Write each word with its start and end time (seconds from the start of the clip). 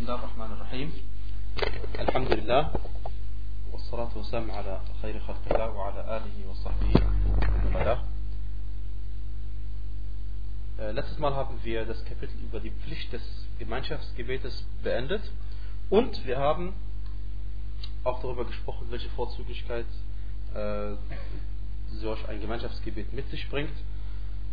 بسم 0.00 0.02
الله 0.02 0.14
الرحمن 0.14 0.52
الرحيم 0.52 0.92
الحمد 1.98 2.32
لله 2.32 2.70
والصلاة 3.72 4.08
والسلام 4.16 4.50
على 4.50 4.80
خير 5.02 5.20
خلق 5.20 5.42
الله 5.50 5.70
وعلى 5.70 6.00
آله 6.16 6.36
وصحبه 6.50 6.92
ومن 6.96 7.74
والاه. 7.76 8.00
Äh, 10.78 10.92
Letztes 10.92 11.18
Mal 11.18 11.34
haben 11.34 11.58
wir 11.62 11.84
das 11.84 12.04
Kapitel 12.04 12.38
über 12.40 12.60
die 12.60 12.70
Pflicht 12.70 13.12
des 13.12 13.22
Gemeinschaftsgebetes 13.58 14.64
beendet 14.82 15.22
und 15.90 16.26
wir 16.26 16.38
haben 16.38 16.72
auch 18.04 18.20
darüber 18.22 18.44
gesprochen, 18.44 18.86
welche 18.90 19.08
Vorzüglichkeit 19.10 19.86
äh, 20.54 20.92
solch 22.00 22.26
ein 22.28 22.40
Gemeinschaftsgebet 22.40 23.12
mit 23.12 23.28
sich 23.30 23.48
bringt. 23.50 23.76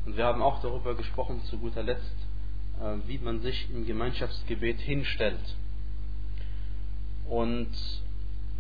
Und 0.06 0.18
wir 0.18 0.26
haben 0.26 0.42
auch 0.42 0.62
darüber 0.62 0.96
gesprochen, 0.96 1.42
zu 1.46 1.58
guter 1.60 1.82
Letzt, 1.84 2.04
äh, 2.04 2.27
äh, 2.81 3.09
wie 3.09 3.19
man 3.19 3.41
sich 3.41 3.69
im 3.71 3.85
Gemeinschaftsgebet 3.87 4.81
hinstellt. 4.81 5.57
Und 7.29 7.73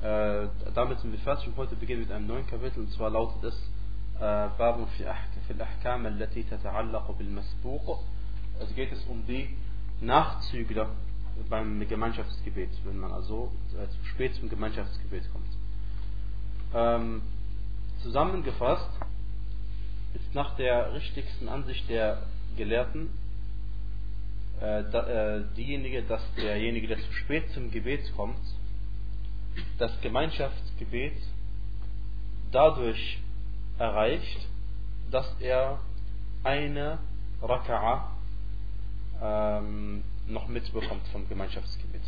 äh, 0.02 0.48
damit 0.74 0.98
sind 0.98 1.12
wir 1.12 1.20
fertig 1.20 1.46
und 1.46 1.56
heute 1.56 1.76
beginnen 1.76 2.00
wir 2.00 2.06
mit 2.06 2.16
einem 2.16 2.26
neuen 2.26 2.46
Kapitel 2.48 2.80
und 2.80 2.90
zwar 2.90 3.10
lautet 3.10 3.44
es 3.44 3.54
äh, 4.16 4.48
Babun 4.58 4.88
fi 4.96 5.04
al-Ahkam 5.04 6.06
allati 6.06 6.44
masbuq. 7.30 8.00
Es 8.58 8.74
geht 8.74 8.90
es 8.90 9.04
um 9.04 9.24
die 9.24 9.50
Nachzügler 10.00 10.90
beim 11.48 11.86
Gemeinschaftsgebet, 11.88 12.70
wenn 12.84 12.98
man 12.98 13.12
also 13.12 13.52
äh, 13.72 13.88
zu 13.88 14.04
spät 14.04 14.34
zum 14.34 14.48
Gemeinschaftsgebet 14.48 15.32
kommt. 15.32 15.46
Ähm, 16.74 17.22
zusammengefasst, 18.02 18.90
jetzt 20.14 20.34
nach 20.34 20.56
der 20.56 20.92
richtigsten 20.92 21.48
Ansicht 21.48 21.88
der 21.88 22.24
Gelehrten 22.56 23.10
diejenige, 25.56 26.02
dass 26.02 26.22
derjenige, 26.34 26.88
der 26.88 26.98
zu 26.98 27.12
spät 27.12 27.48
zum 27.50 27.70
Gebet 27.70 28.12
kommt, 28.16 28.38
das 29.78 29.92
Gemeinschaftsgebet 30.00 31.16
dadurch 32.50 33.18
erreicht, 33.78 34.48
dass 35.10 35.26
er 35.40 35.80
eine 36.44 36.98
Raka'a 37.42 38.10
ähm, 39.22 40.02
noch 40.26 40.48
mitbekommt 40.48 41.06
vom 41.12 41.28
Gemeinschaftsgebet. 41.28 42.02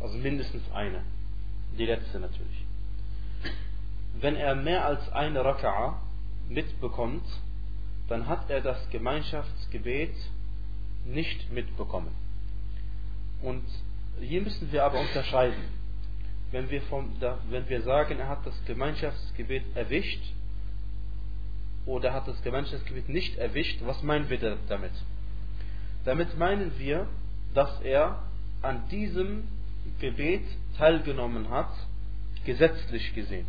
Also 0.00 0.16
mindestens 0.18 0.62
eine. 0.72 1.02
Die 1.78 1.86
letzte 1.86 2.20
natürlich. 2.20 2.64
Wenn 4.20 4.36
er 4.36 4.54
mehr 4.54 4.86
als 4.86 5.10
eine 5.12 5.40
Raka'a 5.40 5.94
mitbekommt, 6.48 7.26
dann 8.08 8.26
hat 8.28 8.48
er 8.50 8.60
das 8.60 8.88
Gemeinschaftsgebet 8.90 10.14
nicht 11.06 11.52
mitbekommen. 11.52 12.14
Und 13.42 13.64
hier 14.20 14.42
müssen 14.42 14.70
wir 14.72 14.84
aber 14.84 15.00
unterscheiden. 15.00 15.62
Wenn 16.50 16.70
wir, 16.70 16.82
vom, 16.82 17.10
wenn 17.50 17.68
wir 17.68 17.82
sagen, 17.82 18.18
er 18.18 18.28
hat 18.28 18.46
das 18.46 18.54
Gemeinschaftsgebet 18.66 19.64
erwischt, 19.74 20.22
oder 21.86 22.12
hat 22.12 22.26
das 22.26 22.42
Gemeinschaftsgebet 22.42 23.08
nicht 23.08 23.36
erwischt, 23.38 23.80
was 23.84 24.02
meinen 24.02 24.28
wir 24.28 24.58
damit? 24.68 24.92
Damit 26.04 26.36
meinen 26.36 26.78
wir, 26.78 27.06
dass 27.54 27.80
er 27.80 28.22
an 28.62 28.88
diesem 28.88 29.44
Gebet 30.00 30.44
teilgenommen 30.76 31.48
hat, 31.50 31.70
gesetzlich 32.44 33.14
gesehen. 33.14 33.46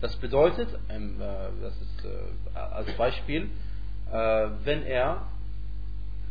Das 0.00 0.16
bedeutet, 0.16 0.68
ähm, 0.88 1.20
äh, 1.20 1.24
das 1.60 1.80
ist 1.80 2.04
äh, 2.04 2.58
als 2.58 2.90
Beispiel, 2.96 3.50
äh, 4.10 4.48
wenn 4.64 4.82
er, 4.82 5.26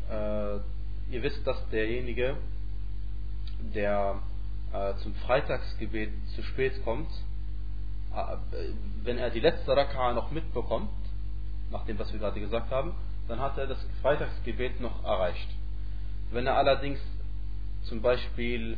ihr 0.10 1.24
wisst, 1.24 1.46
dass 1.46 1.58
derjenige, 1.70 2.36
der 3.76 4.20
zum 5.04 5.14
Freitagsgebet 5.16 6.12
zu 6.36 6.44
spät 6.44 6.84
kommt, 6.84 7.10
wenn 9.04 9.18
er 9.18 9.30
die 9.30 9.40
letzte 9.40 9.72
Raka'a 9.72 10.14
noch 10.14 10.32
mitbekommt, 10.32 10.90
nach 11.72 11.86
dem, 11.86 12.00
was 12.00 12.12
wir 12.12 12.20
gerade 12.20 12.40
gesagt 12.40 12.72
haben, 12.72 12.94
dann 13.28 13.40
hat 13.40 13.58
er 13.58 13.68
das 13.68 13.78
Freitagsgebet 14.02 14.82
noch 14.82 15.04
erreicht. 15.04 15.50
Wenn 16.32 16.48
er 16.48 16.58
allerdings 16.58 17.00
zum 17.84 18.02
Beispiel 18.02 18.78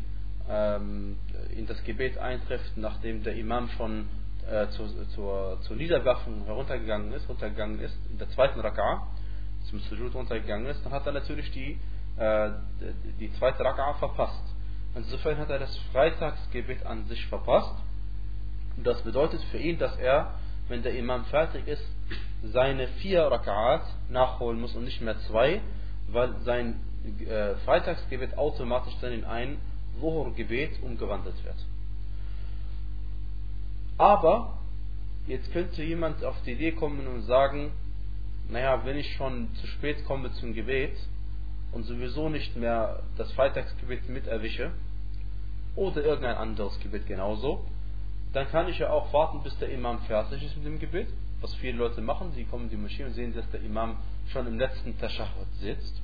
ähm, 0.49 1.17
in 1.55 1.65
das 1.67 1.81
Gebet 1.83 2.17
eintrifft, 2.17 2.75
nachdem 2.75 3.23
der 3.23 3.35
Imam 3.35 3.69
schon 3.69 4.07
äh, 4.49 4.67
zu, 4.69 4.87
zur, 5.15 5.59
zur 5.61 5.75
Niederwerfung 5.75 6.45
heruntergegangen 6.45 7.13
ist, 7.13 7.27
runtergegangen 7.29 7.79
ist, 7.79 7.97
in 8.09 8.17
der 8.17 8.29
zweiten 8.29 8.59
Raka'a, 8.59 9.01
zum 9.63 9.79
Sujud 9.79 10.13
runtergegangen 10.13 10.67
ist, 10.67 10.83
dann 10.85 10.91
hat 10.91 11.05
er 11.05 11.11
natürlich 11.11 11.51
die, 11.51 11.77
äh, 12.17 12.51
die 13.19 13.31
zweite 13.33 13.63
Raka'a 13.63 13.95
verpasst. 13.95 14.43
Insofern 14.95 15.37
hat 15.37 15.49
er 15.49 15.59
das 15.59 15.77
Freitagsgebet 15.91 16.85
an 16.85 17.05
sich 17.05 17.25
verpasst 17.27 17.75
und 18.77 18.85
das 18.85 19.01
bedeutet 19.01 19.41
für 19.51 19.57
ihn, 19.57 19.77
dass 19.77 19.95
er, 19.97 20.33
wenn 20.67 20.83
der 20.83 20.95
Imam 20.95 21.25
fertig 21.25 21.67
ist, 21.67 21.85
seine 22.43 22.87
vier 22.87 23.31
Raka'at 23.31 23.83
nachholen 24.09 24.59
muss 24.59 24.75
und 24.75 24.83
nicht 24.83 25.01
mehr 25.01 25.19
zwei, 25.27 25.61
weil 26.07 26.35
sein 26.41 26.79
äh, 27.27 27.55
Freitagsgebet 27.65 28.37
automatisch 28.37 28.95
dann 29.01 29.11
in 29.11 29.25
ein 29.25 29.57
Wuhur-Gebet 29.99 30.81
umgewandelt 30.81 31.43
wird. 31.43 31.55
Aber 33.97 34.57
jetzt 35.27 35.51
könnte 35.51 35.83
jemand 35.83 36.23
auf 36.23 36.35
die 36.43 36.53
Idee 36.53 36.71
kommen 36.71 37.05
und 37.07 37.21
sagen, 37.23 37.71
naja, 38.51 38.85
wenn 38.85 38.97
ich 38.97 39.15
schon 39.15 39.49
zu 39.55 39.67
spät 39.67 40.05
komme 40.05 40.31
zum 40.33 40.53
Gebet 40.53 40.95
und 41.71 41.83
sowieso 41.83 42.29
nicht 42.29 42.55
mehr 42.57 43.01
das 43.17 43.31
Freitagsgebet 43.31 44.09
mit 44.09 44.27
erwische, 44.27 44.71
oder 45.75 46.03
irgendein 46.03 46.35
anderes 46.35 46.77
Gebet 46.81 47.07
genauso, 47.07 47.65
dann 48.33 48.47
kann 48.49 48.67
ich 48.67 48.79
ja 48.79 48.89
auch 48.89 49.13
warten, 49.13 49.41
bis 49.41 49.57
der 49.59 49.69
Imam 49.69 49.99
fertig 50.01 50.43
ist 50.43 50.57
mit 50.57 50.65
dem 50.65 50.79
Gebet, 50.79 51.07
was 51.39 51.53
viele 51.55 51.77
Leute 51.77 52.01
machen. 52.01 52.33
Sie 52.33 52.43
kommen 52.43 52.65
in 52.65 52.69
die 52.71 52.77
Moschee 52.77 53.05
und 53.05 53.13
sehen, 53.13 53.33
dass 53.33 53.49
der 53.51 53.61
Imam 53.61 53.97
schon 54.27 54.47
im 54.47 54.59
letzten 54.59 54.97
Tashahhud 54.99 55.47
sitzt. 55.59 56.01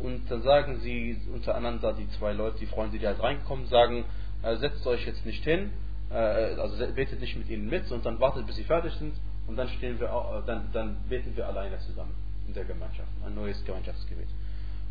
Und 0.00 0.30
dann 0.30 0.42
sagen 0.42 0.78
sie 0.80 1.20
untereinander, 1.32 1.92
die 1.92 2.08
zwei 2.18 2.32
Leute, 2.32 2.58
die 2.60 2.66
Freunde, 2.66 2.98
die 2.98 3.06
halt 3.06 3.20
reinkommen, 3.20 3.66
sagen, 3.66 4.04
äh, 4.42 4.56
setzt 4.56 4.86
euch 4.86 5.04
jetzt 5.06 5.26
nicht 5.26 5.42
hin, 5.42 5.72
äh, 6.10 6.14
also 6.14 6.76
betet 6.94 7.20
nicht 7.20 7.36
mit 7.36 7.48
ihnen 7.48 7.68
mit, 7.68 7.86
sondern 7.86 8.20
wartet, 8.20 8.46
bis 8.46 8.54
sie 8.54 8.64
fertig 8.64 8.92
sind 8.94 9.14
und 9.48 9.56
dann 9.56 9.68
stehen 9.68 9.98
wir, 9.98 10.08
äh, 10.08 10.46
dann, 10.46 10.70
dann 10.72 10.96
beten 11.08 11.36
wir 11.36 11.46
alleine 11.48 11.78
zusammen 11.80 12.14
in 12.46 12.54
der 12.54 12.64
Gemeinschaft, 12.64 13.08
ein 13.24 13.34
neues 13.34 13.62
Gemeinschaftsgebet. 13.64 14.28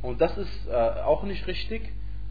Und 0.02 0.20
das 0.20 0.38
ist 0.38 0.68
äh, 0.68 0.72
auch 0.72 1.24
nicht 1.24 1.46
richtig, 1.48 1.84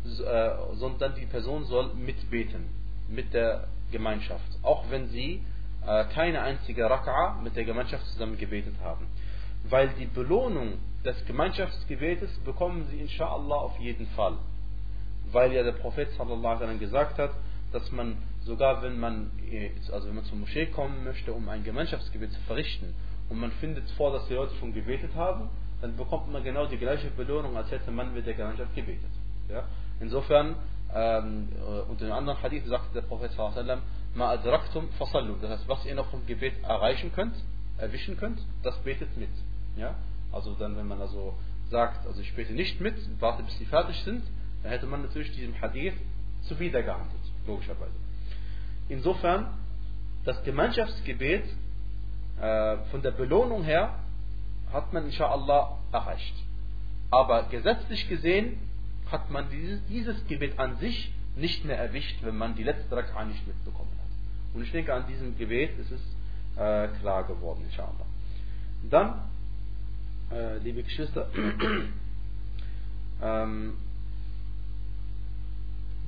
äh, 0.05 0.51
sondern 0.75 1.15
die 1.15 1.27
Person 1.27 1.65
soll 1.65 1.95
mitbeten 1.95 2.67
mit 3.09 3.33
der 3.33 3.69
Gemeinschaft, 3.91 4.59
auch 4.63 4.85
wenn 4.91 5.09
sie 5.09 5.43
äh, 5.85 6.05
keine 6.07 6.43
einzige 6.43 6.87
Raka'a 6.87 7.41
mit 7.43 7.57
der 7.57 7.65
Gemeinschaft 7.65 8.05
zusammen 8.07 8.37
gebetet 8.37 8.75
haben. 8.83 9.07
Weil 9.69 9.89
die 9.99 10.07
Belohnung 10.07 10.75
des 11.05 11.25
Gemeinschaftsgebetes 11.27 12.39
bekommen 12.45 12.87
sie 12.91 13.01
inshallah 13.01 13.57
auf 13.57 13.79
jeden 13.79 14.07
Fall. 14.09 14.37
Weil 15.33 15.53
ja 15.53 15.63
der 15.63 15.73
Prophet 15.73 16.11
sallallahu 16.13 16.63
alaihi 16.63 16.79
gesagt 16.79 17.19
hat, 17.19 17.31
dass 17.73 17.91
man 17.91 18.17
sogar 18.47 18.83
wenn 18.83 18.99
man 18.99 19.31
äh, 19.51 19.71
also 19.93 20.09
wenn 20.09 20.15
man 20.15 20.25
zur 20.25 20.39
Moschee 20.39 20.67
kommen 20.67 21.05
möchte, 21.05 21.33
um 21.33 21.49
ein 21.49 21.65
Gemeinschaftsgebet 21.65 22.33
zu 22.33 22.41
verrichten 22.43 22.95
und 23.29 23.39
man 23.39 23.51
findet 23.53 23.91
vor, 23.93 24.13
dass 24.13 24.27
die 24.29 24.35
Leute 24.35 24.55
schon 24.57 24.73
gebetet 24.73 25.15
haben, 25.15 25.51
dann 25.81 25.97
bekommt 25.97 26.33
man 26.33 26.43
genau 26.43 26.67
die 26.67 26.79
gleiche 26.79 27.11
Belohnung, 27.11 27.57
als 27.57 27.71
hätte 27.71 27.91
man 27.91 28.15
mit 28.15 28.27
der 28.27 28.35
Gemeinschaft 28.35 28.75
gebetet. 28.75 29.11
Ja? 29.51 29.65
Insofern 30.01 30.57
ähm, 30.95 31.49
äh, 31.57 31.91
und 31.91 32.01
in 32.01 32.07
einem 32.07 32.19
anderen 32.19 32.43
Hadith 32.43 32.65
sagte 32.67 32.95
der 32.95 33.03
Prophet 33.03 33.33
ma 34.15 34.31
adraktum 34.31 34.89
fasallu. 34.93 35.37
Das 35.41 35.51
heißt, 35.51 35.69
was 35.69 35.85
ihr 35.85 35.95
noch 35.95 36.09
vom 36.11 36.25
Gebet 36.27 36.63
erreichen 36.63 37.13
könnt, 37.13 37.35
erwischen 37.79 38.17
könnt, 38.17 38.41
das 38.63 38.79
betet 38.79 39.17
mit. 39.17 39.29
Ja? 39.77 39.97
Also 40.33 40.55
dann, 40.55 40.77
wenn 40.77 40.87
man 40.87 41.01
also 41.01 41.35
sagt, 41.69 42.07
also 42.07 42.21
ich 42.21 42.35
bete 42.35 42.53
nicht 42.53 42.81
mit, 42.81 42.95
warte 43.21 43.43
bis 43.43 43.59
sie 43.59 43.67
fertig 43.67 43.97
sind, 44.05 44.23
dann 44.63 44.71
hätte 44.71 44.87
man 44.87 45.03
natürlich 45.03 45.33
diesem 45.33 45.61
Hadith 45.61 45.95
zuwider 46.43 46.83
gehandelt, 46.83 47.21
logischerweise. 47.47 48.06
Insofern, 48.89 49.47
das 50.25 50.43
Gemeinschaftsgebet 50.45 51.45
äh, 52.41 52.77
von 52.91 53.03
der 53.03 53.13
Belohnung 53.13 53.65
her 53.65 53.95
hat 54.73 54.93
man 54.93 55.07
inshallah 55.07 55.79
erreicht. 55.93 56.35
Aber 57.11 57.45
gesetzlich 57.45 58.09
gesehen 58.09 58.59
hat 59.11 59.31
man 59.31 59.49
dieses, 59.51 59.85
dieses 59.87 60.27
Gebet 60.27 60.59
an 60.59 60.77
sich 60.79 61.13
nicht 61.37 61.65
mehr 61.65 61.79
erwischt, 61.79 62.19
wenn 62.23 62.37
man 62.37 62.55
die 62.55 62.65
letzte 62.65 62.97
Raka'a 62.97 63.25
nicht 63.25 63.47
mitbekommen 63.47 63.91
hat. 63.99 64.55
Und 64.55 64.63
ich 64.63 64.73
denke, 64.73 64.93
an 64.95 65.07
diesem 65.07 65.37
Gebet 65.39 65.79
ist 65.79 65.93
es 65.93 66.01
äh, 66.57 66.89
klar 67.01 67.25
geworden, 67.25 67.63
inshallah. 67.65 68.07
Dann, 68.91 69.23
äh, 70.31 70.59
liebe 70.59 70.83
Geschwister, 70.83 71.29
ähm, 73.23 73.75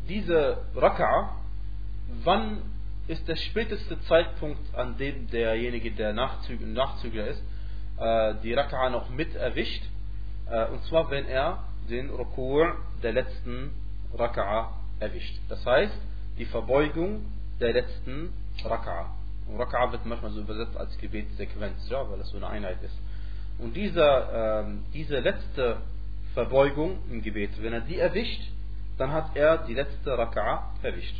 diese 0.08 0.58
Raka'a, 0.74 1.31
wann 2.25 2.62
ist 3.06 3.26
der 3.26 3.37
späteste 3.37 4.00
Zeitpunkt, 4.02 4.75
an 4.75 4.96
dem 4.99 5.28
derjenige, 5.31 5.90
der 5.93 6.12
Nachzügler, 6.12 6.66
Nachzügler 6.66 7.28
ist, 7.28 7.43
äh, 7.99 8.34
die 8.43 8.56
Raka'a 8.56 8.90
noch 8.90 9.08
mit 9.10 9.34
erwischt? 9.34 9.82
Äh, 10.50 10.66
und 10.66 10.82
zwar, 10.84 11.10
wenn 11.10 11.26
er 11.26 11.64
den 11.88 12.10
Rukur 12.10 12.76
der 13.02 13.12
letzten 13.12 13.70
Raka'a 14.16 14.69
erwischt. 15.00 15.40
Das 15.49 15.64
heißt, 15.64 15.96
die 16.38 16.44
Verbeugung 16.44 17.25
der 17.60 17.72
letzten 17.72 18.32
Raka'a. 18.62 19.06
Und 19.49 19.58
Raka'a 19.58 19.90
wird 19.93 20.05
manchmal 20.05 20.31
so 20.32 20.40
übersetzt 20.40 20.76
als 20.76 20.96
Gebetssequenz, 20.99 21.88
ja, 21.88 22.08
weil 22.10 22.19
das 22.19 22.28
so 22.28 22.37
eine 22.37 22.49
Einheit 22.49 22.82
ist. 22.82 22.96
Und 23.58 23.75
dieser, 23.75 24.62
ähm, 24.62 24.84
diese 24.93 25.19
letzte 25.19 25.78
Verbeugung 26.34 26.99
im 27.10 27.22
Gebet, 27.22 27.50
wenn 27.62 27.72
er 27.72 27.81
die 27.81 27.99
erwischt, 27.99 28.43
dann 28.99 29.12
hat 29.12 29.34
er 29.34 29.58
die 29.66 29.75
letzte 29.75 30.12
Raka'a 30.12 30.62
erwischt. 30.82 31.16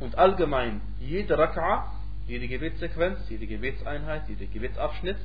Und 0.00 0.16
allgemein, 0.16 0.80
jede 1.00 1.38
Raka'a, 1.38 1.86
jede 2.26 2.48
Gebetssequenz, 2.48 3.18
jede 3.28 3.46
Gebetseinheit, 3.46 4.28
jeder 4.28 4.46
Gebetsabschnitt, 4.46 5.16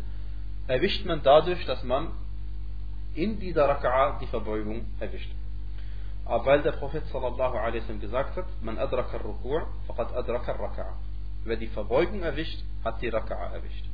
erwischt 0.67 1.05
man 1.05 1.21
dadurch, 1.23 1.65
dass 1.65 1.83
man 1.83 2.09
in 3.13 3.39
dieser 3.39 3.69
Raka'a 3.69 4.19
die 4.19 4.27
Verbeugung 4.27 4.85
erwischt. 4.99 5.31
Aber 6.25 6.45
weil 6.45 6.61
der 6.61 6.71
Prophet 6.71 7.05
sallallahu 7.07 7.57
alaihi 7.57 7.97
gesagt 7.99 8.37
hat, 8.37 8.45
man 8.61 8.77
adraka 8.77 9.17
al-ruku' 9.17 9.65
faqad 9.87 10.13
adraka 10.15 10.53
al-raka'a. 10.53 10.93
Wer 11.43 11.57
die 11.57 11.67
Verbeugung 11.67 12.23
erwischt, 12.23 12.63
hat 12.83 13.01
die 13.01 13.11
Raka'a 13.11 13.53
erwischt. 13.53 13.85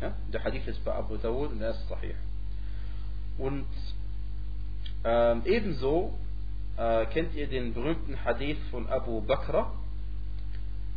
Ja? 0.00 0.12
Der 0.32 0.44
Hadith 0.44 0.66
ist 0.68 0.84
bei 0.84 0.94
Abu 0.94 1.16
Dawud 1.16 1.50
und 1.50 1.60
er 1.60 1.70
ist 1.70 1.88
sahih. 1.88 2.14
Und 3.38 3.66
ähm, 5.04 5.42
ebenso 5.44 6.14
äh, 6.78 7.06
kennt 7.06 7.34
ihr 7.34 7.48
den 7.48 7.74
berühmten 7.74 8.24
Hadith 8.24 8.58
von 8.70 8.88
Abu 8.88 9.20
Bakr 9.20 9.72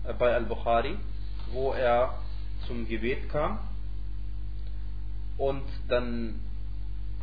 äh, 0.05 0.13
bei 0.13 0.33
Al-Bukhari, 0.33 0.97
wo 1.51 1.73
er 1.73 2.13
zum 2.67 2.87
Gebet 2.87 3.29
kam 3.29 3.59
und 5.37 5.63
dann 5.87 6.39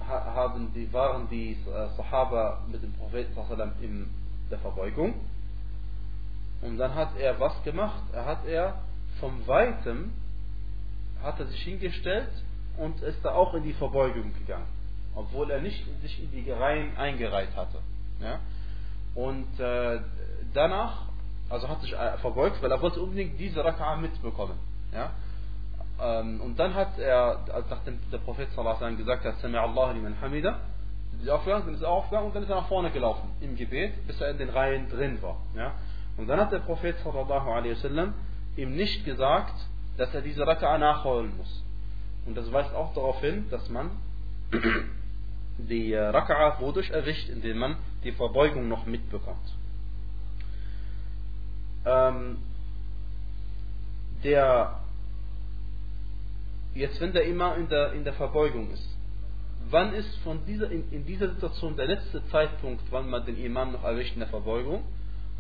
haben 0.01 0.73
die, 0.75 0.93
waren 0.93 1.29
die 1.29 1.53
äh, 1.53 1.89
Sahaba 1.97 2.65
mit 2.71 2.83
dem 2.83 2.93
Propheten 2.95 3.37
in 3.81 4.09
der 4.51 4.59
Verbeugung. 4.59 5.15
Und 6.63 6.79
dann 6.79 6.95
hat 6.95 7.17
er 7.19 7.39
was 7.39 7.63
gemacht? 7.63 8.03
Er 8.13 8.25
hat 8.25 8.47
er 8.47 8.81
vom 9.21 9.47
Weitem 9.47 10.13
hat 11.23 11.41
er 11.41 11.47
sich 11.47 11.63
hingestellt 11.63 12.31
und 12.77 13.01
ist 13.03 13.25
da 13.25 13.33
auch 13.33 13.55
in 13.55 13.65
die 13.65 13.73
Verbeugung 13.73 14.33
gegangen, 14.35 14.69
obwohl 15.15 15.51
er 15.51 15.61
nicht 15.61 15.85
sich 16.01 16.23
in 16.23 16.31
die 16.31 16.51
Reihen 16.51 16.97
eingereiht 16.97 17.55
hatte. 17.57 17.79
Ja? 18.21 18.41
Und 19.15 19.59
äh, 19.59 20.01
danach, 20.55 21.07
also 21.49 21.69
hat 21.69 21.81
sich 21.81 21.93
äh, 21.93 22.19
verbeugt, 22.19 22.63
weil 22.63 22.71
er 22.71 22.81
wollte 22.81 23.01
unbedingt 23.01 23.39
diese 23.39 23.65
Raka'a 23.65 23.97
mitbekommen. 23.97 24.59
Ja? 24.93 25.13
Ähm, 26.01 26.41
und 26.41 26.59
dann 26.59 26.75
hat 26.75 26.99
er, 26.99 27.41
nachdem 27.69 27.99
der 28.13 28.19
Prophet 28.19 28.51
sallallahu 28.53 28.97
gesagt 28.97 29.25
hat, 29.25 29.39
Sami 29.39 29.57
Allah 29.57 29.93
liman 29.93 30.21
hamida, 30.21 30.61
ist 31.21 31.29
aufgegangen, 31.29 31.67
dann 31.67 31.75
ist 31.75 31.83
er 31.83 31.91
aufgegangen 31.91 32.29
und 32.29 32.37
dann 32.37 32.45
ist 32.45 32.51
er 32.51 32.57
nach 32.57 32.69
vorne 32.69 32.91
gelaufen 32.91 33.31
im 33.41 33.57
Gebet, 33.57 34.07
bis 34.07 34.21
er 34.21 34.31
in 34.31 34.39
den 34.39 34.51
Reihen 34.51 34.89
drin 34.89 35.21
war. 35.21 35.39
Ja? 35.57 35.73
Und 36.17 36.29
dann 36.29 36.41
hat 36.41 36.53
der 36.53 36.61
Prophet 36.61 36.97
sallallahu 36.99 37.51
alaihi 37.51 37.75
wasallam 37.75 38.15
ihm 38.57 38.77
nicht 38.77 39.05
gesagt, 39.05 39.55
dass 39.97 40.15
er 40.15 40.23
diese 40.23 40.45
Raka'a 40.45 40.79
nachholen 40.79 41.37
muss. 41.37 41.65
Und 42.27 42.37
das 42.37 42.53
weist 42.53 42.75
auch 42.75 42.95
darauf 42.95 43.21
hin, 43.21 43.47
dass 43.51 43.69
man 43.69 43.91
die 45.59 45.93
äh, 45.93 46.11
Raka'a 46.11 46.61
wodurch 46.61 46.91
erwischt, 46.91 47.29
indem 47.29 47.59
man 47.59 47.77
die 48.05 48.13
Verbeugung 48.13 48.69
noch 48.69 48.87
mitbekommt. 48.87 49.55
Ähm, 51.85 52.39
der 54.23 54.79
Jetzt, 56.79 57.01
wenn 57.01 57.13
der 57.13 57.25
Imam 57.25 57.59
in 57.59 57.69
der, 57.69 57.93
in 57.93 58.05
der 58.05 58.13
Verbeugung 58.13 58.71
ist, 58.71 58.97
wann 59.69 59.93
ist 59.95 60.17
von 60.19 60.47
dieser, 60.47 60.71
in, 60.71 60.91
in 60.93 61.05
dieser 61.05 61.29
Situation 61.31 61.77
der 61.77 61.87
letzte 61.87 62.25
Zeitpunkt, 62.29 62.85
wann 62.91 63.11
man 63.11 63.25
den 63.27 63.37
Imam 63.37 63.73
noch 63.73 63.83
erwischt 63.83 64.15
in 64.15 64.21
der 64.21 64.29
Verbeugung? 64.29 64.85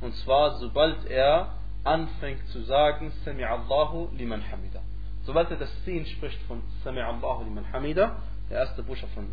Und 0.00 0.14
zwar, 0.16 0.58
sobald 0.58 1.06
er 1.06 1.54
anfängt 1.84 2.44
zu 2.48 2.62
sagen, 2.62 3.12
Sami 3.24 3.44
Allahu 3.44 4.08
liman 4.16 4.42
hamida. 4.50 4.80
Sobald 5.22 5.50
er 5.52 5.58
das 5.58 5.70
Sin 5.84 6.04
spricht 6.06 6.42
von 6.48 6.60
Sami 6.82 7.00
Allahu 7.00 7.44
liman 7.44 7.72
hamida, 7.72 8.16
der 8.50 8.58
erste 8.58 8.82
Buchstabe 8.82 9.12
von 9.12 9.28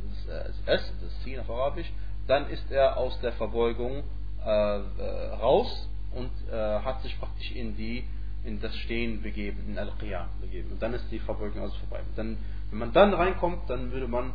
S, 0.68 0.94
das 1.02 1.24
Sin 1.24 1.40
auf 1.40 1.50
Arabisch, 1.50 1.92
dann 2.28 2.50
ist 2.50 2.72
er 2.72 2.98
aus 2.98 3.20
der 3.22 3.34
Verbeugung 3.34 4.04
äh, 4.44 4.50
äh 4.50 5.34
raus 5.36 5.90
und 6.14 6.32
äh, 6.52 6.80
hat 6.80 7.02
sich 7.02 7.18
praktisch 7.20 7.52
in 7.52 7.76
die 7.76 8.06
in 8.44 8.62
das 8.62 8.76
Stehen 8.78 9.22
begeben, 9.24 9.66
in 9.68 9.78
Al-Qiyam 9.78 10.28
begeben. 10.40 10.72
Und 10.74 10.82
dann 10.82 10.94
ist 10.94 11.06
die 11.12 11.20
Verbeugung 11.20 11.64
also 11.64 11.76
vorbei. 11.78 12.02
Dann, 12.16 12.38
wenn 12.70 12.80
man 12.80 12.94
dann 12.94 13.14
reinkommt, 13.14 13.70
dann 13.70 13.92
würde 13.92 14.08
man 14.08 14.34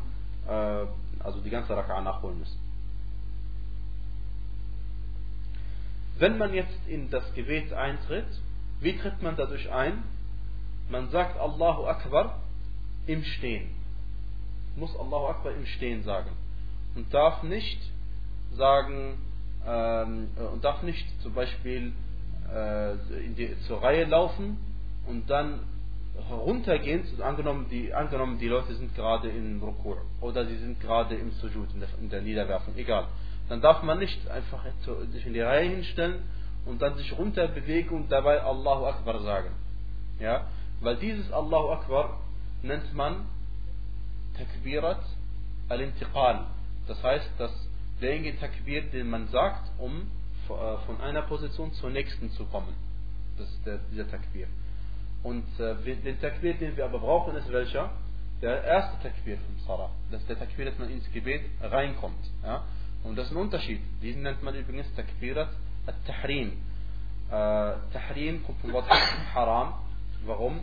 äh, 0.49 0.87
also 1.23 1.41
die 1.41 1.51
ganze 1.51 1.75
Raka'a 1.75 2.03
nachholen 2.03 2.39
müssen. 2.39 2.59
Wenn 6.19 6.39
man 6.39 6.53
jetzt 6.53 6.87
in 6.87 7.09
das 7.11 7.33
Gebet 7.35 7.73
eintritt, 7.73 8.27
wie 8.81 8.97
tritt 8.97 9.23
man 9.23 9.37
dadurch 9.37 9.71
ein? 9.71 10.03
Man 10.91 11.11
sagt 11.11 11.39
Allahu 11.39 11.87
Akbar 11.87 12.41
im 13.07 13.23
Stehen. 13.25 13.71
Muss 14.77 14.95
Allahu 14.97 15.27
Akbar 15.29 15.53
im 15.53 15.67
Stehen 15.67 16.03
sagen. 16.03 16.31
Und 16.95 17.13
darf 17.13 17.43
nicht 17.43 17.81
sagen, 18.57 19.19
ähm, 19.67 20.29
und 20.53 20.65
darf 20.65 20.83
nicht 20.83 21.07
zum 21.23 21.35
Beispiel 21.35 21.93
äh, 22.53 22.95
die, 23.37 23.57
zur 23.67 23.83
Reihe 23.83 24.05
laufen 24.05 24.59
und 25.07 25.29
dann 25.31 25.61
heruntergehen, 26.29 27.05
angenommen 27.23 27.67
die, 27.71 27.95
angenommen 27.95 28.39
die 28.39 28.49
Leute 28.49 28.75
sind 28.75 28.95
gerade 28.95 29.29
in 29.29 29.61
Rukur 29.63 29.99
oder 30.21 30.45
sie 30.45 30.57
sind 30.57 30.81
gerade 30.81 31.15
im 31.15 31.33
Sujud, 31.33 31.73
in 31.73 31.81
der, 31.81 31.89
in 32.01 32.11
der 32.11 32.23
Niederwerfung, 32.23 32.75
egal. 32.77 33.07
Dann 33.49 33.61
darf 33.61 33.83
man 33.83 33.99
nicht 33.99 34.29
einfach 34.29 34.65
sich 35.13 35.27
in 35.27 35.35
die 35.35 35.41
Reihe 35.41 35.69
hinstellen 35.69 36.23
und 36.67 36.81
dann 36.83 36.97
sich 36.97 37.17
runter 37.17 37.49
bewegen 37.49 37.97
und 37.97 38.13
dabei 38.13 38.43
Allahu 38.43 38.87
Akbar 38.87 39.21
sagen. 39.23 39.51
Ja? 40.19 40.47
Weil 40.81 40.97
dieses 40.97 41.31
Allahu 41.33 41.71
Akbar 41.71 42.21
nennt 42.63 42.95
man 42.95 43.27
Takbirat 44.37 45.03
al-Intiqal. 45.69 46.47
Das 46.87 47.03
heißt, 47.03 47.31
dass 47.39 47.53
derjenige 48.01 48.39
Takbir, 48.39 48.83
den 48.91 49.11
man 49.11 49.29
sagt, 49.29 49.71
um 49.79 50.11
äh, 50.49 50.77
von 50.87 51.01
einer 51.01 51.23
Position 51.23 51.73
zur 51.75 51.91
nächsten 51.91 52.31
zu 52.33 52.45
kommen. 52.47 52.75
Das 53.39 53.49
ist 53.49 53.65
der, 53.67 53.79
dieser 53.91 54.11
Takbir. 54.11 54.49
Und 55.23 55.45
äh, 55.61 55.75
den 55.97 56.21
Takbir, 56.21 56.55
den 56.55 56.77
wir 56.77 56.85
aber 56.85 56.99
brauchen, 56.99 57.37
ist 57.37 57.51
welcher? 57.53 57.91
Der 58.43 58.65
erste 58.65 59.01
Takbir 59.03 59.37
vom 59.37 59.59
Salah. 59.67 59.91
Das 60.11 60.23
ist 60.23 60.29
der 60.29 60.39
Takbir, 60.39 60.65
dass 60.65 60.79
man 60.79 60.91
ins 60.91 61.11
Gebet 61.13 61.43
reinkommt. 61.61 62.25
Ja? 62.43 62.65
Und 63.05 63.17
das 63.17 63.27
ist 63.27 63.33
ein 63.33 63.37
Unterschied. 63.37 63.81
Diesen 64.03 64.23
nennt 64.23 64.43
man 64.43 64.55
übrigens 64.55 64.93
Takbirat 64.95 65.51
al-Tahrim. 65.87 66.53
Äh, 67.29 67.33
Tahrim 67.93 68.43
kommt 68.45 68.61
vom 68.61 68.73
Wort 68.73 68.89
Haram. 69.35 69.75
Warum? 70.25 70.61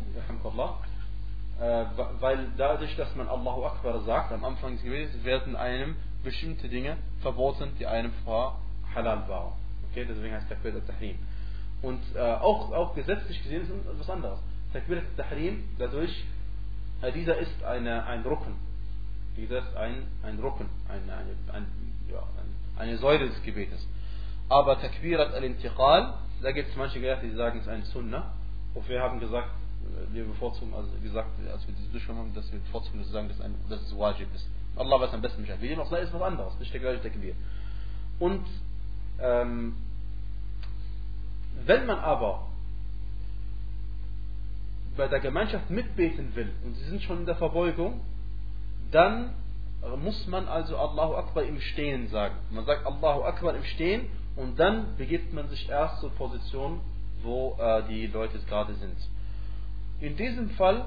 Äh, 1.59 1.85
weil 2.19 2.51
dadurch, 2.57 2.95
dass 2.95 3.15
man 3.15 3.27
Allahu 3.27 3.63
Akbar 3.63 4.01
sagt, 4.01 4.31
am 4.31 4.43
Anfang 4.43 4.73
des 4.73 4.83
Gebets 4.83 5.23
werden 5.23 5.55
einem 5.55 5.95
bestimmte 6.27 6.67
Dinge 6.67 6.97
verboten, 7.21 7.71
die 7.79 7.85
einem 7.85 8.11
vorher 8.25 8.59
halal 8.93 9.27
waren. 9.29 9.53
Okay, 9.89 10.05
deswegen 10.07 10.33
heißt 10.33 10.49
Takbir 10.49 10.73
al-Tahrim. 10.73 11.17
Und 11.81 12.01
äh, 12.15 12.19
auch, 12.19 12.71
auch 12.73 12.95
gesetzlich 12.95 13.41
gesehen 13.43 13.61
ist 13.61 13.71
etwas 13.71 14.09
anderes. 14.09 14.39
Takbir 14.73 14.97
al-Tahrim, 14.97 15.63
dadurch, 15.79 16.25
äh, 17.01 17.11
dieser 17.13 17.37
ist 17.37 17.63
eine, 17.63 18.05
ein 18.05 18.23
Rücken. 18.23 18.55
Dieser 19.37 19.59
ist 19.59 19.75
ein, 19.77 20.07
ein 20.23 20.37
Rücken, 20.39 20.67
eine, 20.89 21.13
eine, 21.13 21.31
ein, 21.53 21.65
ja, 22.11 22.23
eine 22.77 22.97
Säule 22.97 23.29
des 23.29 23.41
Gebetes. 23.43 23.87
Aber 24.49 24.81
Takbirat 24.81 25.33
al-Intiqal, 25.33 26.13
da 26.41 26.51
gibt 26.51 26.69
es 26.69 26.75
manche 26.75 26.99
Gelehrte, 26.99 27.25
die 27.25 27.35
sagen, 27.35 27.59
es 27.59 27.67
ist 27.67 27.71
ein 27.71 27.83
Sunnah. 27.83 28.33
Und 28.73 28.87
wir 28.89 29.01
haben 29.01 29.19
gesagt, 29.21 29.49
äh, 29.83 30.13
wir 30.13 30.25
bevorzugen, 30.25 30.73
also 30.73 30.89
gesagt, 31.01 31.29
als 31.53 31.65
wir 31.67 31.73
diese 31.73 31.89
Durchführung 31.89 32.19
haben, 32.19 32.33
dass 32.35 32.51
wir 32.51 32.59
bevorzugen, 32.59 32.99
dass, 32.99 33.11
sagen, 33.11 33.29
dass, 33.29 33.39
ein, 33.39 33.55
dass 33.69 33.81
es 33.81 33.97
Wajib 33.97 34.27
ist. 34.35 34.47
Allah 34.77 34.99
weiß 35.01 35.13
am 35.13 35.21
besten 35.21 35.41
Bescheid. 35.41 35.61
Dem 35.61 35.79
auch 35.79 35.89
sei, 35.89 36.01
ist 36.01 36.13
was 36.13 36.21
anderes, 36.21 36.57
nicht 36.59 36.73
der 36.73 36.79
gleiche 36.79 37.01
Takbir. 37.01 37.35
Und 38.19 38.45
ähm, 39.19 39.75
wenn 41.65 41.85
man 41.85 41.99
aber 41.99 42.47
bei 44.95 45.07
der 45.07 45.19
Gemeinschaft 45.19 45.69
mitbeten 45.69 46.35
will 46.35 46.51
und 46.63 46.75
sie 46.75 46.85
sind 46.85 47.03
schon 47.03 47.19
in 47.19 47.25
der 47.25 47.35
Verbeugung, 47.35 48.01
dann 48.91 49.33
muss 49.97 50.27
man 50.27 50.47
also 50.47 50.77
Allahu 50.77 51.15
Akbar 51.15 51.43
im 51.43 51.59
Stehen 51.59 52.07
sagen. 52.07 52.35
Man 52.51 52.65
sagt 52.65 52.85
Allahu 52.85 53.23
Akbar 53.23 53.55
im 53.55 53.63
Stehen 53.63 54.07
und 54.35 54.59
dann 54.59 54.95
begibt 54.97 55.33
man 55.33 55.47
sich 55.49 55.69
erst 55.69 56.01
zur 56.01 56.11
Position, 56.11 56.81
wo 57.21 57.57
äh, 57.59 57.83
die 57.87 58.07
Leute 58.07 58.39
gerade 58.39 58.73
sind. 58.75 58.97
In 59.99 60.15
diesem 60.15 60.49
Fall 60.51 60.85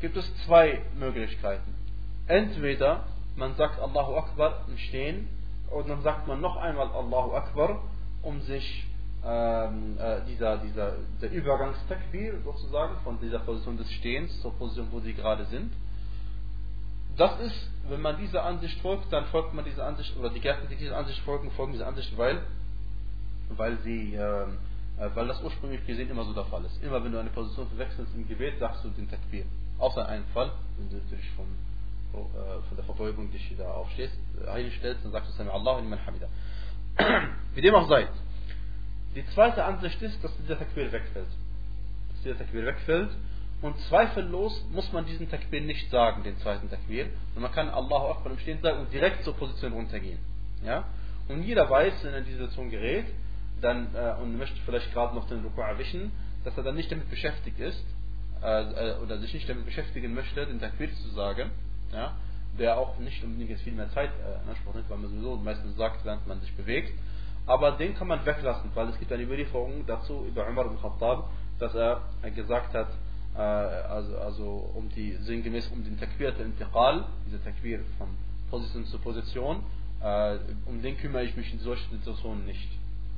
gibt 0.00 0.16
es 0.16 0.36
zwei 0.44 0.82
Möglichkeiten. 0.98 1.74
Entweder 2.32 3.04
man 3.36 3.54
sagt 3.56 3.78
Allahu 3.78 4.16
Akbar 4.16 4.64
im 4.66 4.78
Stehen 4.78 5.28
und 5.70 5.86
dann 5.86 6.00
sagt 6.00 6.26
man 6.26 6.40
noch 6.40 6.56
einmal 6.56 6.88
Allahu 6.88 7.34
Akbar, 7.34 7.82
um 8.22 8.40
sich 8.40 8.86
ähm, 9.22 9.98
äh, 9.98 10.22
dieser, 10.24 10.56
dieser, 10.56 10.94
der 11.20 11.30
Übergangstakbir 11.30 12.40
sozusagen 12.42 12.96
von 13.04 13.20
dieser 13.20 13.40
Position 13.40 13.76
des 13.76 13.92
Stehens 13.92 14.40
zur 14.40 14.54
Position, 14.54 14.88
wo 14.92 15.00
sie 15.00 15.12
gerade 15.12 15.44
sind. 15.44 15.74
das 17.18 17.38
ist, 17.40 17.70
wenn 17.90 18.00
man 18.00 18.16
dieser 18.16 18.44
Ansicht 18.44 18.80
folgt, 18.80 19.12
dann 19.12 19.26
folgt 19.26 19.52
man 19.52 19.66
dieser 19.66 19.84
Ansicht, 19.84 20.16
oder 20.16 20.30
die 20.30 20.40
Gärten, 20.40 20.68
die 20.70 20.76
dieser 20.76 20.96
Ansicht 20.96 21.20
folgen, 21.26 21.50
folgen 21.50 21.72
dieser 21.72 21.86
Ansicht, 21.86 22.16
weil, 22.16 22.40
weil 23.50 23.76
sie, 23.80 24.14
äh, 24.14 24.46
weil 25.14 25.28
das 25.28 25.42
ursprünglich 25.42 25.86
gesehen 25.86 26.08
immer 26.08 26.24
so 26.24 26.32
der 26.32 26.46
Fall 26.46 26.64
ist. 26.64 26.82
Immer 26.82 27.04
wenn 27.04 27.12
du 27.12 27.18
eine 27.18 27.28
Position 27.28 27.68
verwechselst 27.68 28.14
im 28.14 28.26
Gebet, 28.26 28.58
sagst 28.58 28.82
du 28.84 28.88
den 28.88 29.10
Takbir. 29.10 29.44
Außer 29.78 30.08
einem 30.08 30.24
Fall, 30.32 30.50
wenn 30.78 30.88
du 30.88 30.96
natürlich 30.96 31.26
äh, 31.26 31.42
von 32.12 32.76
der 32.76 32.84
Verbeugung 32.84 33.30
dich 33.30 33.54
da 33.56 33.70
aufstehst, 33.72 34.14
äh, 34.44 34.48
einstellst, 34.48 35.04
dann 35.04 35.12
sagst 35.12 35.34
Sami 35.36 35.50
Allah 35.50 35.78
liman 35.78 36.04
hamida. 36.04 36.28
Wie 37.54 37.60
dem 37.60 37.74
auch 37.74 37.88
sei. 37.88 38.08
Die 39.14 39.26
zweite 39.34 39.64
Ansicht 39.64 40.00
ist, 40.02 40.22
dass 40.22 40.36
dieser 40.38 40.58
Takbir 40.58 40.92
wegfällt. 40.92 41.28
Dass 42.10 42.22
dieser 42.22 42.38
Takbir 42.38 42.66
wegfällt 42.66 43.10
und 43.62 43.78
zweifellos 43.88 44.64
muss 44.70 44.92
man 44.92 45.06
diesen 45.06 45.30
Takbir 45.30 45.60
nicht 45.60 45.88
sagen, 45.90 46.24
den 46.24 46.36
zweiten 46.38 46.68
Takbir. 46.68 47.06
Und 47.34 47.42
man 47.42 47.52
kann 47.52 47.68
Allahu 47.68 48.08
Akbar 48.08 48.32
im 48.32 48.38
Stehen 48.38 48.60
sagen 48.60 48.80
und 48.80 48.92
direkt 48.92 49.22
zur 49.24 49.34
Position 49.36 49.72
runtergehen. 49.72 50.18
Ja? 50.64 50.84
Und 51.28 51.44
jeder 51.44 51.70
weiß, 51.70 52.02
wenn 52.02 52.12
er 52.12 52.18
in 52.18 52.24
diese 52.24 52.38
Situation 52.38 52.70
gerät 52.70 53.06
dann, 53.60 53.94
äh, 53.94 54.20
und 54.20 54.36
möchte 54.36 54.60
vielleicht 54.64 54.92
gerade 54.92 55.14
noch 55.14 55.28
den 55.28 55.42
Ruku 55.44 55.60
erwischen, 55.60 56.10
dass 56.44 56.56
er 56.56 56.64
dann 56.64 56.74
nicht 56.74 56.90
damit 56.90 57.08
beschäftigt 57.08 57.60
ist, 57.60 57.84
äh, 58.42 58.62
äh, 58.62 58.96
oder 58.98 59.18
sich 59.18 59.32
nicht 59.32 59.48
damit 59.48 59.64
beschäftigen 59.64 60.12
möchte, 60.12 60.44
den 60.44 60.58
Takbir 60.58 60.92
zu 60.92 61.10
sagen, 61.10 61.52
ja? 61.92 62.12
der 62.58 62.78
auch 62.78 62.98
nicht 62.98 63.22
unbedingt 63.24 63.50
jetzt 63.50 63.62
viel 63.62 63.72
mehr 63.72 63.88
Zeit 63.90 64.10
äh, 64.10 64.42
in 64.42 64.50
Anspruch 64.50 64.74
nimmt, 64.74 64.90
weil 64.90 64.98
man 64.98 65.10
sowieso 65.10 65.36
meistens 65.36 65.76
sagt, 65.76 66.04
während 66.04 66.26
man 66.26 66.40
sich 66.40 66.54
bewegt. 66.56 66.92
Aber 67.46 67.72
den 67.72 67.94
kann 67.94 68.06
man 68.06 68.24
weglassen, 68.24 68.70
weil 68.74 68.88
es 68.88 68.98
gibt 68.98 69.12
eine 69.12 69.22
Überlieferung 69.22 69.84
dazu 69.86 70.24
über 70.28 70.46
Umar 70.46 70.66
ibn 70.66 70.80
Khattab, 70.80 71.28
dass 71.58 71.74
er 71.74 72.02
gesagt 72.34 72.74
hat, 72.74 72.88
äh, 73.34 73.38
also, 73.38 74.18
also 74.18 74.44
um 74.74 74.88
die, 74.90 75.12
sinngemäß 75.16 75.68
um 75.68 75.82
den 75.82 75.98
Takbir 75.98 76.38
Intiqal, 76.38 77.04
diese 77.26 77.42
Takbir 77.42 77.80
von 77.98 78.08
Position 78.50 78.84
zu 78.84 78.98
Position, 78.98 79.64
äh, 80.00 80.38
um 80.66 80.82
den 80.82 80.96
kümmere 80.98 81.24
ich 81.24 81.36
mich 81.36 81.52
in 81.52 81.58
solchen 81.60 81.98
Situationen 81.98 82.44
nicht. 82.44 82.68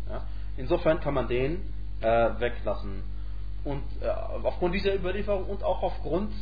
Ja? 0.09 0.23
Insofern 0.57 1.01
kann 1.01 1.15
man 1.15 1.27
den 1.27 1.63
äh, 2.01 2.07
weglassen. 2.39 3.03
Und 3.65 3.83
äh, 4.01 4.09
aufgrund 4.09 4.75
dieser 4.75 4.95
Überlieferung 4.95 5.47
und 5.47 5.63
auch 5.63 5.83
aufgrund 5.83 6.33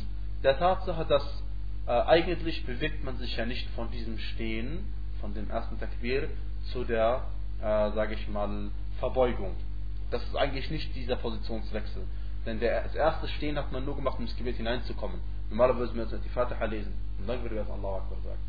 der 0.43 0.57
Tatsache, 0.57 1.05
dass 1.05 1.23
äh, 1.85 1.91
eigentlich 1.91 2.65
bewegt 2.65 3.03
man 3.03 3.17
sich 3.17 3.35
ja 3.35 3.45
nicht 3.45 3.69
von 3.71 3.91
diesem 3.91 4.17
Stehen, 4.17 4.85
von 5.19 5.33
dem 5.33 5.49
ersten 5.49 5.79
Takbir, 5.79 6.29
zu 6.71 6.83
der, 6.85 7.25
äh, 7.59 7.91
sage 7.91 8.13
ich 8.13 8.27
mal, 8.29 8.69
Verbeugung. 8.99 9.55
Das 10.11 10.23
ist 10.23 10.35
eigentlich 10.35 10.69
nicht 10.69 10.95
dieser 10.95 11.17
Positionswechsel. 11.17 12.03
Denn 12.45 12.59
der, 12.59 12.83
das 12.83 12.95
erste 12.95 13.27
Stehen 13.29 13.57
hat 13.57 13.71
man 13.71 13.85
nur 13.85 13.95
gemacht, 13.95 14.17
um 14.17 14.25
ins 14.25 14.35
Gebet 14.35 14.57
hineinzukommen. 14.57 15.19
Normalerweise 15.49 15.93
würden 15.93 16.09
wir 16.09 16.17
jetzt 16.17 16.25
die 16.25 16.29
Fatiha 16.29 16.65
lesen 16.65 16.93
und 17.19 17.27
dann 17.27 17.41
würde 17.41 17.55
jetzt 17.55 17.69
Allah 17.69 17.97
Akbar 17.97 18.17
sagen. 18.23 18.39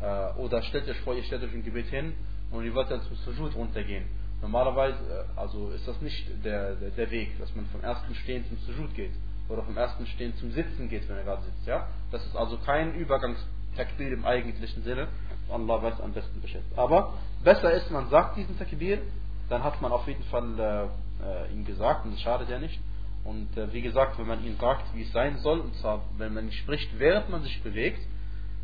Ja? 0.00 0.30
Äh, 0.30 0.38
oder 0.38 0.62
stellt 0.62 0.88
euch 0.88 1.00
vor, 1.00 1.14
ihr 1.14 1.24
stellt 1.24 1.42
euch 1.42 1.52
im 1.52 1.64
Gebet 1.64 1.86
hin 1.86 2.14
und 2.50 2.64
ihr 2.64 2.74
wollt 2.74 2.90
dann 2.90 3.02
zum 3.02 3.16
Sujud 3.16 3.54
runtergehen. 3.54 4.04
Normalerweise 4.42 4.98
äh, 5.36 5.38
also 5.38 5.70
ist 5.70 5.86
das 5.86 6.00
nicht 6.00 6.44
der, 6.44 6.74
der, 6.76 6.90
der, 6.90 7.10
Weg, 7.10 7.38
dass 7.38 7.54
man 7.54 7.66
vom 7.66 7.82
ersten 7.82 8.14
Stehen 8.16 8.44
zum 8.48 8.58
Sujud 8.58 8.94
geht 8.94 9.12
oder 9.50 9.62
vom 9.62 9.76
ersten 9.76 10.06
Stehen 10.06 10.34
zum 10.36 10.52
Sitzen 10.52 10.88
geht, 10.88 11.08
wenn 11.08 11.16
er 11.16 11.24
gerade 11.24 11.42
sitzt. 11.42 11.66
Ja? 11.66 11.88
Das 12.10 12.24
ist 12.24 12.36
also 12.36 12.56
kein 12.58 12.94
Übergangstakbir 12.94 14.12
im 14.12 14.24
eigentlichen 14.24 14.82
Sinne. 14.84 15.08
Allah 15.50 15.82
weiß 15.82 16.00
am 16.00 16.12
besten 16.12 16.40
Bescheid. 16.40 16.62
Aber 16.76 17.14
besser 17.42 17.72
ist, 17.72 17.90
man 17.90 18.08
sagt 18.08 18.36
diesen 18.36 18.56
Takbir, 18.58 19.02
dann 19.48 19.64
hat 19.64 19.82
man 19.82 19.90
auf 19.90 20.06
jeden 20.06 20.22
Fall 20.24 20.58
äh, 20.58 20.84
äh 21.24 21.52
ihn 21.52 21.64
gesagt 21.64 22.04
und 22.04 22.12
das 22.12 22.20
schadet 22.20 22.48
ja 22.48 22.58
nicht. 22.58 22.80
Und 23.24 23.56
äh, 23.56 23.72
wie 23.72 23.82
gesagt, 23.82 24.18
wenn 24.18 24.28
man 24.28 24.44
ihnen 24.44 24.56
sagt, 24.58 24.94
wie 24.94 25.02
es 25.02 25.12
sein 25.12 25.38
soll, 25.38 25.60
und 25.60 25.74
zwar, 25.76 26.04
wenn 26.16 26.32
man 26.32 26.50
spricht, 26.52 26.98
während 26.98 27.28
man 27.28 27.42
sich 27.42 27.60
bewegt, 27.62 28.00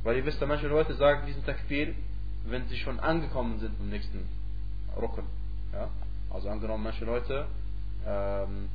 weil 0.04 0.16
ihr 0.16 0.24
wisst, 0.24 0.40
manche 0.46 0.68
Leute 0.68 0.94
sagen 0.94 1.26
diesen 1.26 1.44
Takbir, 1.44 1.94
wenn 2.44 2.68
sie 2.68 2.76
schon 2.76 3.00
angekommen 3.00 3.58
sind 3.58 3.74
im 3.80 3.90
nächsten 3.90 4.28
Rücken. 4.96 5.24
Ja? 5.72 5.90
Also 6.30 6.48
angenommen, 6.48 6.84
manche 6.84 7.04
Leute, 7.04 7.46
ähm, 8.06 8.68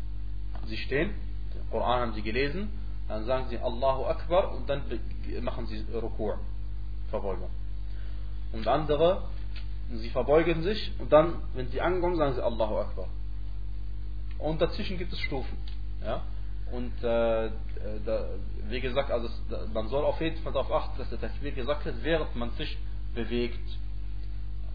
sie 0.68 0.78
stehen, 0.78 1.14
den 1.54 1.70
Koran 1.70 2.02
haben 2.02 2.14
sie 2.14 2.22
gelesen, 2.22 2.70
dann 3.08 3.26
sagen 3.26 3.48
sie 3.50 3.58
Allahu 3.58 4.06
Akbar 4.06 4.54
und 4.54 4.70
dann 4.70 4.84
machen 5.42 5.66
sie 5.68 5.86
Rukur, 5.94 6.40
Verbeugung. 7.10 7.50
Und 8.54 8.68
andere, 8.68 9.24
sie 9.94 10.10
verbeugen 10.10 10.64
sich 10.64 10.92
und 11.00 11.12
dann, 11.12 11.36
wenn 11.54 11.68
sie 11.70 11.82
ankommen, 11.82 12.16
sagen 12.16 12.36
sie 12.36 12.44
Allahu 12.44 12.78
Akbar. 12.78 13.08
Und 14.40 14.62
dazwischen 14.62 14.98
gibt 14.98 15.14
es 15.14 15.20
Stufen. 15.20 15.58
Ja? 16.04 16.22
Und 16.72 17.04
äh, 17.04 17.52
da, 18.06 18.26
wie 18.70 18.80
gesagt, 18.80 19.12
also 19.12 19.28
man 19.74 19.88
soll 19.90 20.06
auf 20.06 20.20
jeden 20.22 20.42
Fall 20.42 20.54
darauf 20.54 20.72
achten, 20.72 20.98
dass 20.98 21.10
der 21.10 21.20
Takbir 21.20 21.52
gesagt 21.52 21.86
wird, 21.86 22.04
während 22.04 22.36
man 22.36 22.52
sich 22.52 22.78
bewegt. 23.14 23.60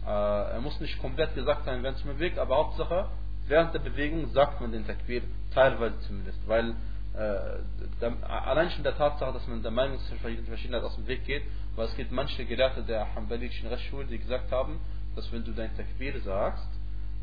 Äh, 0.05 0.09
er 0.09 0.61
muss 0.61 0.79
nicht 0.79 0.99
komplett 1.01 1.33
gesagt 1.33 1.65
sein, 1.65 1.81
wenn 1.83 1.95
es 1.95 2.03
bewegt, 2.03 2.37
aber 2.37 2.55
Hauptsache, 2.55 3.09
während 3.47 3.73
der 3.73 3.79
Bewegung 3.79 4.29
sagt 4.31 4.61
man 4.61 4.71
den 4.71 4.85
Takbir, 4.85 5.21
teilweise 5.53 5.99
zumindest, 6.01 6.39
weil 6.47 6.75
äh, 7.15 8.05
allein 8.27 8.69
schon 8.71 8.83
der 8.83 8.95
Tatsache, 8.95 9.33
dass 9.33 9.47
man 9.47 9.61
der 9.61 9.71
Meinungsverschiedenheit 9.71 10.83
aus 10.83 10.95
dem 10.95 11.07
Weg 11.07 11.25
geht, 11.25 11.43
weil 11.75 11.87
es 11.87 11.95
gibt 11.95 12.11
manche 12.11 12.45
Gelehrte 12.45 12.83
der 12.83 13.13
Hanbalitischen 13.15 13.67
Rechtsschule, 13.69 14.05
die 14.05 14.19
gesagt 14.19 14.51
haben, 14.51 14.79
dass 15.15 15.31
wenn 15.31 15.43
du 15.43 15.51
dein 15.51 15.75
Takbir 15.75 16.19
sagst, 16.21 16.67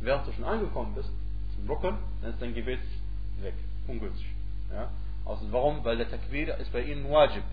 während 0.01 0.27
du 0.27 0.33
schon 0.33 0.45
angekommen 0.45 0.95
bist, 0.95 1.11
zum 1.55 1.71
Rücken, 1.71 1.99
dann 2.21 2.31
ist 2.31 2.43
dein 2.43 2.55
Gebet 2.55 2.81
weg 3.41 3.55
ungünstig. 3.87 4.27
Ja? 4.73 4.91
Also 5.25 5.47
warum? 5.53 5.85
Weil 5.85 5.97
der 5.97 6.11
Takbir 6.11 6.57
ist 6.59 6.73
bei 6.73 6.83
ihnen 6.83 7.09
Wajib. 7.11 7.45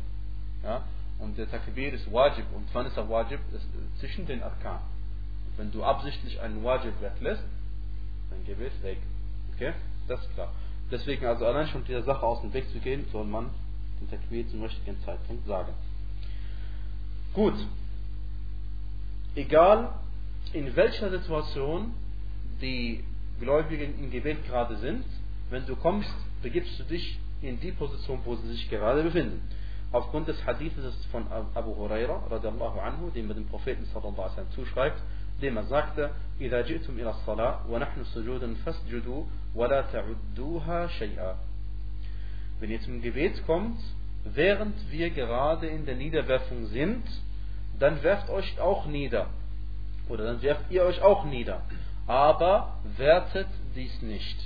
Ja? 0.63 0.83
Und 1.19 1.37
der 1.37 1.49
Takbir 1.49 1.93
ist 1.93 2.11
Wajib. 2.11 2.45
Und 2.55 2.67
wann 2.73 2.85
ist 2.87 2.97
er 2.97 3.07
Wajib? 3.09 3.39
Ist 3.53 3.67
zwischen 3.99 4.25
den 4.25 4.41
Arkan. 4.41 4.81
Wenn 5.57 5.71
du 5.71 5.83
absichtlich 5.83 6.39
einen 6.41 6.63
Wajib 6.63 6.99
weglässt, 7.01 7.43
dann 8.31 8.43
geh 8.45 8.53
es 8.53 8.83
weg. 8.83 8.97
Okay? 9.55 9.73
Das 10.07 10.21
ist 10.21 10.33
klar. 10.33 10.51
Deswegen 10.89 11.25
also 11.25 11.45
allein 11.45 11.67
schon 11.67 11.85
dieser 11.85 12.03
Sache 12.03 12.25
aus 12.25 12.41
dem 12.41 12.53
Weg 12.53 12.67
zu 12.71 12.79
gehen, 12.79 13.05
soll 13.11 13.25
man 13.25 13.49
den 14.01 14.09
Takbir 14.09 14.47
zum 14.49 14.63
richtigen 14.63 14.99
Zeitpunkt 15.05 15.45
sagen. 15.47 15.73
Gut. 17.33 17.55
Egal 19.35 19.93
in 20.53 20.75
welcher 20.75 21.09
Situation 21.11 21.93
die 22.61 23.03
Gläubigen 23.39 23.97
im 23.99 24.11
Gebet 24.11 24.45
gerade 24.45 24.75
sind, 24.77 25.05
wenn 25.49 25.65
du 25.65 25.75
kommst, 25.75 26.13
begibst 26.41 26.77
du 26.79 26.83
dich 26.83 27.19
in 27.41 27.59
die 27.59 27.71
Position, 27.71 28.19
wo 28.25 28.35
sie 28.35 28.47
sich 28.49 28.69
gerade 28.69 29.03
befinden. 29.03 29.41
Aufgrund 29.91 30.27
des 30.27 30.45
Hadithes 30.45 30.93
von 31.11 31.25
Abu 31.29 31.75
Huraira, 31.75 32.25
radiallahu 32.29 32.79
anhu, 32.79 33.09
dem 33.09 33.27
man 33.27 33.35
dem 33.35 33.47
Propheten 33.47 33.85
sallallahu 33.85 34.21
alaihi 34.21 34.49
zuschreibt, 34.55 35.01
dem 35.40 35.56
er 35.56 35.64
sagte, 35.64 36.10
إذا 36.40 36.62
جئتم 36.62 36.98
إلى 36.98 37.10
الصلاة 37.10 37.70
ونحن 37.70 38.04
سجود 38.04 38.56
فاسجدوا 38.64 39.24
ولا 39.54 39.80
تعدوها 39.92 40.86
شيئا. 40.86 41.36
Wenn 42.60 42.70
ihr 42.70 42.80
zum 42.82 43.02
Gebet 43.02 43.42
kommt, 43.46 43.78
während 44.24 44.74
wir 44.90 45.10
gerade 45.10 45.66
in 45.66 45.86
der 45.86 45.96
Niederwerfung 45.96 46.66
sind, 46.66 47.04
dann 47.78 48.02
werft 48.02 48.30
euch 48.30 48.58
auch 48.60 48.86
nieder. 48.86 49.28
Oder 50.08 50.24
dann 50.24 50.42
werft 50.42 50.70
ihr 50.70 50.84
euch 50.84 51.00
auch 51.02 51.24
nieder. 51.24 51.62
Aber 52.06 52.78
wertet 52.96 53.48
dies 53.74 54.00
nicht 54.02 54.36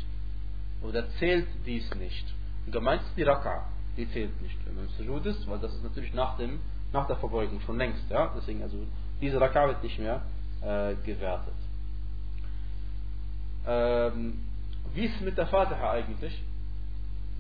oder 0.83 1.09
zählt 1.19 1.47
dies 1.67 1.93
nicht. 1.95 2.25
Und 2.67 2.73
gemeint 2.73 3.03
ist 3.03 3.17
die 3.17 3.23
Raka, 3.23 3.67
die 3.97 4.11
zählt 4.11 4.41
nicht, 4.43 4.57
wenn 4.65 4.77
man 4.77 4.89
Sujud 4.97 5.27
ist, 5.27 5.49
weil 5.49 5.59
das 5.59 5.75
ist 5.75 5.85
natürlich 5.85 6.15
nach, 6.15 6.37
dem, 6.37 6.61
nach 6.93 7.07
der 7.07 7.17
Verbeugung 7.17 7.61
schon 7.61 7.79
längst. 7.79 8.09
Ja? 8.11 8.33
Deswegen, 8.37 8.63
also 8.63 8.79
diese 9.21 9.41
Raka 9.41 9.69
wird 9.69 9.83
nicht 9.83 9.99
mehr 9.99 10.23
äh, 10.62 10.96
gewertet. 11.06 11.54
Ähm, 13.68 14.40
wie 14.94 15.06
ist 15.06 15.16
es 15.16 15.22
mit 15.22 15.38
der 15.38 15.48
Fatiha 15.48 15.92
eigentlich? 15.92 16.42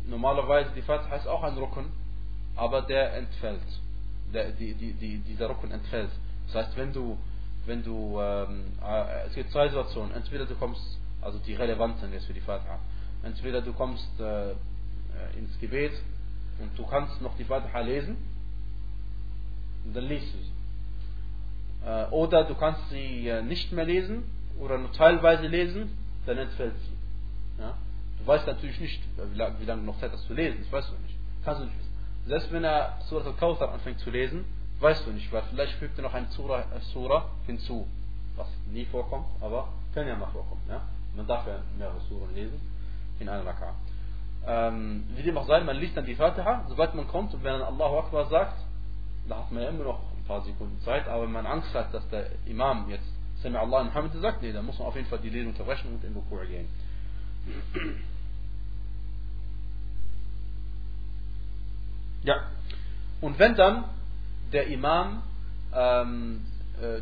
Normalerweise, 0.08 0.72
die 0.76 0.82
Fatiha 0.82 1.16
ist 1.16 1.28
auch 1.28 1.44
ein 1.44 1.58
Rücken, 1.58 1.92
aber 2.56 2.82
der 2.82 3.16
entfällt. 3.16 3.62
Der, 4.34 4.52
die, 4.52 4.74
die, 4.74 4.94
die, 4.94 5.18
dieser 5.20 5.50
Rücken 5.50 5.72
entfällt. 5.72 6.10
Das 6.48 6.66
heißt, 6.66 6.78
wenn 6.78 6.94
du, 6.94 7.18
wenn 7.66 7.84
du, 7.84 8.20
ähm, 8.20 8.66
äh, 8.84 9.28
es 9.28 9.36
gibt 9.36 9.52
zwei 9.52 9.68
Situationen. 9.68 10.14
Entweder 10.14 10.46
du 10.46 10.56
kommst, 10.56 10.82
also 11.22 11.40
die 11.40 11.54
relevanten 11.54 12.12
jetzt 12.14 12.26
für 12.26 12.34
die 12.34 12.42
Fatiha. 12.42 12.80
Entweder 13.24 13.62
du 13.62 13.74
kommst 13.74 14.20
äh, 14.20 14.52
äh, 14.52 14.56
ins 15.38 15.58
Gebet 15.60 15.94
und 16.60 16.78
du 16.78 16.86
kannst 16.86 17.22
noch 17.22 17.36
die 17.38 17.46
Fatiha 17.46 17.80
lesen, 17.82 18.18
und 19.86 19.96
dann 19.96 20.06
liest 20.06 20.34
du 20.34 20.38
sie. 20.40 20.52
Äh, 21.86 22.06
oder 22.10 22.46
du 22.46 22.56
kannst 22.56 22.89
sie 22.89 23.27
äh, 23.27 23.42
nicht 23.42 23.72
mehr 23.72 23.86
lesen 23.86 24.24
oder 24.60 24.77
nur 24.77 24.92
teilweise 24.92 25.48
lesen, 25.48 25.96
dann 26.25 26.38
entfällt 26.38 26.75
sie. 26.80 27.62
Ja? 27.62 27.75
Du 28.20 28.27
weißt 28.27 28.48
natürlich 28.48 28.80
nicht, 28.80 29.04
wie 29.32 29.38
lange, 29.38 29.60
wie 29.60 29.65
lange 29.65 29.84
noch 29.84 30.00
Zeit 30.00 30.12
hast 30.12 30.25
zu 30.25 30.34
lesen, 30.34 30.60
das 30.63 30.72
weißt 30.72 30.89
du 30.89 31.04
nicht. 31.04 31.15
Kannst 31.44 31.62
du 31.62 31.65
nicht 31.65 31.77
wissen. 31.77 31.92
Selbst 32.25 32.51
wenn 32.51 32.63
er 32.63 32.98
Surah 33.08 33.25
al-Kawthar 33.25 33.72
anfängt 33.72 34.00
zu 34.00 34.10
lesen, 34.10 34.46
weißt 34.80 35.06
du 35.06 35.12
nicht, 35.12 35.32
weil 35.32 35.44
vielleicht 35.44 35.74
fügt 35.74 35.98
er 36.00 36.04
noch 36.04 36.13
eine 36.13 36.27
Surah, 36.27 36.62
äh, 36.62 36.82
Surah 36.92 37.30
hinzu, 37.46 37.88
was 38.36 38.48
nie 38.72 38.86
vorkommt, 38.86 39.27
aber 39.39 39.70
kann 39.94 40.08
ja 40.08 40.15
mal 40.15 40.32
vorkommen. 40.32 40.62
Ja? 40.68 40.82
Man 41.15 41.27
darf 41.27 41.46
ja 41.46 41.60
mehrere 41.77 42.00
Suren 42.10 42.34
lesen 42.34 42.60
in 43.20 43.30
einer 43.30 43.46
Raka. 43.46 43.75
Ähm, 44.48 45.06
wie 45.15 45.24
dem 45.24 45.38
auch 45.38 45.48
sei, 45.48 45.62
man 45.62 45.77
liest 45.77 45.96
dann 45.96 46.06
die 46.06 46.15
Fatiha, 46.15 46.65
sobald 46.68 46.96
man 46.96 47.08
kommt 47.08 47.34
und 47.34 47.44
wenn 47.44 47.60
man 47.60 47.62
Allahu 47.62 48.00
Akbar 48.00 48.25
sagt, 48.25 48.58
da 49.27 49.38
hat 49.38 49.51
man 49.51 49.63
ja 49.63 49.70
immer 49.70 49.86
noch 49.86 50.00
paar 50.27 50.41
Sekunden 50.44 50.79
Zeit, 50.82 51.08
aber 51.08 51.24
wenn 51.24 51.32
man 51.32 51.46
Angst 51.46 51.74
hat, 51.74 51.94
dass 51.94 52.08
der 52.10 52.27
Imam 52.46 52.89
jetzt 52.89 53.08
Sami 53.41 53.58
Allah 53.58 53.82
in 53.82 53.94
Hamid 53.94 54.13
sagt, 54.13 54.41
nee, 54.41 54.51
dann 54.51 54.65
muss 54.65 54.79
man 54.79 54.88
auf 54.88 54.96
jeden 54.96 55.08
Fall 55.08 55.20
die 55.20 55.29
Lehre 55.29 55.48
unterbrechen 55.48 55.94
und 55.94 56.03
in 56.03 56.13
Rukur 56.13 56.46
gehen. 56.46 56.67
Ja. 62.24 62.48
Und 63.22 63.38
wenn 63.38 63.55
dann 63.55 63.86
der 64.51 64.67
Imam 64.67 65.22
ähm, 65.74 66.41
äh, 66.82 67.00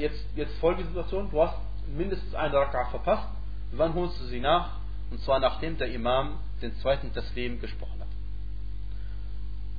jetzt, 0.00 0.24
jetzt 0.34 0.58
folgende 0.58 0.88
Situation, 0.88 1.30
du 1.30 1.42
hast 1.42 1.56
mindestens 1.96 2.34
eine 2.34 2.54
Raka'a 2.54 2.90
verpasst, 2.90 3.28
wann 3.72 3.94
holst 3.94 4.20
du 4.20 4.24
sie 4.24 4.40
nach? 4.40 4.78
Und 5.10 5.20
zwar 5.22 5.38
nachdem 5.38 5.78
der 5.78 5.92
Imam 5.92 6.38
den 6.60 6.74
zweiten 6.76 7.12
Taslim 7.12 7.60
gesprochen 7.60 8.00
hat. 8.00 8.08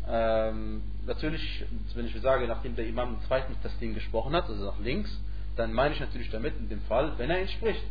Ähm, 0.07 0.81
natürlich, 1.09 1.65
wenn 1.95 2.05
ich 2.05 2.15
sage, 2.21 2.47
nachdem 2.47 2.75
der 2.75 2.87
Imam 2.87 3.15
den 3.15 3.21
zweiten 3.27 3.61
Taslim 3.61 3.93
gesprochen 3.95 4.33
hat, 4.33 4.47
also 4.47 4.63
nach 4.63 4.79
links, 4.79 5.11
dann 5.57 5.73
meine 5.73 5.93
ich 5.93 5.99
natürlich 5.99 6.29
damit 6.29 6.57
in 6.57 6.69
dem 6.69 6.81
Fall, 6.83 7.13
wenn 7.17 7.29
er 7.29 7.41
ihn 7.41 7.49
spricht. 7.49 7.83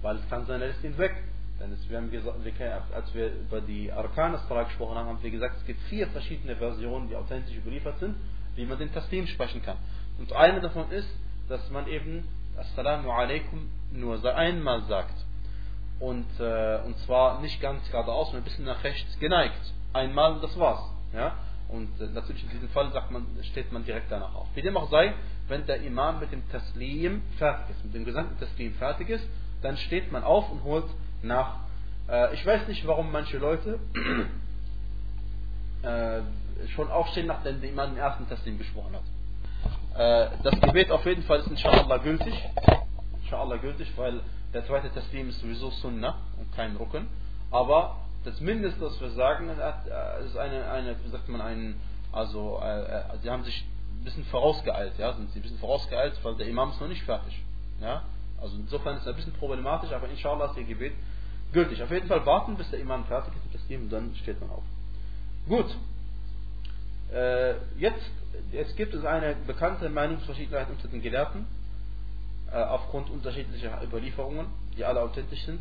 Weil 0.00 0.16
es 0.16 0.28
kann 0.30 0.46
sein, 0.46 0.62
er 0.62 0.68
ist 0.68 0.82
ihn 0.82 0.96
weg. 0.96 1.14
Denn 1.60 1.72
es, 1.72 1.90
wir 1.90 1.98
haben 1.98 2.10
gesagt, 2.10 2.38
als 2.94 3.14
wir 3.14 3.32
über 3.34 3.60
die 3.60 3.92
Arkan 3.92 4.32
gesprochen 4.32 4.96
haben, 4.96 5.08
haben 5.08 5.22
wir 5.22 5.30
gesagt, 5.30 5.56
es 5.58 5.66
gibt 5.66 5.80
vier 5.90 6.06
verschiedene 6.08 6.56
Versionen, 6.56 7.08
die 7.08 7.16
authentisch 7.16 7.54
überliefert 7.54 7.98
sind, 7.98 8.16
wie 8.54 8.64
man 8.64 8.78
den 8.78 8.92
Taslim 8.94 9.26
sprechen 9.26 9.62
kann. 9.62 9.76
Und 10.18 10.32
eine 10.32 10.60
davon 10.60 10.90
ist, 10.90 11.08
dass 11.48 11.68
man 11.70 11.86
eben 11.86 12.26
Assalamu 12.56 13.10
alaikum 13.10 13.68
nur 13.92 14.24
einmal 14.34 14.82
sagt. 14.84 15.14
Und, 15.98 16.28
äh, 16.40 16.80
und 16.86 16.96
zwar 17.00 17.42
nicht 17.42 17.60
ganz 17.60 17.90
geradeaus, 17.90 18.28
sondern 18.28 18.42
ein 18.42 18.44
bisschen 18.44 18.64
nach 18.64 18.82
rechts 18.82 19.18
geneigt. 19.18 19.60
Einmal 19.92 20.32
und 20.32 20.42
das 20.42 20.58
war's. 20.58 20.80
Ja? 21.12 21.36
Und 21.70 22.00
äh, 22.00 22.06
natürlich 22.06 22.42
in 22.44 22.50
diesem 22.50 22.68
Fall 22.70 22.92
sagt 22.92 23.10
man, 23.10 23.26
steht 23.42 23.72
man 23.72 23.84
direkt 23.84 24.10
danach 24.10 24.34
auf. 24.34 24.48
Wie 24.54 24.62
dem 24.62 24.76
auch 24.76 24.90
sei, 24.90 25.14
wenn 25.48 25.66
der 25.66 25.82
Imam 25.82 26.20
mit 26.20 26.32
dem 26.32 26.48
Taslim 26.50 27.22
fertig 27.38 27.76
ist, 27.76 27.84
mit 27.84 27.94
dem 27.94 28.04
gesamten 28.04 28.38
Taslim 28.38 28.74
fertig 28.74 29.08
ist, 29.08 29.24
dann 29.62 29.76
steht 29.76 30.10
man 30.10 30.24
auf 30.24 30.50
und 30.50 30.64
holt 30.64 30.86
nach. 31.22 31.60
Äh, 32.08 32.34
ich 32.34 32.44
weiß 32.44 32.66
nicht, 32.68 32.86
warum 32.86 33.12
manche 33.12 33.38
Leute 33.38 33.78
äh, 35.82 36.20
schon 36.68 36.90
aufstehen, 36.90 37.26
nachdem 37.26 37.60
der 37.60 37.70
Imam 37.70 37.90
den 37.90 37.98
ersten 37.98 38.28
Taslim 38.28 38.58
gesprochen 38.58 38.94
hat. 38.94 39.02
Das 39.92 40.58
Gebet 40.60 40.90
auf 40.92 41.04
jeden 41.04 41.24
Fall 41.24 41.40
ist 41.40 41.48
inshallah 41.48 41.98
gültig. 41.98 42.32
Inshallah 43.22 43.56
gültig, 43.56 43.92
weil 43.96 44.20
der 44.54 44.64
zweite 44.64 44.90
Taslim 44.92 45.28
ist 45.28 45.40
sowieso 45.40 45.70
Sunnah 45.70 46.16
und 46.38 46.54
kein 46.54 46.76
Rücken. 46.76 47.08
Aber 47.50 47.96
das 48.24 48.40
Mindeste, 48.40 48.80
was 48.80 49.00
wir 49.00 49.10
sagen, 49.10 49.48
äh, 49.48 50.24
ist 50.24 50.36
eine, 50.36 50.70
eine 50.70 50.96
wie 51.04 51.08
sagt 51.08 51.28
man, 51.28 51.40
ein, 51.40 51.80
also, 52.12 52.60
äh, 52.62 52.82
äh, 52.82 53.02
sie 53.22 53.30
haben 53.30 53.44
sich 53.44 53.64
ein 53.98 54.04
bisschen 54.04 54.24
vorausgeeilt, 54.24 54.98
ja, 54.98 55.14
sind 55.14 55.30
sie 55.32 55.38
ein 55.38 55.42
bisschen 55.42 55.58
vorausgeeilt, 55.58 56.18
weil 56.22 56.36
der 56.36 56.48
Imam 56.48 56.70
ist 56.70 56.80
noch 56.80 56.88
nicht 56.88 57.02
fertig. 57.04 57.40
Ja, 57.80 58.02
also 58.40 58.56
insofern 58.56 58.96
ist 58.96 59.02
es 59.02 59.08
ein 59.08 59.16
bisschen 59.16 59.32
problematisch, 59.34 59.92
aber 59.92 60.08
inshallah 60.08 60.50
ist 60.50 60.58
ihr 60.58 60.64
Gebet 60.64 60.92
gültig. 61.52 61.82
Auf 61.82 61.90
jeden 61.90 62.08
Fall 62.08 62.24
warten, 62.26 62.56
bis 62.56 62.70
der 62.70 62.80
Imam 62.80 63.04
fertig 63.06 63.34
ist 63.34 63.44
mit 63.44 63.54
das 63.54 63.66
Team 63.66 63.88
dann 63.88 64.14
steht 64.16 64.40
man 64.40 64.50
auf. 64.50 64.62
Gut. 65.48 65.76
Äh, 67.12 67.54
jetzt, 67.78 68.10
jetzt 68.52 68.76
gibt 68.76 68.94
es 68.94 69.04
eine 69.04 69.34
bekannte 69.46 69.88
Meinungsverschiedenheit 69.88 70.68
unter 70.70 70.88
den 70.88 71.02
Gelehrten, 71.02 71.46
äh, 72.52 72.62
aufgrund 72.62 73.10
unterschiedlicher 73.10 73.82
Überlieferungen, 73.82 74.46
die 74.76 74.84
alle 74.84 75.02
authentisch 75.02 75.44
sind. 75.44 75.60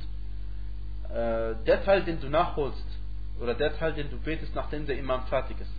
Äh, 1.10 1.56
der 1.66 1.84
Teil, 1.84 2.04
den 2.04 2.20
du 2.20 2.30
nachholst, 2.30 2.86
oder 3.40 3.56
der 3.56 3.78
Teil, 3.78 3.94
den 3.94 4.10
du 4.10 4.18
betest, 4.18 4.54
nachdem 4.54 4.86
der 4.86 4.98
Imam 4.98 5.26
fertig 5.28 5.58
ist, 5.60 5.72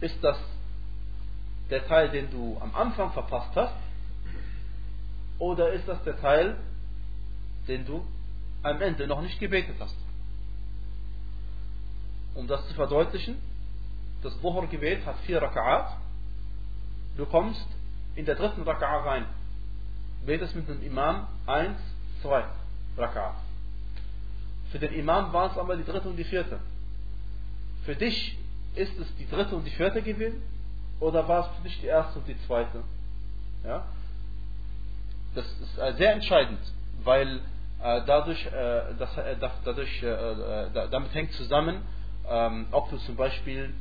ist 0.00 0.22
das 0.22 0.38
der 1.70 1.86
Teil, 1.86 2.10
den 2.10 2.30
du 2.30 2.56
am 2.60 2.74
Anfang 2.74 3.12
verpasst 3.12 3.54
hast, 3.54 3.74
oder 5.38 5.72
ist 5.72 5.86
das 5.88 6.02
der 6.04 6.18
Teil, 6.20 6.56
den 7.68 7.86
du 7.86 8.04
am 8.62 8.80
Ende 8.82 9.06
noch 9.06 9.22
nicht 9.22 9.38
gebetet 9.38 9.76
hast? 9.78 9.96
Um 12.34 12.46
das 12.46 12.66
zu 12.68 12.74
verdeutlichen, 12.74 13.36
das 14.22 14.38
Dhuhr-Gebet 14.40 15.06
hat 15.06 15.18
vier 15.20 15.40
Raka'at. 15.42 15.96
Du 17.16 17.24
kommst 17.26 17.66
in 18.16 18.26
der 18.26 18.34
dritten 18.34 18.62
Raka'a 18.62 19.04
rein. 19.04 19.26
Betest 20.26 20.54
mit 20.56 20.68
dem 20.68 20.82
Imam 20.82 21.28
eins, 21.46 21.78
zwei 22.20 22.44
Raka'at. 22.96 23.47
Für 24.70 24.78
den 24.78 24.92
Imam 24.94 25.32
war 25.32 25.50
es 25.50 25.58
aber 25.58 25.76
die 25.76 25.84
dritte 25.84 26.08
und 26.08 26.16
die 26.16 26.24
vierte. 26.24 26.60
Für 27.84 27.94
dich 27.94 28.36
ist 28.74 28.98
es 28.98 29.16
die 29.16 29.28
dritte 29.28 29.56
und 29.56 29.64
die 29.64 29.70
vierte 29.70 30.02
gewesen? 30.02 30.42
Oder 31.00 31.26
war 31.26 31.48
es 31.48 31.56
für 31.56 31.62
dich 31.62 31.80
die 31.80 31.86
erste 31.86 32.18
und 32.18 32.28
die 32.28 32.38
zweite? 32.46 32.82
Ja? 33.64 33.86
Das 35.34 35.46
ist 35.46 35.78
äh, 35.78 35.94
sehr 35.94 36.12
entscheidend, 36.12 36.60
weil 37.04 37.40
äh, 37.82 38.02
dadurch, 38.06 38.44
äh, 38.46 38.94
das, 38.98 39.10
dadurch 39.64 40.00
damit 40.90 41.14
hängt 41.14 41.32
zusammen, 41.32 41.82
ähm, 42.28 42.66
ob 42.72 42.90
du 42.90 42.98
zum 42.98 43.16
Beispiel 43.16 43.72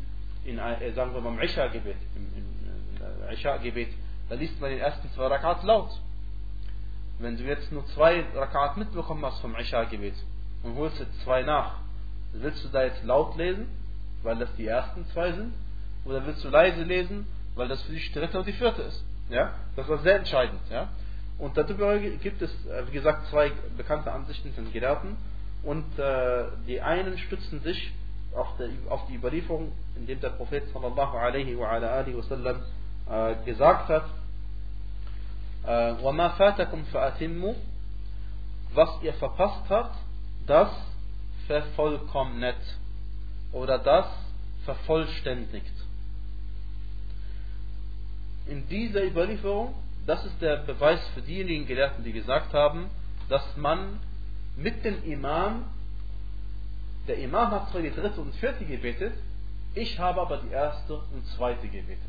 in, 0.45 0.57
sagen 0.95 1.13
wir 1.13 1.21
mal, 1.21 1.33
im 1.33 1.41
Isha-Gebet, 1.41 1.97
im 2.15 3.33
Isha-Gebet, 3.33 3.89
da 4.29 4.35
liest 4.35 4.59
man 4.61 4.69
den 4.69 4.79
ersten 4.79 5.09
zwei 5.11 5.27
Rakat 5.27 5.63
laut. 5.63 5.89
Wenn 7.19 7.35
du 7.35 7.43
jetzt 7.43 7.71
nur 7.71 7.85
zwei 7.87 8.23
Rakat 8.35 8.77
mitbekommen 8.77 9.25
hast 9.25 9.39
vom 9.39 9.55
Isha-Gebet 9.55 10.15
und 10.62 10.76
holst 10.76 10.98
jetzt 10.98 11.20
zwei 11.22 11.42
nach, 11.42 11.76
willst 12.32 12.64
du 12.64 12.68
da 12.68 12.84
jetzt 12.84 13.02
laut 13.04 13.36
lesen, 13.36 13.66
weil 14.22 14.36
das 14.36 14.54
die 14.56 14.66
ersten 14.66 15.06
zwei 15.08 15.32
sind? 15.32 15.52
Oder 16.04 16.24
willst 16.26 16.44
du 16.44 16.48
leise 16.48 16.82
lesen, 16.82 17.26
weil 17.54 17.68
das 17.68 17.82
für 17.82 17.92
dich 17.92 18.12
die 18.12 18.18
dritte 18.18 18.38
und 18.38 18.46
die 18.46 18.52
vierte 18.52 18.82
ist? 18.82 19.04
Ja? 19.28 19.52
Das 19.76 19.88
war 19.88 19.98
sehr 19.98 20.16
entscheidend. 20.16 20.60
Ja? 20.70 20.88
Und 21.38 21.56
darüber 21.56 21.98
gibt 21.98 22.42
es, 22.42 22.50
äh, 22.66 22.86
wie 22.88 22.92
gesagt, 22.92 23.26
zwei 23.28 23.52
bekannte 23.76 24.12
Ansichten 24.12 24.52
von 24.52 24.72
Gelehrten. 24.72 25.16
Und 25.62 25.98
äh, 25.98 26.44
die 26.66 26.80
einen 26.80 27.18
stützen 27.18 27.60
sich 27.60 27.92
auf, 28.34 28.56
der, 28.58 28.68
auf 28.88 29.06
die 29.06 29.14
Überlieferung, 29.14 29.72
indem 29.94 30.20
der 30.20 30.30
Prophet 30.30 30.64
sallallahu 30.72 31.16
alaihi 31.16 31.56
wa 31.58 31.70
ala 31.70 31.88
alihi 31.98 32.16
wasallam 32.16 32.62
äh, 33.08 33.34
gesagt 33.44 33.88
hat, 33.88 34.04
وَمَا 35.64 36.28
فَاتَكُمْ 36.38 36.84
فَأَتِمُّ 36.92 37.54
Was 38.74 38.88
ihr 39.02 39.14
verpasst 39.14 39.70
habt, 39.70 39.96
das 40.47 40.71
vervollkommnet 41.45 42.57
oder 43.51 43.77
das 43.79 44.07
vervollständigt. 44.65 45.73
In 48.47 48.67
dieser 48.67 49.03
Überlieferung 49.03 49.73
das 50.07 50.25
ist 50.25 50.41
der 50.41 50.57
Beweis 50.57 51.05
für 51.09 51.21
diejenigen 51.21 51.67
Gelehrten, 51.67 52.03
die 52.03 52.13
gesagt 52.13 52.53
haben, 52.53 52.89
dass 53.27 53.43
man 53.57 53.99
mit 54.55 54.83
dem 54.85 55.03
Imam, 55.03 55.65
der 57.09 57.17
Imam 57.17 57.51
hat 57.51 57.69
zwar 57.71 57.81
die 57.81 57.91
dritte 57.91 58.21
und 58.21 58.33
vierte 58.35 58.63
gebetet, 58.63 59.13
ich 59.75 59.99
habe 59.99 60.21
aber 60.21 60.37
die 60.37 60.49
erste 60.49 60.95
und 60.95 61.25
zweite 61.35 61.67
gebetet. 61.67 61.99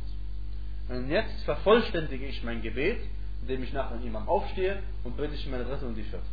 Und 0.88 1.10
jetzt 1.10 1.42
vervollständige 1.42 2.24
ich 2.26 2.42
mein 2.44 2.62
Gebet, 2.62 3.00
indem 3.42 3.64
ich 3.64 3.72
nach 3.72 3.90
dem 3.90 4.06
Imam 4.06 4.28
aufstehe 4.28 4.80
und 5.02 5.16
bete 5.16 5.34
ich 5.34 5.46
meine 5.48 5.64
dritte 5.64 5.84
und 5.84 5.96
die 5.96 6.04
vierte. 6.04 6.24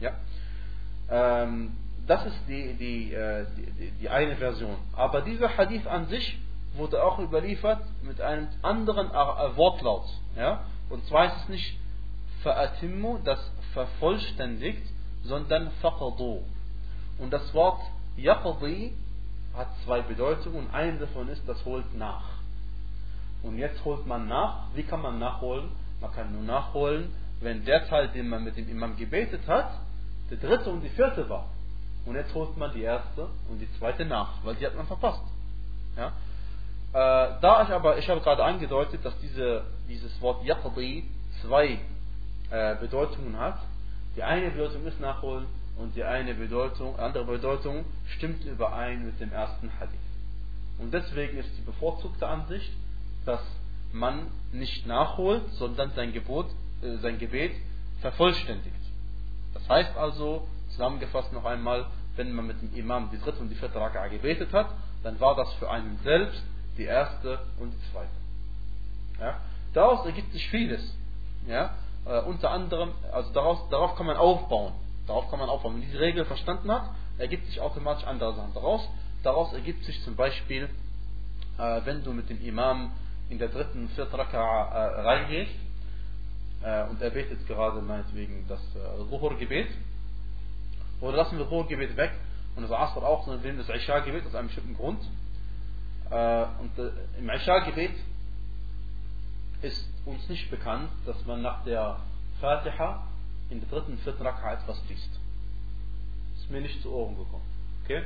Ja. 0.00 0.12
Ähm, 1.10 1.76
das 2.06 2.24
ist 2.26 2.38
die, 2.48 2.74
die, 2.74 3.12
äh, 3.12 3.46
die, 3.56 3.90
die 3.92 4.08
eine 4.08 4.36
Version. 4.36 4.76
Aber 4.92 5.22
dieser 5.22 5.56
Hadith 5.56 5.86
an 5.86 6.06
sich 6.06 6.38
wurde 6.74 7.02
auch 7.02 7.18
überliefert 7.18 7.80
mit 8.02 8.20
einem 8.20 8.48
anderen 8.62 9.08
Wortlaut. 9.08 10.06
Ja? 10.36 10.64
Und 10.90 11.04
zwar 11.06 11.26
ist 11.26 11.42
es 11.42 11.48
nicht 11.48 11.78
fa'atimmu, 12.44 13.22
das 13.24 13.40
vervollständigt, 13.72 14.82
sondern 15.24 15.70
faqadu. 15.82 16.42
Und 17.18 17.32
das 17.32 17.52
Wort 17.54 17.80
yaqdi 18.16 18.94
hat 19.54 19.68
zwei 19.84 20.02
Bedeutungen 20.02 20.66
und 20.66 20.74
eine 20.74 20.98
davon 20.98 21.28
ist, 21.28 21.42
das 21.48 21.64
holt 21.64 21.94
nach. 21.96 22.24
Und 23.42 23.58
jetzt 23.58 23.84
holt 23.84 24.06
man 24.06 24.28
nach. 24.28 24.68
Wie 24.74 24.82
kann 24.82 25.02
man 25.02 25.18
nachholen? 25.18 25.70
Man 26.00 26.12
kann 26.12 26.32
nur 26.32 26.42
nachholen, 26.42 27.12
wenn 27.40 27.64
der 27.64 27.86
Teil, 27.88 28.08
den 28.08 28.28
man 28.28 28.44
mit 28.44 28.56
dem 28.56 28.68
Imam 28.68 28.96
gebetet 28.96 29.46
hat, 29.46 29.70
der 30.30 30.38
dritte 30.38 30.70
und 30.70 30.82
die 30.82 30.88
vierte 30.90 31.28
war. 31.28 31.46
Und 32.04 32.14
jetzt 32.14 32.34
holt 32.34 32.56
man 32.56 32.72
die 32.72 32.82
erste 32.82 33.28
und 33.50 33.58
die 33.58 33.72
zweite 33.78 34.04
nach, 34.04 34.44
weil 34.44 34.54
die 34.54 34.66
hat 34.66 34.76
man 34.76 34.86
verpasst. 34.86 35.22
Ja? 35.96 36.12
Äh, 36.92 37.40
da 37.40 37.62
ich 37.62 37.68
aber, 37.70 37.98
ich 37.98 38.08
habe 38.08 38.20
gerade 38.20 38.44
angedeutet, 38.44 39.04
dass 39.04 39.18
diese, 39.18 39.64
dieses 39.88 40.20
Wort 40.20 40.44
Yaqdi 40.44 41.04
zwei 41.42 41.78
äh, 42.50 42.76
Bedeutungen 42.76 43.36
hat. 43.38 43.58
Die 44.16 44.22
eine 44.22 44.50
Bedeutung 44.50 44.86
ist 44.86 45.00
nachholen 45.00 45.46
und 45.76 45.94
die 45.94 46.04
eine 46.04 46.34
Bedeutung, 46.34 46.98
andere 46.98 47.24
Bedeutung 47.24 47.84
stimmt 48.16 48.44
überein 48.44 49.04
mit 49.04 49.20
dem 49.20 49.32
ersten 49.32 49.70
Hadith. 49.78 49.98
Und 50.78 50.94
deswegen 50.94 51.38
ist 51.38 51.50
die 51.58 51.62
bevorzugte 51.62 52.26
Ansicht, 52.26 52.72
dass 53.24 53.42
man 53.92 54.28
nicht 54.52 54.86
nachholt, 54.86 55.42
sondern 55.54 55.90
sein, 55.92 56.12
Gebot, 56.12 56.46
äh, 56.82 56.96
sein 56.98 57.18
Gebet 57.18 57.52
vervollständigt. 58.00 58.74
Das 59.56 59.68
heißt 59.70 59.96
also, 59.96 60.46
zusammengefasst 60.70 61.32
noch 61.32 61.44
einmal, 61.44 61.86
wenn 62.16 62.32
man 62.32 62.46
mit 62.46 62.60
dem 62.60 62.74
Imam 62.74 63.10
die 63.10 63.18
dritte 63.18 63.38
und 63.38 63.48
die 63.48 63.54
vierte 63.54 63.78
Raka'a 63.78 64.08
gebetet 64.08 64.52
hat, 64.52 64.68
dann 65.02 65.18
war 65.18 65.34
das 65.34 65.52
für 65.54 65.70
einen 65.70 65.98
selbst 66.04 66.42
die 66.76 66.84
erste 66.84 67.38
und 67.58 67.72
die 67.72 67.92
zweite. 67.92 68.10
Ja? 69.18 69.40
Daraus 69.72 70.04
ergibt 70.04 70.32
sich 70.32 70.46
vieles. 70.50 70.94
Ja? 71.46 71.74
Äh, 72.04 72.20
unter 72.20 72.50
anderem, 72.50 72.92
also 73.12 73.32
daraus, 73.32 73.68
darauf 73.70 73.96
kann 73.96 74.06
man 74.06 74.16
aufbauen. 74.16 74.72
Darauf 75.06 75.30
kann 75.30 75.38
man 75.38 75.48
aufbauen. 75.48 75.74
Wenn 75.74 75.80
man 75.80 75.88
diese 75.88 76.00
Regel 76.00 76.24
verstanden 76.26 76.70
hat, 76.70 76.90
ergibt 77.16 77.46
sich 77.46 77.60
automatisch 77.60 78.06
andere 78.06 78.34
Sachen 78.34 78.52
daraus. 78.52 78.86
Daraus 79.22 79.52
ergibt 79.54 79.84
sich 79.84 80.02
zum 80.04 80.16
Beispiel, 80.16 80.68
äh, 81.58 81.80
wenn 81.84 82.04
du 82.04 82.12
mit 82.12 82.28
dem 82.28 82.44
Imam 82.44 82.92
in 83.30 83.38
der 83.38 83.48
dritten 83.48 83.84
und 83.84 83.90
vierten 83.92 84.14
Raka 84.14 84.68
äh, 84.68 85.00
reingehst 85.00 85.65
und 86.88 87.00
er 87.00 87.10
betet 87.10 87.46
gerade 87.46 87.80
meinetwegen 87.80 88.46
das 88.48 88.60
äh, 88.74 89.08
Zuhur-Gebet, 89.10 89.68
oder 91.00 91.16
lassen 91.16 91.38
wir 91.38 91.48
Zuhur-Gebet 91.48 91.96
weg 91.96 92.12
und 92.56 92.62
das 92.62 92.72
Asr 92.72 93.02
auch, 93.02 93.24
sondern 93.24 93.42
wir 93.42 93.52
nehmen 93.52 93.64
das 93.66 93.74
Isha-Gebet 93.74 94.26
aus 94.26 94.34
einem 94.34 94.48
bestimmten 94.48 94.74
Grund. 94.74 95.02
Äh, 96.10 96.44
und 96.60 96.78
äh, 96.78 96.90
im 97.18 97.28
Isha-Gebet 97.28 97.94
ist 99.62 99.88
uns 100.04 100.28
nicht 100.28 100.50
bekannt, 100.50 100.90
dass 101.04 101.24
man 101.26 101.42
nach 101.42 101.64
der 101.64 101.98
Fatiha 102.40 103.06
in 103.50 103.60
der 103.60 103.68
dritten 103.68 103.98
vierten 103.98 104.22
Raka 104.22 104.54
etwas 104.54 104.82
liest. 104.88 105.20
Ist 106.36 106.50
mir 106.50 106.60
nicht 106.60 106.80
zu 106.82 106.92
Ohren 106.92 107.16
gekommen. 107.16 107.44
Okay? 107.84 108.04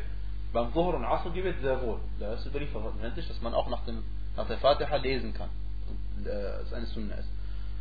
Beim 0.53 0.73
Zuhur 0.73 0.95
und 0.95 1.05
Asr 1.05 1.31
Gebet 1.31 1.61
sehr 1.61 1.81
wohl. 1.83 2.01
Da 2.19 2.35
ist 2.35 2.47
überliefert 2.47 2.83
dass 3.17 3.41
man 3.41 3.55
auch 3.55 3.69
nach, 3.69 3.85
dem, 3.85 4.03
nach 4.37 4.49
der 4.49 4.59
Fatiha 4.59 4.97
lesen 4.97 5.33
kann. 5.33 5.51
Und, 5.89 6.27
äh, 6.27 6.61
es 6.63 6.73
eine 6.73 6.87
Sunna 6.87 7.15
ist. 7.15 7.29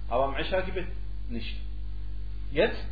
Aber 0.09 0.25
im 0.25 0.43
Isha 0.43 0.61
Gebet 0.61 0.87
nicht. 1.29 1.59
Jetzt, 2.51 2.87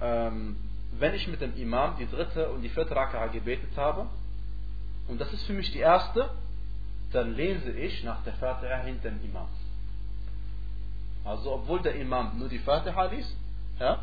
ähm, 0.00 0.56
wenn 0.98 1.14
ich 1.14 1.28
mit 1.28 1.40
dem 1.40 1.56
Imam 1.56 1.96
die 1.98 2.06
dritte 2.06 2.50
und 2.50 2.62
die 2.62 2.68
vierte 2.68 2.94
Raka 2.94 3.28
gebetet 3.28 3.76
habe, 3.76 4.06
und 5.08 5.20
das 5.20 5.32
ist 5.32 5.44
für 5.44 5.52
mich 5.52 5.70
die 5.72 5.78
erste, 5.78 6.30
dann 7.12 7.34
lese 7.34 7.70
ich 7.72 8.04
nach 8.04 8.22
der 8.24 8.34
Fatiha 8.34 8.82
hinter 8.82 9.10
dem 9.10 9.24
Imam. 9.24 9.48
Also 11.24 11.52
obwohl 11.52 11.80
der 11.82 11.94
Imam 11.96 12.38
nur 12.38 12.48
die 12.48 12.58
Fatiha 12.58 13.04
liest, 13.06 13.36
ja, 13.78 14.02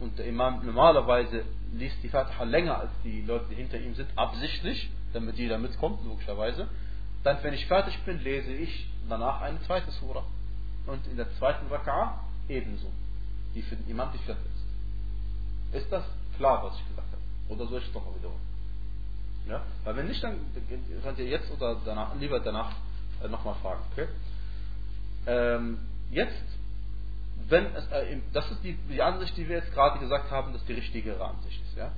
und 0.00 0.18
der 0.18 0.26
Imam 0.26 0.64
normalerweise 0.64 1.44
liest 1.72 2.02
die 2.02 2.08
Fatiha 2.08 2.44
länger 2.44 2.78
als 2.78 2.90
die 3.04 3.22
Leute, 3.22 3.46
die 3.50 3.54
hinter 3.54 3.78
ihm 3.78 3.94
sind, 3.94 4.08
absichtlich, 4.16 4.90
damit 5.12 5.36
jeder 5.36 5.58
mitkommt, 5.58 6.04
logischerweise, 6.04 6.68
dann 7.22 7.42
wenn 7.42 7.54
ich 7.54 7.66
fertig 7.66 7.96
bin, 8.04 8.20
lese 8.20 8.52
ich 8.52 8.88
danach 9.08 9.42
eine 9.42 9.60
zweite 9.62 9.90
Surah. 9.92 10.24
Und 10.86 11.06
in 11.06 11.16
der 11.16 11.32
zweiten 11.38 11.66
Raka'a 11.72 12.14
ebenso, 12.48 12.88
die 13.54 13.62
für 13.62 13.76
den 13.76 13.88
Imam 13.88 14.10
die 14.12 14.18
vierte 14.18 14.40
ist. 14.40 15.82
Ist 15.82 15.92
das 15.92 16.04
klar, 16.36 16.64
was 16.64 16.74
ich 16.78 16.88
gesagt 16.88 17.08
habe? 17.10 17.22
Oder 17.48 17.68
soll 17.68 17.80
ich 17.80 17.86
es 17.86 17.92
doch 17.92 18.04
mal 18.04 18.14
wiederholen? 18.16 18.40
Ja? 19.48 19.62
Weil 19.84 19.96
wenn 19.96 20.08
nicht, 20.08 20.22
dann 20.22 20.38
könnt 21.02 21.18
ihr 21.18 21.26
jetzt 21.26 21.50
oder 21.50 21.76
danach, 21.84 22.14
lieber 22.16 22.40
danach 22.40 22.72
äh, 23.22 23.28
nochmal 23.28 23.54
fragen. 23.56 23.80
Okay? 23.92 24.08
Ähm, 25.26 25.78
jetzt, 26.10 26.44
wenn 27.48 27.66
es, 27.74 27.86
äh, 27.88 28.18
das 28.32 28.50
ist 28.50 28.62
die, 28.64 28.74
die 28.90 29.02
Ansicht, 29.02 29.36
die 29.36 29.48
wir 29.48 29.56
jetzt 29.56 29.72
gerade 29.72 29.98
gesagt 29.98 30.30
haben, 30.30 30.52
dass 30.52 30.64
die 30.66 30.74
richtigere 30.74 31.24
Ansicht 31.24 31.60
ist. 31.62 31.76
Ja? 31.76 31.92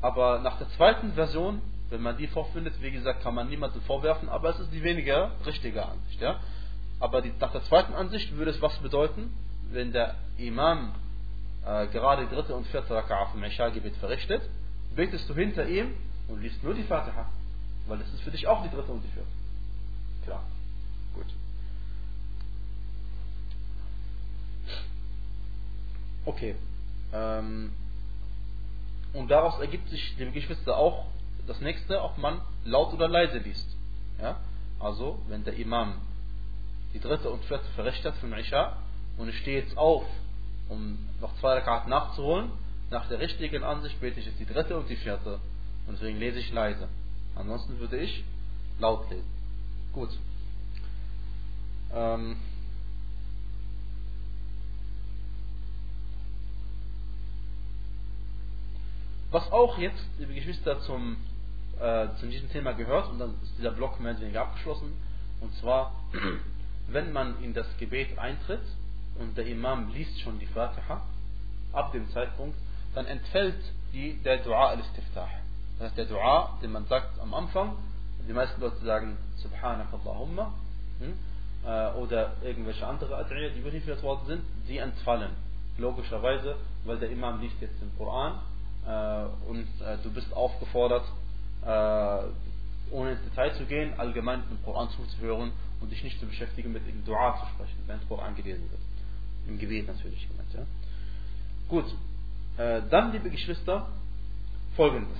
Aber 0.00 0.40
nach 0.40 0.58
der 0.58 0.68
zweiten 0.70 1.12
Version, 1.12 1.60
wenn 1.90 2.02
man 2.02 2.16
die 2.16 2.26
vorfindet, 2.26 2.80
wie 2.80 2.90
gesagt, 2.90 3.22
kann 3.22 3.34
man 3.34 3.48
niemandem 3.48 3.82
vorwerfen, 3.82 4.28
aber 4.28 4.50
es 4.50 4.60
ist 4.60 4.72
die 4.72 4.82
weniger 4.82 5.32
richtige 5.44 5.84
Ansicht. 5.84 6.20
Ja? 6.20 6.40
Aber 7.00 7.22
die, 7.22 7.32
nach 7.40 7.52
der 7.52 7.64
zweiten 7.64 7.94
Ansicht 7.94 8.36
würde 8.36 8.50
es 8.50 8.60
was 8.60 8.76
bedeuten, 8.78 9.32
wenn 9.72 9.92
der 9.92 10.16
Imam 10.36 10.94
äh, 11.64 11.86
gerade 11.88 12.26
dritte 12.26 12.54
und 12.54 12.66
vierte 12.66 12.94
Raka'a 12.94 13.30
vom 13.32 13.42
Isha-Gebet 13.42 13.96
verrichtet, 13.96 14.42
betest 14.94 15.28
du 15.28 15.34
hinter 15.34 15.66
ihm 15.66 15.94
und 16.28 16.42
liest 16.42 16.62
nur 16.62 16.74
die 16.74 16.82
Fatiha, 16.82 17.28
weil 17.86 17.98
das 17.98 18.08
ist 18.12 18.20
für 18.22 18.30
dich 18.30 18.46
auch 18.46 18.62
die 18.62 18.70
dritte 18.70 18.92
und 18.92 19.02
die 19.02 19.08
vierte. 19.08 19.28
Klar. 20.24 20.44
Gut. 21.14 21.26
Okay. 26.26 26.54
Ähm, 27.12 27.72
und 29.12 29.30
daraus 29.30 29.58
ergibt 29.58 29.88
sich, 29.88 30.16
liebe 30.18 30.32
Geschwister, 30.32 30.76
auch 30.76 31.06
das 31.46 31.60
nächste, 31.60 32.02
ob 32.02 32.18
man 32.18 32.40
laut 32.64 32.92
oder 32.92 33.08
leise 33.08 33.38
liest. 33.38 33.66
Ja? 34.20 34.38
Also, 34.78 35.18
wenn 35.28 35.44
der 35.44 35.54
Imam 35.54 35.94
die 36.94 37.00
dritte 37.00 37.30
und 37.30 37.44
vierte 37.44 37.66
verrichtet 37.74 38.14
von 38.16 38.32
Isha 38.32 38.76
und 39.18 39.28
ich 39.28 39.38
stehe 39.38 39.60
jetzt 39.60 39.76
auf, 39.76 40.04
um 40.68 40.98
noch 41.20 41.34
zwei 41.40 41.54
Rakat 41.54 41.88
nachzuholen, 41.88 42.50
nach 42.90 43.08
der 43.08 43.20
richtigen 43.20 43.62
Ansicht 43.62 44.00
bete 44.00 44.20
ich 44.20 44.26
jetzt 44.26 44.40
die 44.40 44.46
dritte 44.46 44.76
und 44.76 44.88
die 44.88 44.96
vierte. 44.96 45.38
Und 45.86 45.94
deswegen 45.94 46.18
lese 46.18 46.38
ich 46.38 46.52
leise. 46.52 46.88
Ansonsten 47.34 47.78
würde 47.78 47.98
ich 47.98 48.24
laut 48.78 49.08
lesen. 49.10 49.28
Gut. 49.92 50.10
Ähm, 51.92 52.36
Was 59.30 59.50
auch 59.52 59.78
jetzt, 59.78 60.04
liebe 60.18 60.34
Geschwister, 60.34 60.80
zum, 60.80 61.16
äh, 61.78 62.08
zu 62.18 62.26
diesem 62.26 62.50
Thema 62.50 62.72
gehört, 62.72 63.10
und 63.10 63.20
dann 63.20 63.34
ist 63.44 63.56
dieser 63.58 63.70
Block 63.70 64.00
mehr 64.00 64.12
oder 64.12 64.22
weniger 64.22 64.42
abgeschlossen, 64.42 64.92
und 65.40 65.54
zwar, 65.56 65.94
wenn 66.92 67.12
man 67.12 67.42
in 67.42 67.54
das 67.54 67.66
Gebet 67.78 68.18
eintritt 68.18 68.62
und 69.18 69.36
der 69.36 69.46
Imam 69.46 69.92
liest 69.92 70.20
schon 70.20 70.38
die 70.38 70.46
Fatiha, 70.46 71.02
ab 71.72 71.92
dem 71.92 72.08
Zeitpunkt, 72.10 72.56
dann 72.94 73.06
entfällt 73.06 73.62
die, 73.92 74.20
der 74.22 74.38
Dua 74.38 74.70
al-Istiftah. 74.70 75.28
Das 75.78 75.88
heißt, 75.88 75.98
der 75.98 76.06
Dua, 76.06 76.58
den 76.62 76.72
man 76.72 76.86
sagt 76.86 77.18
am 77.20 77.32
Anfang, 77.34 77.76
die 78.28 78.32
meisten 78.32 78.60
Leute 78.60 78.84
sagen 78.84 79.16
Subhanak 79.36 79.88
Allahumma 79.92 80.52
hm, 80.98 81.14
äh, 81.64 81.92
oder 81.98 82.32
irgendwelche 82.42 82.86
andere 82.86 83.16
Ad'iyah, 83.16 83.50
die 83.50 83.60
überliefert 83.60 84.02
worden 84.02 84.26
sind, 84.26 84.42
die 84.68 84.78
entfallen. 84.78 85.30
Logischerweise, 85.78 86.56
weil 86.84 86.98
der 86.98 87.10
Imam 87.10 87.40
liest 87.40 87.60
jetzt 87.60 87.80
den 87.80 87.90
Koran 87.96 88.40
äh, 88.86 89.48
und 89.48 89.66
äh, 89.80 89.96
du 90.02 90.12
bist 90.12 90.32
aufgefordert, 90.34 91.04
äh, 91.64 92.22
ohne 92.90 93.12
ins 93.12 93.22
Detail 93.22 93.54
zu 93.54 93.64
gehen, 93.64 93.92
allgemein 93.98 94.42
den 94.48 94.62
Koran 94.64 94.88
zuzuhören 94.90 95.52
und 95.80 95.90
dich 95.90 96.02
nicht 96.02 96.18
zu 96.20 96.26
beschäftigen 96.26 96.72
mit 96.72 96.86
dem 96.86 97.04
Dua 97.04 97.38
zu 97.40 97.46
sprechen, 97.54 97.78
wenn 97.86 97.98
der 97.98 98.08
Koran 98.08 98.34
gelesen 98.34 98.70
wird. 98.70 98.80
Im 99.48 99.58
Gebet 99.58 99.86
natürlich 99.86 100.28
gemeint. 100.28 100.52
Ja? 100.52 100.66
Gut, 101.68 101.86
äh, 102.56 102.82
dann, 102.90 103.12
liebe 103.12 103.30
Geschwister, 103.30 103.88
folgendes. 104.76 105.18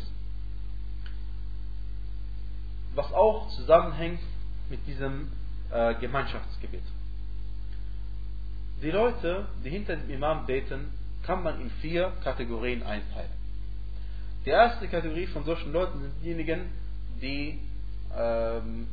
Was 2.94 3.12
auch 3.12 3.48
zusammenhängt 3.50 4.20
mit 4.68 4.86
diesem 4.86 5.30
äh, 5.70 5.94
Gemeinschaftsgebet. 5.94 6.82
Die 8.82 8.90
Leute, 8.90 9.46
die 9.64 9.70
hinter 9.70 9.96
dem 9.96 10.10
Imam 10.10 10.46
beten, 10.46 10.92
kann 11.22 11.42
man 11.42 11.60
in 11.60 11.70
vier 11.82 12.12
Kategorien 12.24 12.82
einteilen. 12.82 13.30
Die 14.44 14.50
erste 14.50 14.88
Kategorie 14.88 15.26
von 15.26 15.44
solchen 15.44 15.72
Leuten 15.72 16.00
sind 16.00 16.14
diejenigen, 16.22 16.72
die 17.20 17.60
ähm, 18.16 18.88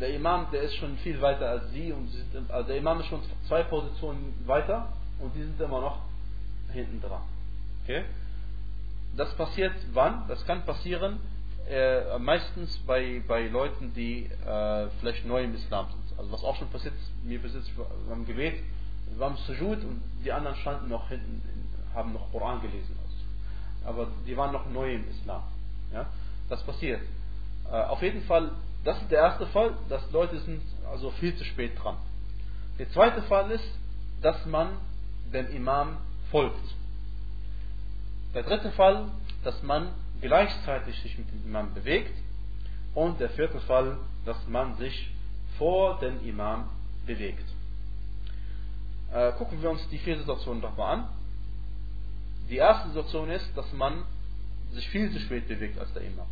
der 0.00 0.14
Imam, 0.14 0.46
der 0.50 0.62
ist 0.62 0.76
schon 0.76 0.96
viel 0.98 1.20
weiter 1.20 1.48
als 1.48 1.70
sie 1.72 1.92
und 1.92 2.08
sie 2.08 2.22
sind, 2.32 2.50
also 2.50 2.66
der 2.68 2.78
Imam 2.78 3.00
ist 3.00 3.06
schon 3.06 3.20
zwei 3.46 3.62
Positionen 3.64 4.34
weiter 4.46 4.88
und 5.18 5.34
die 5.34 5.42
sind 5.42 5.60
immer 5.60 5.80
noch 5.80 5.98
hinten 6.72 7.00
dran. 7.00 7.22
Okay? 7.84 8.04
Das 9.16 9.34
passiert 9.34 9.74
wann? 9.92 10.26
Das 10.28 10.44
kann 10.46 10.64
passieren 10.64 11.18
äh, 11.68 12.18
meistens 12.18 12.78
bei, 12.86 13.22
bei 13.26 13.48
Leuten, 13.48 13.92
die 13.94 14.24
äh, 14.24 14.88
vielleicht 15.00 15.26
neu 15.26 15.44
im 15.44 15.54
Islam 15.54 15.86
sind. 15.88 16.18
Also 16.18 16.32
was 16.32 16.44
auch 16.44 16.56
schon 16.56 16.68
passiert, 16.70 16.94
mir 17.24 17.40
besitzt 17.40 17.70
beim 18.08 18.24
Gebet, 18.24 18.62
wir 19.08 19.18
waren 19.18 19.36
Sujud 19.36 19.82
und 19.84 20.02
die 20.24 20.32
anderen 20.32 20.56
standen 20.56 20.88
noch 20.88 21.08
hinten, 21.08 21.42
haben 21.94 22.12
noch 22.12 22.30
Koran 22.30 22.62
gelesen 22.62 23.00
aber 23.84 24.08
die 24.26 24.36
waren 24.36 24.52
noch 24.52 24.68
neu 24.70 24.94
im 24.94 25.08
Islam. 25.08 25.42
Ja? 25.92 26.06
Das 26.48 26.62
passiert. 26.64 27.00
Äh, 27.70 27.76
auf 27.82 28.02
jeden 28.02 28.22
Fall, 28.22 28.50
das 28.84 29.00
ist 29.00 29.10
der 29.10 29.18
erste 29.18 29.46
Fall, 29.48 29.74
dass 29.88 30.10
Leute 30.10 30.38
sind 30.40 30.62
also 30.90 31.10
viel 31.12 31.34
zu 31.36 31.44
spät 31.44 31.72
dran. 31.82 31.96
Der 32.78 32.90
zweite 32.90 33.22
Fall 33.22 33.50
ist, 33.50 33.78
dass 34.22 34.44
man 34.46 34.70
dem 35.32 35.48
Imam 35.54 35.98
folgt. 36.30 36.74
Der 38.34 38.42
dritte 38.42 38.70
Fall, 38.72 39.06
dass 39.44 39.62
man 39.62 39.92
gleichzeitig 40.20 41.00
sich 41.02 41.18
mit 41.18 41.30
dem 41.30 41.44
Imam 41.46 41.74
bewegt. 41.74 42.14
Und 42.94 43.20
der 43.20 43.30
vierte 43.30 43.60
Fall, 43.60 43.98
dass 44.24 44.36
man 44.48 44.76
sich 44.76 45.10
vor 45.58 45.98
dem 46.00 46.24
Imam 46.26 46.68
bewegt. 47.06 47.44
Äh, 49.12 49.32
gucken 49.32 49.62
wir 49.62 49.70
uns 49.70 49.86
die 49.88 49.98
vier 49.98 50.18
Situationen 50.18 50.60
doch 50.60 50.76
mal 50.76 50.92
an. 50.92 51.08
Die 52.48 52.56
erste 52.56 52.88
Situation 52.88 53.30
ist, 53.30 53.46
dass 53.56 53.72
man 53.72 54.04
sich 54.72 54.88
viel 54.90 55.12
zu 55.12 55.20
spät 55.20 55.48
bewegt 55.48 55.78
als 55.78 55.92
der 55.92 56.02
Imam. 56.02 56.26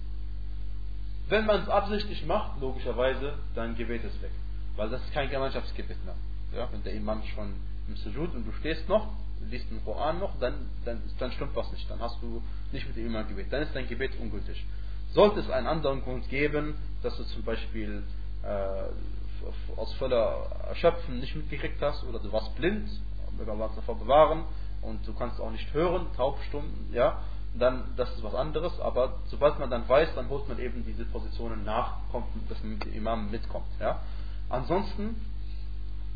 Wenn 1.29 1.47
man 1.47 1.63
es 1.63 1.69
absichtlich 1.69 2.25
macht, 2.25 2.61
logischerweise, 2.61 3.35
dann 3.55 3.77
Gebet 3.77 4.05
ist 4.05 4.21
weg. 4.23 4.31
Weil 4.77 4.89
das 4.91 5.03
ist 5.03 5.13
kein 5.13 5.29
Gemeinschaftsgebet 5.29 6.05
mehr. 6.05 6.15
Ja, 6.55 6.69
wenn 6.73 6.83
der 6.83 6.95
Imam 6.95 7.23
schon 7.35 7.55
im 7.87 7.97
Sujud 7.97 8.35
und 8.35 8.47
du 8.47 8.53
stehst 8.53 8.89
noch, 8.89 9.13
liest 9.51 9.71
den 9.71 9.85
Koran 9.85 10.19
noch, 10.19 10.39
dann, 10.41 10.55
dann, 10.85 11.03
dann 11.19 11.33
stimmt 11.33 11.55
was 11.55 11.71
nicht. 11.73 11.89
Dann 11.91 12.01
hast 12.01 12.21
du 12.23 12.43
nicht 12.73 12.87
mit 12.87 12.97
dem 12.97 13.07
Imam 13.07 13.29
Gebet. 13.29 13.53
Dann 13.53 13.63
ist 13.63 13.75
dein 13.75 13.89
Gebet 13.89 14.13
ungültig. 14.19 14.65
Sollte 15.13 15.41
es 15.41 15.51
einen 15.51 15.67
anderen 15.67 16.03
Grund 16.03 16.29
geben, 16.29 16.77
dass 17.03 17.17
du 17.17 17.25
zum 17.25 17.43
Beispiel 17.43 18.03
äh, 18.43 19.77
aus 19.77 19.93
voller 19.95 20.47
Erschöpfen 20.69 21.21
nicht 21.21 21.35
mitgekriegt 21.37 21.81
hast 21.81 22.05
oder 22.05 22.19
du 22.19 22.33
warst 22.33 22.55
blind, 22.57 22.89
möge 23.37 23.53
Allah 23.53 23.71
davor 23.75 23.99
bewahren, 23.99 24.45
und 24.83 25.07
du 25.07 25.13
kannst 25.15 25.41
auch 25.41 25.51
nicht 25.51 25.73
hören, 25.73 26.07
taubstumm, 26.17 26.89
ja, 26.93 27.21
dann 27.59 27.95
das 27.97 28.11
ist 28.15 28.23
was 28.23 28.35
anderes, 28.35 28.79
aber 28.81 29.15
sobald 29.27 29.59
man 29.59 29.71
dann 29.71 29.89
weiß, 29.89 30.15
dann 30.15 30.29
holt 30.29 30.49
man 30.49 30.59
eben 30.59 30.85
diese 30.85 31.05
Positionen 31.05 31.65
nach, 31.65 31.97
kommt, 32.11 32.27
dass 32.49 32.63
man 32.63 32.73
mit 32.73 32.85
dem 32.85 32.93
Imam 32.95 33.31
mitkommt. 33.31 33.67
Ja. 33.81 34.01
Ansonsten 34.49 35.21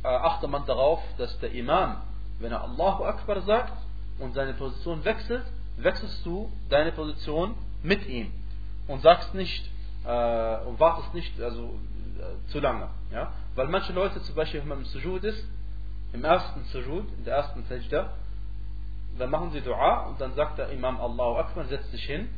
äh, 0.03 0.09
achte 0.09 0.49
man 0.49 0.67
darauf, 0.67 1.01
dass 1.19 1.39
der 1.41 1.53
Imam, 1.53 2.03
wenn 2.39 2.53
er 2.53 2.63
Allahu 2.63 3.05
Akbar 3.05 3.43
sagt 3.43 3.73
und 4.19 4.35
seine 4.35 4.55
Position 4.55 5.05
wechselt, 5.05 5.45
wechselst 5.77 6.25
du 6.25 6.51
deine 6.69 6.93
Position 6.93 7.55
mit 7.83 8.07
ihm 8.07 8.33
und 8.89 9.03
sagst 9.03 9.35
nicht 9.35 9.71
äh, 10.05 10.57
und 10.65 10.79
wartest 10.81 11.15
nicht 11.15 11.41
also 11.41 11.79
äh, 12.19 12.51
zu 12.51 12.61
lange, 12.61 12.89
ja, 13.13 13.33
weil 13.55 13.69
manche 13.69 13.93
Leute 13.93 14.23
zum 14.23 14.35
Beispiel, 14.35 14.61
wenn 14.61 14.69
man 14.69 14.79
im 14.79 14.85
Sujud 14.87 15.25
ist, 15.25 15.45
im 16.13 16.25
ersten 16.25 16.65
Sujud, 16.65 17.07
in 17.17 17.25
der 17.25 17.37
ersten 17.37 17.65
Sajda, 17.65 18.13
dann 19.19 19.31
machen 19.31 19.51
sie 19.51 19.61
Dua 19.61 20.07
und 20.07 20.21
dann 20.21 20.35
sagt 20.35 20.59
der 20.59 20.71
Imam 20.71 21.01
Allahu 21.01 21.37
Akbar, 21.37 21.65
setzt 21.67 21.91
sich 21.91 22.05
hin 22.05 22.29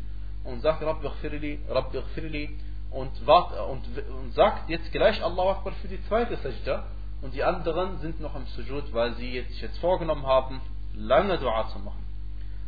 und 0.44 0.60
sagt 0.60 0.82
Rabbi 0.82 1.08
Ghfirli, 1.08 1.60
Rabbi 1.68 1.98
Ghfirli 1.98 2.58
und, 2.90 3.12
und, 3.28 3.82
und 4.20 4.34
sagt 4.34 4.68
jetzt 4.68 4.90
gleich 4.92 5.22
Allahu 5.22 5.50
Akbar 5.50 5.72
für 5.74 5.88
die 5.88 6.02
zweite 6.04 6.36
Sajda 6.36 6.84
und 7.22 7.34
die 7.34 7.42
anderen 7.42 7.98
sind 7.98 8.20
noch 8.20 8.34
im 8.36 8.46
Sujud, 8.46 8.92
weil 8.92 9.14
sie 9.14 9.32
jetzt, 9.32 9.50
sich 9.50 9.62
jetzt 9.62 9.78
vorgenommen 9.78 10.26
haben, 10.26 10.60
lange 10.94 11.38
Dua 11.38 11.68
zu 11.68 11.78
machen. 11.78 12.04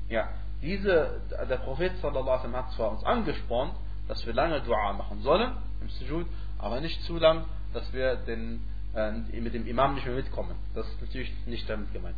Ja, 0.09 0.29
diese, 0.63 1.21
der 1.49 1.57
Prophet 1.59 1.97
sallallahu 1.99 2.29
alaihi 2.29 2.53
hat 2.53 2.71
zwar 2.73 2.91
uns 2.91 3.05
angespornt, 3.05 3.75
dass 4.09 4.25
wir 4.25 4.33
lange 4.33 4.63
Dua 4.63 4.93
machen 4.95 5.21
sollen 5.21 5.53
im 5.81 5.89
Sujud, 5.89 6.27
aber 6.59 6.81
nicht 6.81 7.03
zu 7.03 7.19
lang, 7.19 7.45
dass 7.75 7.93
wir 7.93 8.17
den, 8.17 8.63
äh, 8.95 9.13
mit 9.41 9.53
dem 9.53 9.67
Imam 9.67 9.95
nicht 9.95 10.07
mehr 10.07 10.17
mitkommen. 10.17 10.57
Das 10.75 10.87
ist 10.89 11.01
natürlich 11.03 11.33
nicht 11.47 11.69
damit 11.69 11.93
gemeint. 11.93 12.17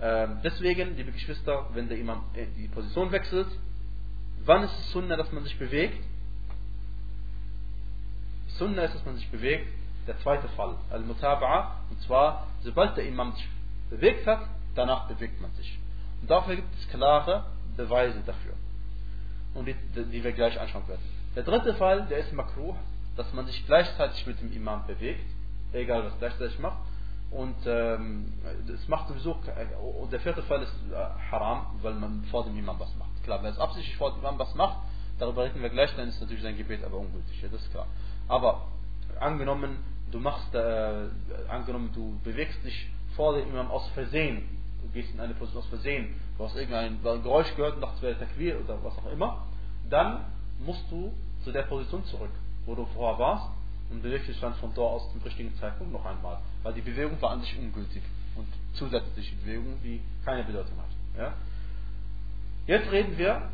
Ähm, 0.00 0.40
deswegen, 0.42 0.96
liebe 0.96 1.12
Geschwister, 1.12 1.66
wenn 1.72 1.88
der 1.88 1.98
Imam 1.98 2.24
äh, 2.34 2.46
die 2.56 2.68
Position 2.68 3.12
wechselt, 3.12 3.48
wann 4.44 4.64
ist 4.64 4.72
es 4.78 4.92
Sunna, 4.92 5.16
dass 5.16 5.30
man 5.32 5.44
sich 5.44 5.58
bewegt? 5.58 6.02
Sunna 8.58 8.82
ist, 8.82 8.94
dass 8.94 9.04
man 9.04 9.16
sich 9.16 9.28
bewegt. 9.30 9.68
Der 10.06 10.18
zweite 10.18 10.48
Fall, 10.48 10.76
Al-Mutaba'a, 10.90 11.68
und 11.90 12.00
zwar, 12.02 12.46
sobald 12.62 12.96
der 12.96 13.06
Imam 13.06 13.32
sich 13.32 13.48
bewegt 13.88 14.26
hat, 14.26 14.46
danach 14.74 15.08
bewegt 15.08 15.40
man 15.40 15.52
sich. 15.54 15.78
Und 16.20 16.30
dafür 16.30 16.56
gibt 16.56 16.74
es 16.78 16.88
klare 16.88 17.46
Beweise 17.76 18.20
dafür. 18.26 18.54
Und 19.54 19.66
die, 19.66 19.74
die 19.96 20.22
wir 20.22 20.32
gleich 20.32 20.60
anschauen 20.60 20.86
werden. 20.88 21.02
Der 21.36 21.42
dritte 21.42 21.74
Fall, 21.74 22.06
der 22.06 22.18
ist 22.18 22.32
Makruh, 22.32 22.74
dass 23.16 23.32
man 23.32 23.46
sich 23.46 23.64
gleichzeitig 23.66 24.26
mit 24.26 24.40
dem 24.40 24.52
Imam 24.52 24.86
bewegt, 24.86 25.24
egal 25.72 26.04
was 26.04 26.18
gleichzeitig 26.18 26.58
macht. 26.58 26.78
Und 27.34 27.56
ähm, 27.66 28.32
es 28.72 28.86
macht 28.86 29.08
sowieso, 29.08 29.36
und 30.00 30.12
der 30.12 30.20
vierte 30.20 30.42
Fall 30.44 30.62
ist 30.62 30.72
äh, 30.92 30.94
haram, 31.32 31.66
weil 31.82 31.94
man 31.94 32.22
vor 32.30 32.44
dem 32.44 32.56
Imam 32.56 32.78
was 32.78 32.94
macht. 32.94 33.10
Klar, 33.24 33.42
wenn 33.42 33.50
es 33.50 33.58
absichtlich 33.58 33.96
vor 33.96 34.12
dem 34.12 34.20
Imam 34.20 34.38
was 34.38 34.54
macht, 34.54 34.78
darüber 35.18 35.44
reden 35.44 35.60
wir 35.60 35.68
gleich, 35.68 35.90
dann 35.96 36.08
ist 36.08 36.20
natürlich 36.20 36.44
sein 36.44 36.56
Gebet 36.56 36.84
aber 36.84 36.96
ungültig, 36.96 37.42
ja, 37.42 37.48
das 37.48 37.60
ist 37.62 37.72
klar. 37.72 37.88
Aber 38.28 38.68
angenommen, 39.18 39.78
du 40.12 40.20
machst, 40.20 40.54
äh, 40.54 41.08
angenommen, 41.48 41.90
du 41.92 42.20
bewegst 42.22 42.62
dich 42.64 42.88
vor 43.16 43.36
dem 43.36 43.48
Imam 43.48 43.68
aus 43.68 43.88
Versehen, 43.94 44.48
du 44.82 44.88
gehst 44.90 45.12
in 45.12 45.18
eine 45.18 45.34
Position 45.34 45.62
aus 45.64 45.68
Versehen, 45.70 46.14
du 46.38 46.44
hast 46.44 46.54
irgendein 46.54 47.02
Geräusch 47.02 47.52
gehört 47.56 47.74
und 47.74 47.80
dachtest, 47.80 48.02
wäre 48.02 48.16
Takwir 48.16 48.60
oder 48.60 48.78
was 48.84 48.96
auch 48.98 49.10
immer, 49.10 49.44
dann 49.90 50.24
musst 50.60 50.88
du 50.88 51.12
zu 51.42 51.50
der 51.50 51.62
Position 51.62 52.04
zurück, 52.04 52.30
wo 52.64 52.76
du 52.76 52.86
vorher 52.94 53.18
warst 53.18 53.50
und 54.02 54.04
dich 54.04 54.40
dann 54.40 54.54
von 54.54 54.72
dort 54.74 54.94
aus 54.94 55.12
zum 55.12 55.22
richtigen 55.22 55.54
Zeitpunkt 55.56 55.92
noch 55.92 56.04
einmal 56.04 56.38
weil 56.64 56.72
die 56.72 56.80
Bewegung 56.80 57.20
war 57.22 57.30
an 57.30 57.40
sich 57.42 57.56
ungültig 57.58 58.02
und 58.34 58.48
zusätzliche 58.72 59.36
Bewegung, 59.36 59.78
die 59.84 60.00
keine 60.24 60.42
Bedeutung 60.42 60.76
hat. 60.78 60.88
Ja? 61.16 61.34
Jetzt 62.66 62.90
reden 62.90 63.16
wir, 63.16 63.48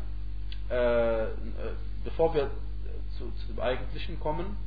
äh, 0.69 1.25
äh, 1.25 1.29
bevor 2.03 2.33
wir 2.33 2.49
zu, 3.17 3.29
zu, 3.31 3.47
dem 3.47 3.59
Eigentlichen 3.59 4.19
kommen, 4.19 4.57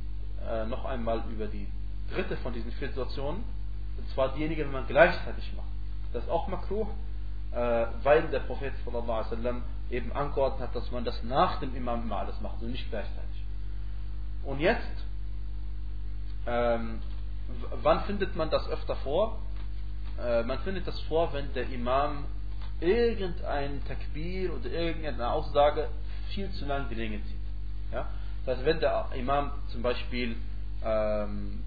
äh, 0.47 0.65
noch 0.67 0.85
einmal 0.85 1.23
über 1.31 1.47
die 1.47 1.67
dritte 2.13 2.37
von 2.37 2.53
diesen 2.53 2.71
vier 2.73 2.89
Situationen, 2.89 3.43
und 3.97 4.09
zwar 4.13 4.33
diejenige, 4.35 4.63
die 4.63 4.69
man 4.69 4.85
gleichzeitig 4.87 5.51
macht. 5.57 5.65
Das 6.13 6.23
ist 6.23 6.29
auch 6.29 6.47
makruh, 6.47 6.85
äh, 7.51 7.87
weil 8.03 8.27
der 8.29 8.41
Prophet 8.41 8.73
sallam, 8.85 9.63
eben 9.89 10.11
angeordnet 10.13 10.69
hat, 10.69 10.75
dass 10.75 10.91
man 10.91 11.03
das 11.03 11.21
nach 11.23 11.59
dem 11.59 11.75
Imam 11.75 12.03
immer 12.03 12.17
alles 12.17 12.39
macht 12.41 12.61
und 12.61 12.71
nicht 12.71 12.89
gleichzeitig. 12.89 13.43
Und 14.43 14.59
jetzt 14.59 15.04
ähm, 16.47 16.99
wann 17.81 18.03
findet 18.05 18.35
man 18.35 18.49
das 18.49 18.67
öfter 18.69 18.95
vor? 18.97 19.39
Äh, 20.19 20.43
man 20.43 20.59
findet 20.59 20.87
das 20.87 20.99
vor, 21.01 21.33
wenn 21.33 21.53
der 21.53 21.69
Imam 21.69 22.25
irgendein 22.79 23.83
Takbir 23.85 24.53
oder 24.53 24.69
irgendeine 24.69 25.31
Aussage 25.31 25.89
viel 26.29 26.51
zu 26.51 26.65
lang 26.65 26.89
die 26.89 26.95
Länge 26.95 27.23
zieht. 27.23 27.91
Ja? 27.91 28.09
Das 28.45 28.57
heißt, 28.57 28.65
wenn 28.65 28.79
der 28.79 29.07
Imam 29.15 29.51
zum 29.69 29.81
Beispiel 29.81 30.35
ähm, 30.83 31.63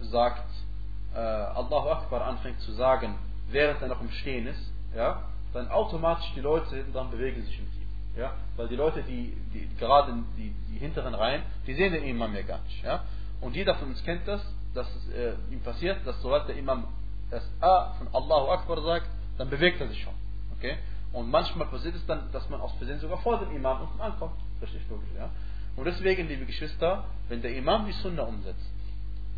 sagt, 0.00 0.48
äh, 1.14 1.18
Allahu 1.18 1.90
Akbar 1.90 2.22
anfängt 2.26 2.60
zu 2.60 2.72
sagen, 2.72 3.16
während 3.50 3.82
er 3.82 3.88
noch 3.88 4.00
im 4.00 4.10
Stehen 4.10 4.46
ist, 4.46 4.72
ja, 4.94 5.22
dann 5.52 5.68
automatisch 5.68 6.32
die 6.34 6.40
Leute 6.40 6.84
dann 6.92 7.10
bewegen 7.10 7.42
sich 7.44 7.58
im 7.58 7.70
Team. 7.72 7.86
Ja? 8.16 8.32
Weil 8.56 8.68
die 8.68 8.76
Leute, 8.76 9.02
die, 9.02 9.36
die 9.52 9.68
gerade 9.78 10.12
die, 10.36 10.54
die 10.70 10.78
hinteren 10.78 11.14
Reihen, 11.14 11.42
die 11.66 11.74
sehen 11.74 11.92
den 11.92 12.04
Imam 12.04 12.34
ja 12.34 12.42
gar 12.42 12.60
nicht. 12.62 12.82
Ja? 12.82 13.04
Und 13.42 13.56
jeder 13.56 13.74
von 13.74 13.88
uns 13.88 14.02
kennt 14.04 14.26
das, 14.26 14.40
dass 14.72 14.86
es 14.94 15.14
äh, 15.14 15.34
ihm 15.50 15.60
passiert, 15.60 16.06
dass 16.06 16.20
sobald 16.22 16.48
der 16.48 16.56
Imam 16.56 16.86
das 17.30 17.42
A 17.60 17.92
von 17.94 18.08
Allahu 18.08 18.50
Akbar 18.50 18.80
sagt, 18.82 19.08
dann 19.36 19.50
bewegt 19.50 19.80
er 19.80 19.88
sich 19.88 20.00
schon. 20.00 20.14
Okay? 20.56 20.78
Und 21.12 21.30
manchmal 21.30 21.66
passiert 21.66 21.94
es 21.94 22.06
dann, 22.06 22.30
dass 22.32 22.48
man 22.48 22.60
aus 22.60 22.72
Versehen 22.78 23.00
sogar 23.00 23.18
vor 23.18 23.38
dem 23.40 23.54
Imam 23.54 23.82
unten 23.82 24.00
ankommt. 24.00 24.36
Richtig 24.62 24.88
logisch, 24.88 25.08
ja? 25.16 25.28
Und 25.76 25.84
deswegen, 25.86 26.28
liebe 26.28 26.46
Geschwister, 26.46 27.04
wenn 27.28 27.42
der 27.42 27.54
Imam 27.54 27.86
die 27.86 27.92
Sunna 27.92 28.22
umsetzt 28.22 28.70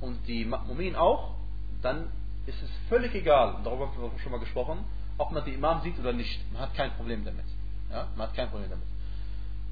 und 0.01 0.19
die 0.27 0.45
Mu'min 0.45 0.97
auch, 0.97 1.35
dann 1.81 2.09
ist 2.47 2.61
es 2.63 2.71
völlig 2.89 3.15
egal, 3.15 3.57
darüber 3.65 3.87
haben 3.87 4.13
wir 4.13 4.19
schon 4.19 4.33
mal 4.33 4.41
gesprochen, 4.41 4.85
ob 5.17 5.33
man 5.33 5.45
die 5.45 5.55
Imam 5.55 5.81
sieht 5.83 5.99
oder 5.99 6.13
nicht. 6.13 6.41
Man 6.53 6.63
hat 6.63 6.75
kein 6.75 6.93
Problem 6.93 7.25
damit. 7.25 7.47
Ja? 7.91 8.09
Man 8.17 8.29
hat 8.29 8.35
kein 8.35 8.51
Problem 8.51 8.71
damit. 8.71 8.85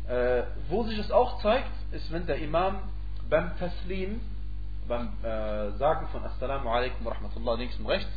Äh, 0.08 0.46
wo 0.68 0.84
sich 0.84 0.96
das 0.96 1.10
auch 1.10 1.40
zeigt, 1.42 1.70
ist, 1.90 2.10
wenn 2.10 2.26
der 2.26 2.36
Imam 2.38 2.78
beim 3.32 3.58
Taslim, 3.58 4.20
beim 4.86 5.08
äh, 5.22 5.70
Sagen 5.78 6.06
von 6.08 6.22
Assalamu 6.22 6.68
alaikum 6.68 7.06
wa 7.06 7.12
rahmatullah 7.12 7.54
links 7.54 7.78
und 7.78 7.86
rechts, 7.86 8.10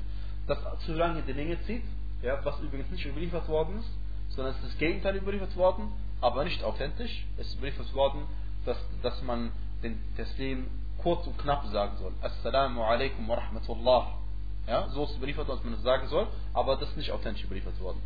das 0.45 0.58
zu 0.86 0.91
lange 0.91 1.21
die 1.21 1.32
Länge 1.32 1.58
zieht, 1.62 1.86
ja, 2.21 2.38
was 2.43 2.60
übrigens 2.60 2.91
nicht 2.91 3.06
überliefert 3.06 3.47
worden 3.47 3.80
ist, 3.80 3.89
sondern 4.36 4.54
es 4.54 4.60
ist 4.62 4.73
das 4.73 4.78
Gegenteil 4.78 5.15
überliefert 5.15 5.56
worden, 5.56 5.93
aber 6.19 6.43
nicht 6.43 6.62
authentisch. 6.65 7.25
Es 7.38 7.47
ist 7.47 7.56
überliefert 7.60 7.93
worden, 7.93 8.25
dass, 8.65 8.78
dass 9.04 9.21
man 9.23 9.51
den 9.84 9.97
Taslim 10.17 10.67
kurz 10.97 11.25
und 11.28 11.38
knapp 11.38 11.65
sagen 11.67 11.95
soll. 11.97 12.12
Assalamu 12.21 12.84
alaikum 12.84 13.25
wa 13.30 13.36
rahmatullah. 13.36 14.17
Ja, 14.67 14.89
so 14.89 15.06
ist 15.06 15.12
es 15.12 15.17
überliefert, 15.17 15.47
dass 15.47 15.63
man 15.63 15.73
das 15.73 15.84
sagen 15.84 16.10
soll, 16.10 16.28
aber 16.54 16.75
das 16.75 16.89
ist 16.89 16.97
nicht 16.97 17.12
authentisch 17.12 17.45
überliefert 17.45 17.80
worden. 17.80 18.01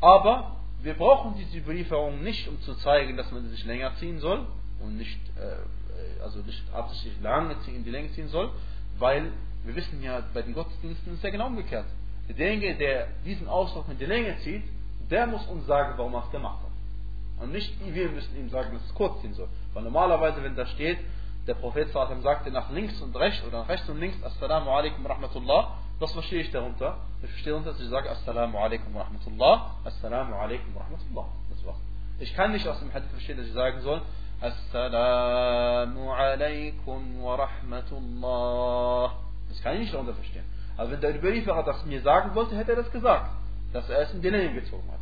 Aber 0.00 0.58
wir 0.80 0.94
brauchen 0.94 1.34
diese 1.36 1.58
Überlieferung 1.58 2.22
nicht, 2.22 2.46
um 2.46 2.60
zu 2.60 2.74
zeigen, 2.76 3.16
dass 3.16 3.32
man 3.32 3.42
sie 3.42 3.48
sich 3.48 3.64
länger 3.64 3.96
ziehen 3.96 4.20
soll 4.20 4.46
und 4.80 4.96
nicht 4.96 5.20
äh, 5.38 6.22
also 6.22 6.40
nicht 6.40 6.62
absichtlich 6.72 7.20
lange 7.20 7.56
in 7.66 7.84
die 7.84 7.90
Länge 7.90 8.10
ziehen 8.12 8.28
soll, 8.28 8.50
weil 8.98 9.32
wir 9.64 9.74
wissen 9.74 10.02
ja, 10.02 10.22
bei 10.32 10.42
den 10.42 10.54
Gottesdiensten 10.54 11.12
ist 11.12 11.18
es 11.18 11.22
ja 11.22 11.30
genau 11.30 11.46
umgekehrt. 11.46 11.86
Derjenige, 12.28 12.76
der 12.76 13.08
diesen 13.24 13.48
Ausdruck 13.48 13.88
in 13.88 13.98
die 13.98 14.06
Länge 14.06 14.36
zieht, 14.38 14.64
der 15.10 15.26
muss 15.26 15.46
uns 15.46 15.66
sagen, 15.66 15.94
warum 15.96 16.14
er 16.14 16.24
es 16.24 16.30
gemacht 16.30 16.60
hat. 16.62 17.42
Und 17.42 17.52
nicht 17.52 17.72
wir 17.84 18.08
müssen 18.10 18.36
ihm 18.36 18.48
sagen, 18.48 18.72
dass 18.72 18.84
es 18.84 18.94
kurz 18.94 19.20
ziehen 19.20 19.34
soll. 19.34 19.48
Weil 19.74 19.84
normalerweise, 19.84 20.42
wenn 20.42 20.56
da 20.56 20.66
steht, 20.66 20.98
der 21.46 21.54
Prophet 21.54 21.92
sagte 21.92 22.50
nach 22.50 22.70
links 22.70 23.00
und 23.00 23.14
rechts 23.16 23.44
oder 23.46 23.60
nach 23.60 23.68
rechts 23.68 23.88
und 23.88 24.00
links, 24.00 24.20
Assalamu 24.24 24.70
alaikum 24.70 25.06
rahmatullah, 25.06 25.78
was 25.98 26.12
verstehe 26.12 26.40
ich 26.40 26.50
darunter? 26.50 26.98
Ich 27.22 27.30
verstehe 27.30 27.52
darunter, 27.52 27.72
dass 27.72 27.80
ich 27.80 27.88
sage 27.88 28.10
Assalamu 28.10 28.58
alaikum 28.58 28.96
rahmatullah, 28.96 29.76
Assalamu 29.84 30.34
alaikum 30.34 30.76
rahmatullah. 30.76 31.28
Das 31.50 31.64
war's. 31.64 31.78
Ich 32.18 32.34
kann 32.34 32.52
nicht 32.52 32.66
aus 32.66 32.80
dem 32.80 32.92
Hadith 32.92 33.10
verstehen, 33.10 33.36
dass 33.36 33.46
ich 33.46 33.52
sagen 33.52 33.80
soll, 33.82 34.02
Assalamu 34.40 36.12
alaikum 36.12 37.22
wa 37.22 37.36
rahmatullah. 37.36 39.14
Das 39.48 39.62
kann 39.62 39.74
ich 39.74 39.80
nicht 39.80 39.94
darunter 39.94 40.14
verstehen. 40.14 40.44
Aber 40.76 40.90
wenn 40.90 41.00
der 41.00 41.16
Überlieferer 41.16 41.62
das 41.62 41.84
mir 41.86 42.02
sagen 42.02 42.34
wollte, 42.34 42.56
hätte 42.56 42.72
er 42.72 42.82
das 42.82 42.90
gesagt. 42.90 43.30
Dass 43.72 43.88
er 43.88 44.00
es 44.00 44.12
in 44.12 44.22
den 44.22 44.34
Länge 44.34 44.60
gezogen 44.60 44.88
hat. 44.90 45.00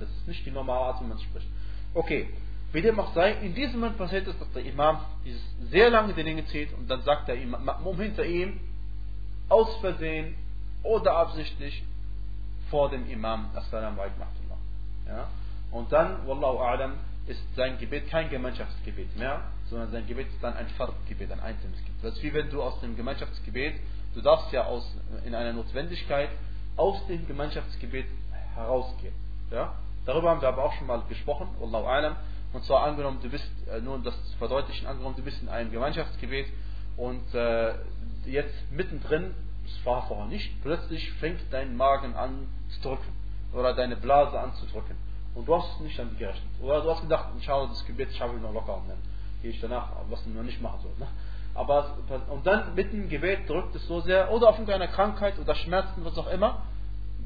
Das 0.00 0.08
ist 0.10 0.28
nicht 0.28 0.44
die 0.44 0.50
normale 0.50 0.86
Art, 0.86 1.00
wie 1.00 1.06
man 1.06 1.18
spricht. 1.18 1.48
Okay, 1.94 2.28
wie 2.72 2.82
dem 2.82 2.98
auch 3.00 3.14
sei, 3.14 3.32
in 3.32 3.54
diesem 3.54 3.80
Moment 3.80 3.98
passiert 3.98 4.26
es, 4.26 4.38
dass 4.38 4.52
der 4.52 4.64
Imam 4.64 5.00
dieses 5.24 5.42
sehr 5.70 5.90
lange 5.90 6.12
die 6.12 6.22
Länge 6.22 6.44
zieht 6.46 6.72
und 6.74 6.88
dann 6.90 7.02
sagt 7.02 7.28
der 7.28 7.40
Imam 7.40 7.96
hinter 7.96 8.24
ihm, 8.24 8.60
aus 9.48 9.74
Versehen 9.80 10.34
oder 10.82 11.16
absichtlich, 11.16 11.82
vor 12.70 12.90
dem 12.90 13.08
Imam 13.08 13.50
Assalamu 13.54 14.00
alaikum. 14.00 14.26
Ja? 15.06 15.28
Und 15.70 15.90
dann, 15.92 16.26
Wallahu 16.26 16.58
a'lam, 16.58 16.92
ist 17.26 17.40
sein 17.56 17.78
Gebet 17.78 18.08
kein 18.08 18.30
Gemeinschaftsgebet 18.30 19.16
mehr, 19.16 19.42
sondern 19.68 19.90
sein 19.90 20.06
Gebet 20.06 20.28
ist 20.28 20.42
dann 20.42 20.54
ein 20.54 20.68
Fardgebet, 20.70 21.30
ein 21.32 21.40
einzelnes 21.40 21.78
Gebet. 21.80 21.94
Das 22.02 22.14
ist 22.14 22.22
wie 22.22 22.32
wenn 22.32 22.50
du 22.50 22.62
aus 22.62 22.80
dem 22.80 22.96
Gemeinschaftsgebet, 22.96 23.74
du 24.14 24.20
darfst 24.20 24.52
ja 24.52 24.64
aus, 24.64 24.84
in 25.24 25.34
einer 25.34 25.52
Notwendigkeit 25.52 26.30
aus 26.76 27.04
dem 27.08 27.26
Gemeinschaftsgebet 27.26 28.06
herausgehen. 28.54 29.14
Ja? 29.50 29.74
Darüber 30.04 30.30
haben 30.30 30.40
wir 30.40 30.48
aber 30.48 30.64
auch 30.64 30.72
schon 30.74 30.86
mal 30.86 31.02
gesprochen, 31.08 31.48
Wallahu 31.58 31.86
alam. 31.86 32.16
Und 32.52 32.64
zwar 32.64 32.84
angenommen, 32.84 33.18
du 33.22 33.28
bist, 33.28 33.50
äh, 33.68 33.80
nur 33.80 33.96
um 33.96 34.04
das 34.04 34.14
zu 34.30 34.38
verdeutlichen, 34.38 34.86
angenommen, 34.86 35.16
du 35.16 35.22
bist 35.22 35.42
in 35.42 35.48
einem 35.48 35.70
Gemeinschaftsgebet 35.72 36.46
und 36.96 37.34
äh, 37.34 37.74
jetzt 38.24 38.54
mittendrin, 38.70 39.34
es 39.64 39.84
war 39.84 40.06
vorher 40.06 40.26
nicht, 40.26 40.62
plötzlich 40.62 41.12
fängt 41.14 41.40
dein 41.50 41.76
Magen 41.76 42.14
an 42.14 42.48
zu 42.68 42.80
drücken 42.82 43.12
oder 43.52 43.74
deine 43.74 43.96
Blase 43.96 44.38
an 44.38 44.54
zu 44.54 44.66
drücken. 44.66 44.96
Und 45.36 45.46
du 45.46 45.54
hast 45.54 45.80
nicht 45.82 45.98
damit 45.98 46.18
gerechnet. 46.18 46.48
Oder 46.62 46.80
du 46.80 46.90
hast 46.90 47.02
gedacht, 47.02 47.28
inshallah, 47.34 47.68
das 47.68 47.84
Gebet 47.84 48.08
ich 48.10 48.18
noch 48.18 48.54
locker 48.54 48.78
und 48.78 48.88
dann 48.88 48.98
gehe 49.42 49.50
ich 49.50 49.60
danach, 49.60 49.92
was 50.08 50.24
du 50.24 50.30
noch 50.30 50.42
nicht 50.42 50.60
machen 50.62 50.80
soll. 50.82 50.92
Ne? 50.98 51.06
Aber, 51.54 51.98
und 52.30 52.46
dann 52.46 52.74
mitten 52.74 53.02
im 53.02 53.08
Gebet 53.08 53.48
drückt 53.48 53.74
es 53.74 53.86
so 53.86 54.00
sehr, 54.00 54.30
oder 54.32 54.48
aufgrund 54.48 54.70
einer 54.70 54.88
Krankheit 54.88 55.38
oder 55.38 55.54
Schmerzen, 55.54 56.04
was 56.04 56.16
auch 56.16 56.28
immer, 56.28 56.62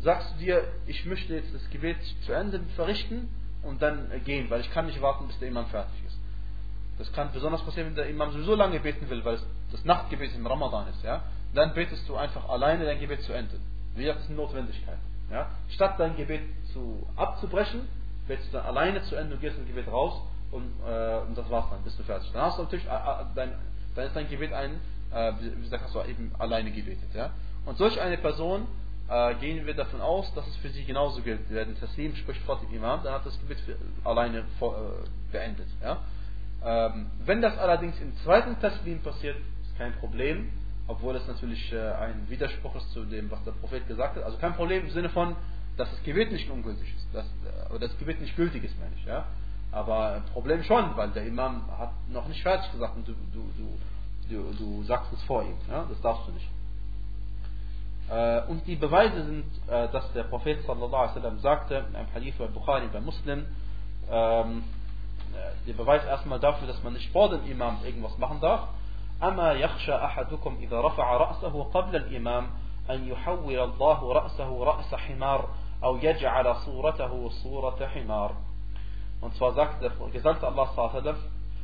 sagst 0.01 0.35
du 0.35 0.39
dir, 0.39 0.65
ich 0.87 1.07
möchte 1.07 1.35
jetzt 1.35 1.55
das 1.55 1.71
Gebet 1.71 1.99
zu 2.27 2.33
Ende 2.33 2.61
verrichten 2.75 3.29
und 3.63 3.81
dann 3.81 4.11
gehen, 4.25 4.51
weil 4.51 4.61
ich 4.61 4.71
kann 4.73 4.87
nicht 4.87 5.01
warten, 5.01 5.29
bis 5.29 5.39
der 5.39 5.49
Imam 5.49 5.67
fertig 5.67 6.05
ist. 6.07 6.19
Das 6.99 7.13
kann 7.13 7.33
besonders 7.33 7.63
passieren, 7.63 7.89
wenn 7.89 7.97
der 7.97 8.09
Imam 8.09 8.33
sowieso 8.33 8.57
lange 8.57 8.81
beten 8.81 9.09
will, 9.09 9.25
weil 9.25 9.37
es 9.37 9.47
das 9.71 9.85
Nachtgebet 9.85 10.35
im 10.35 10.47
Ramadan 10.47 10.89
ist. 10.89 11.03
Ja? 11.05 11.23
Dann 11.55 11.75
betest 11.75 12.09
du 12.09 12.17
einfach 12.17 12.49
alleine 12.49 12.85
dein 12.85 12.99
Gebet 12.99 13.23
zu 13.23 13.33
Ende. 13.33 13.59
Wie 13.95 14.03
gesagt, 14.03 14.19
das 14.19 14.25
ist 14.25 14.31
eine 14.31 14.41
Notwendigkeit. 14.41 14.99
Ja? 15.31 15.51
Statt 15.69 15.95
dein 15.99 16.17
Gebet 16.17 16.43
zu, 16.73 17.07
abzubrechen, 17.17 17.89
betest 18.31 18.53
du 18.53 18.59
dann 18.59 18.67
alleine 18.67 19.03
zu 19.03 19.17
Ende 19.17 19.35
und 19.35 19.41
gehst 19.41 19.59
im 19.59 19.67
Gebet 19.67 19.89
raus 19.89 20.23
und, 20.53 20.71
äh, 20.87 21.19
und 21.27 21.37
das 21.37 21.51
war's 21.51 21.67
dann, 21.71 21.83
bist 21.83 21.99
du 21.99 22.05
fertig. 22.05 22.31
Dann 22.33 22.43
hast 22.43 22.59
du 22.59 22.63
natürlich, 22.63 22.87
äh, 22.87 22.91
äh 22.91 23.25
dein, 23.35 23.55
dann 23.97 24.07
ist 24.07 24.15
dein 24.15 24.29
Gebet 24.29 24.53
ein, 24.53 24.81
äh, 25.13 25.33
wie 25.41 25.63
gesagt, 25.63 25.83
hast 25.85 25.95
du 25.97 26.03
eben 26.03 26.33
alleine 26.39 26.71
gebetet. 26.71 27.13
Ja? 27.13 27.31
Und 27.67 27.77
solch 27.77 28.01
eine 28.01 28.19
Person 28.19 28.69
äh, 29.09 29.35
gehen 29.35 29.67
wir 29.67 29.75
davon 29.75 30.01
aus, 30.01 30.33
dass 30.35 30.47
es 30.47 30.57
für 30.59 30.69
sie 30.69 30.85
genauso 30.85 31.23
gilt. 31.23 31.41
Wer 31.49 31.65
den 31.65 31.79
Taslim 31.79 32.15
spricht 32.15 32.41
vor 32.43 32.61
dem 32.61 32.73
Imam, 32.73 33.03
dann 33.03 33.15
hat 33.15 33.27
das 33.27 33.39
Gebet 33.41 33.59
alleine 34.05 34.45
vor, 34.61 34.77
äh, 34.77 35.33
beendet. 35.33 35.69
Ja? 35.83 35.99
Ähm, 36.65 37.11
wenn 37.25 37.43
das 37.43 37.59
allerdings 37.59 38.01
im 38.01 38.17
zweiten 38.19 38.61
Taslim 38.61 39.01
passiert, 39.03 39.37
ist 39.63 39.77
kein 39.77 39.93
Problem, 39.95 40.53
obwohl 40.87 41.17
es 41.17 41.27
natürlich 41.27 41.73
äh, 41.73 41.81
ein 41.81 42.31
Widerspruch 42.31 42.77
ist 42.77 42.93
zu 42.93 43.05
dem, 43.05 43.29
was 43.29 43.43
der 43.43 43.53
Prophet 43.53 43.89
gesagt 43.89 44.17
hat. 44.17 44.23
Also 44.23 44.39
kein 44.39 44.55
Problem 44.55 44.85
im 44.85 44.91
Sinne 44.91 45.09
von, 45.09 45.35
dass 45.80 45.90
das 45.90 46.04
Gebet 46.04 46.32
nicht 46.32 46.50
ungültig 46.50 46.94
ist, 46.96 47.08
dass, 47.14 47.26
äh, 47.26 47.70
oder 47.70 47.88
das 47.88 47.98
Gebet 47.98 48.22
nicht 48.22 48.36
gültig 48.36 48.64
ist, 48.64 48.80
meine 48.80 48.96
ich. 48.96 49.06
Ja? 49.06 49.26
Aber 49.72 50.14
ein 50.14 50.26
Problem 50.26 50.64
schon, 50.64 50.96
weil 50.96 51.10
der 51.12 51.26
Imam 51.26 51.70
hat 51.78 51.92
noch 52.10 52.28
nicht 52.28 52.42
fertig 52.42 52.72
gesagt 52.72 52.96
und 52.96 53.08
du, 53.08 53.14
du, 53.34 53.52
du, 53.58 53.74
du, 54.30 54.54
du 54.58 54.84
sagst 54.84 55.12
es 55.14 55.22
vor 55.24 55.44
ihm. 55.44 55.58
Ja? 55.70 55.86
Das 55.90 56.00
darfst 56.02 56.28
du 56.28 56.32
nicht. 56.32 56.48
Äh, 58.10 58.42
und 58.48 58.66
die 58.68 58.76
Beweise 58.76 59.26
sind, 59.26 59.46
äh, 59.68 59.90
dass 59.90 60.12
der 60.14 60.24
Prophet 60.24 60.62
sallallahu 60.66 60.96
alaihi 60.96 61.16
wasallam 61.16 61.40
sagte, 61.40 61.86
in 61.90 61.96
einem 61.96 62.14
Hadith 62.14 62.36
bei 62.38 62.48
Bukhari, 62.48 62.88
bei 62.94 63.02
Muslim, 63.02 63.46
ähm, 64.10 64.64
äh, 65.34 65.68
der 65.68 65.74
Beweis 65.74 66.06
erstmal 66.06 66.40
dafür, 66.40 66.68
dass 66.68 66.82
man 66.84 66.94
nicht 66.94 67.12
vor 67.12 67.30
dem 67.30 67.46
Imam 67.50 67.80
irgendwas 67.84 68.18
machen 68.18 68.40
darf. 68.42 68.70
أما 69.24 69.54
يخشى 69.54 69.96
أحدكم 69.96 70.58
إذا 70.62 70.82
رفع 70.82 71.18
رأسه 71.18 71.64
قبل 71.64 71.96
الإمام 71.96 72.50
أن 72.90 73.08
يحول 73.08 73.60
الله 73.60 74.14
رأسه 74.14 74.64
رأس 74.64 74.96
حمار 74.96 75.50
أو 75.84 75.98
يجعل 75.98 76.56
صورته 76.56 77.30
صورة 77.30 77.88
حمار 77.88 78.36
Und 79.22 79.34
zwar 79.36 79.54
sagt 79.54 79.82
der 79.82 79.92
Gesandte 80.12 80.46
Allah 80.46 80.68
sallallahu 80.76 81.18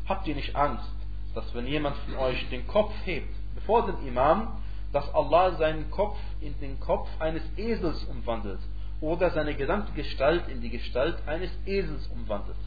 habt 0.08 0.28
ihr 0.28 0.36
nicht 0.36 0.56
Angst, 0.56 0.90
dass 1.36 1.54
wenn 1.54 1.68
jemand 1.68 1.96
von 1.98 2.16
euch 2.16 2.50
den 2.50 2.66
Kopf 2.68 2.94
hebt, 3.06 3.34
bevor 3.56 3.86
dem 3.86 4.08
Imam, 4.08 4.58
dass 4.94 5.14
Allah 5.14 5.52
seinen 5.56 5.90
Kopf 5.92 6.18
in 6.40 6.58
den 6.60 6.80
Kopf 6.80 7.08
eines 7.20 7.44
Esels 7.58 8.04
umwandelt 8.06 8.60
oder 9.00 9.32
seine 9.32 9.56
gesamte 9.56 9.92
Gestalt 9.94 10.48
in 10.48 10.62
die 10.62 10.70
Gestalt 10.70 11.18
eines 11.28 11.52
Esels 11.66 12.08
umwandelt. 12.08 12.58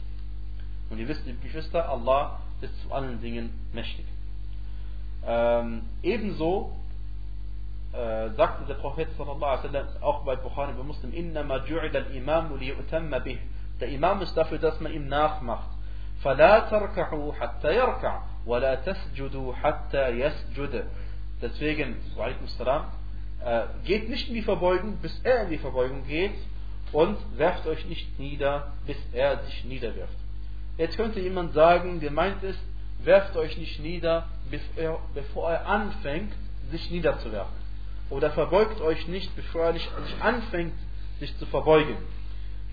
Und 0.89 0.99
ihr 0.99 1.07
wisst, 1.07 1.25
liebe 1.25 1.39
Geschwister, 1.39 1.89
Allah 1.89 2.39
ist 2.61 2.81
zu 2.83 2.93
allen 2.93 3.21
Dingen 3.21 3.49
mächtig. 3.73 4.05
Ähm, 5.25 5.83
ebenso 6.03 6.75
äh, 7.93 8.29
sagte 8.35 8.65
der 8.65 8.75
Prophet 8.75 9.07
sallallahu 9.17 9.45
alaihi 9.45 9.73
wasallam 9.73 9.87
auch 10.01 10.25
bei 10.25 10.35
Bukhari 10.35 10.73
bei 10.73 10.83
Muslim 10.83 11.13
innama 11.13 11.57
ju'ila 11.65 11.95
al-imam 11.95 12.57
liyutamma 12.57 13.19
bih 13.19 13.39
der 13.79 13.89
Imam 13.89 14.21
ist 14.21 14.35
dafür 14.35 14.57
dass 14.57 14.79
man 14.79 14.91
ihm 14.93 15.07
nachmacht 15.07 15.69
فلا 16.23 16.59
تركعوا 16.69 17.33
حتى 17.33 17.75
يركع 17.75 18.21
ولا 18.45 18.75
تسجدوا 18.75 19.53
حتى 19.53 20.09
يسجد 20.09 20.85
Deswegen, 21.41 21.97
salam, 22.57 22.85
äh, 23.43 23.65
geht 23.83 24.09
nicht 24.09 24.29
in 24.29 24.35
die 24.35 24.41
Verbeugung, 24.41 24.97
bis 25.01 25.19
er 25.23 25.43
in 25.43 25.49
die 25.49 25.57
Verbeugung 25.57 26.07
geht 26.07 26.33
und 26.93 27.17
werft 27.37 27.67
euch 27.67 27.85
nicht 27.85 28.17
nieder, 28.17 28.71
bis 28.87 28.97
er 29.11 29.43
sich 29.43 29.65
niederwirft. 29.65 30.15
Jetzt 30.77 30.95
könnte 30.95 31.19
jemand 31.19 31.53
sagen, 31.53 31.99
gemeint 31.99 32.41
ist, 32.41 32.59
werft 33.03 33.35
euch 33.35 33.57
nicht 33.57 33.79
nieder, 33.79 34.27
bevor 35.13 35.51
er 35.51 35.67
anfängt, 35.67 36.33
sich 36.71 36.89
niederzuwerfen. 36.89 37.58
Oder 38.09 38.31
verbeugt 38.31 38.81
euch 38.81 39.07
nicht, 39.07 39.35
bevor 39.35 39.65
er 39.65 39.73
nicht, 39.73 39.89
nicht 39.99 40.21
anfängt, 40.21 40.75
sich 41.19 41.35
zu 41.37 41.45
verbeugen. 41.47 41.97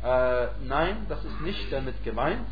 Äh, 0.03 0.47
nein, 0.67 1.07
das 1.09 1.25
ist 1.25 1.41
nicht 1.41 1.73
damit 1.73 2.03
gemeint, 2.05 2.47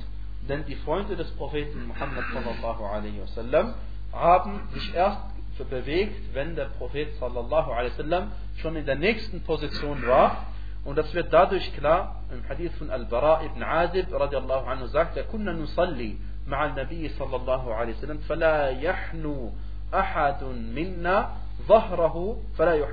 denn 0.49 0.65
die 0.67 0.77
Freunde 0.77 1.17
des 1.17 1.31
Propheten 1.33 1.87
Muhammad 1.87 2.25
sallallahu 2.33 2.85
alaihi 2.85 3.21
wasallam 3.21 3.75
haben 4.13 4.69
sich 4.73 4.95
erst 4.95 5.21
bewegt, 5.69 6.35
wenn 6.35 6.57
der 6.57 6.71
Prophet 6.79 7.15
sallallahu 7.17 7.71
alaihi 7.73 7.93
wasallam 7.93 8.33
schon 8.63 8.77
in 8.77 8.87
der 8.87 8.95
nächsten 8.95 9.43
Position 9.43 10.07
war. 10.07 10.47
Und 10.85 10.97
das 10.97 11.13
wird 11.13 11.31
dadurch 11.31 11.77
klar, 11.77 12.23
im 12.33 12.49
Hadith 12.49 12.73
von 12.79 12.89
Al-Bara 12.89 13.43
ibn 13.45 13.63
Azib 13.63 14.07
radiallahu 14.11 14.67
anhu 14.67 14.87
sagt, 14.87 15.19
er 15.19 15.25
kunna 15.25 15.53
nusalli 15.53 16.19
مع 16.47 16.67
النبي 16.67 17.09
صلى 17.09 17.37
الله 17.37 17.75
عليه 17.75 17.93
وسلم 17.95 18.19
فلا 18.19 18.71
يحنو 18.71 19.53
أحد 19.95 20.45
منا 20.45 21.31
ظهره 21.69 22.37
فلا 22.59 22.75
يح... 22.75 22.89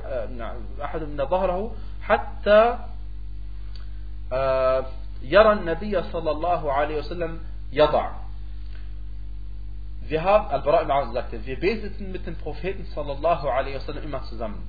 أحد 0.84 1.04
منا 1.04 1.24
ظهره 1.24 1.72
حتى 2.02 2.78
يرى 5.24 5.52
النبي 5.54 6.04
صلى 6.04 6.32
الله 6.32 6.72
عليه 6.72 6.98
وسلم 6.98 7.40
يضع 7.72 8.12
wir 10.10 10.24
haben, 10.24 10.48
Al-Bara 10.48 10.84
ibn 10.84 11.14
sagte, 11.14 11.46
wir 11.46 11.60
beteten 11.60 12.14
mit 12.14 12.26
dem 12.26 12.36
Propheten 12.36 12.86
sallallahu 12.96 13.50
alaihi 13.50 13.76
wasallam 13.76 14.04
immer 14.04 14.24
zusammen. 14.24 14.64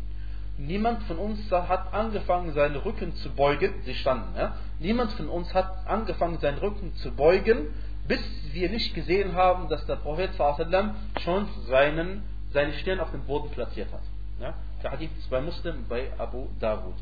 Niemand 0.58 1.04
von 1.04 1.16
uns 1.18 1.50
hat 1.52 1.94
angefangen, 1.94 2.52
seinen 2.52 2.74
Rücken 2.74 3.14
zu 3.14 3.30
beugen. 3.30 3.72
Sie 3.84 3.94
standen, 3.94 4.36
ja? 4.36 4.56
Niemand 4.80 5.12
von 5.12 5.28
uns 5.28 5.54
hat 5.54 5.86
angefangen, 5.86 6.38
seinen 6.40 6.58
Rücken 6.58 6.92
zu 6.96 7.12
beugen, 7.12 7.72
bis 8.08 8.20
wir 8.52 8.68
nicht 8.68 8.94
gesehen 8.94 9.36
haben, 9.36 9.68
dass 9.68 9.86
der 9.86 9.96
Prophet 9.96 10.34
sallam 10.34 10.96
schon 11.20 11.46
seinen, 11.68 12.24
seine 12.53 12.73
Stirn 12.73 12.99
auf 12.99 13.11
dem 13.11 13.25
Boden 13.25 13.49
platziert 13.49 13.91
hat. 13.91 14.03
Ja? 14.39 14.53
Der 14.81 14.91
Hadith 14.91 15.11
ist 15.17 15.29
bei 15.29 15.41
Muslim, 15.41 15.85
bei 15.87 16.11
Abu 16.17 16.47
Dawud. 16.59 16.95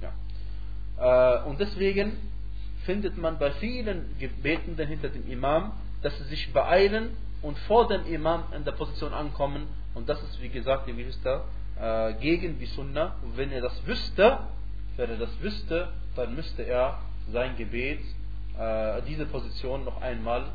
Ja. 0.00 1.40
Äh, 1.42 1.44
und 1.44 1.60
deswegen 1.60 2.16
findet 2.84 3.16
man 3.16 3.38
bei 3.38 3.52
vielen 3.52 4.16
Gebetenden 4.18 4.88
hinter 4.88 5.08
dem 5.08 5.28
Imam, 5.30 5.72
dass 6.02 6.16
sie 6.18 6.24
sich 6.24 6.52
beeilen 6.52 7.16
und 7.42 7.58
vor 7.60 7.88
dem 7.88 8.06
Imam 8.06 8.44
in 8.54 8.64
der 8.64 8.72
Position 8.72 9.12
ankommen. 9.12 9.66
Und 9.94 10.08
das 10.08 10.22
ist, 10.22 10.40
wie 10.40 10.48
gesagt, 10.48 10.86
wie 10.86 10.92
Geschwister, 10.92 11.44
äh, 11.78 12.14
gegen 12.14 12.58
die 12.58 12.66
Sunna. 12.66 13.16
Und 13.22 13.36
wenn 13.36 13.52
er 13.52 13.60
das 13.60 13.86
wüsste, 13.86 14.38
wenn 14.96 15.10
er 15.10 15.16
das 15.16 15.40
wüsste, 15.40 15.88
dann 16.16 16.34
müsste 16.34 16.62
er 16.62 16.98
sein 17.32 17.56
Gebet, 17.56 18.00
äh, 18.58 19.02
diese 19.08 19.26
Position 19.26 19.84
noch 19.84 20.00
einmal 20.02 20.46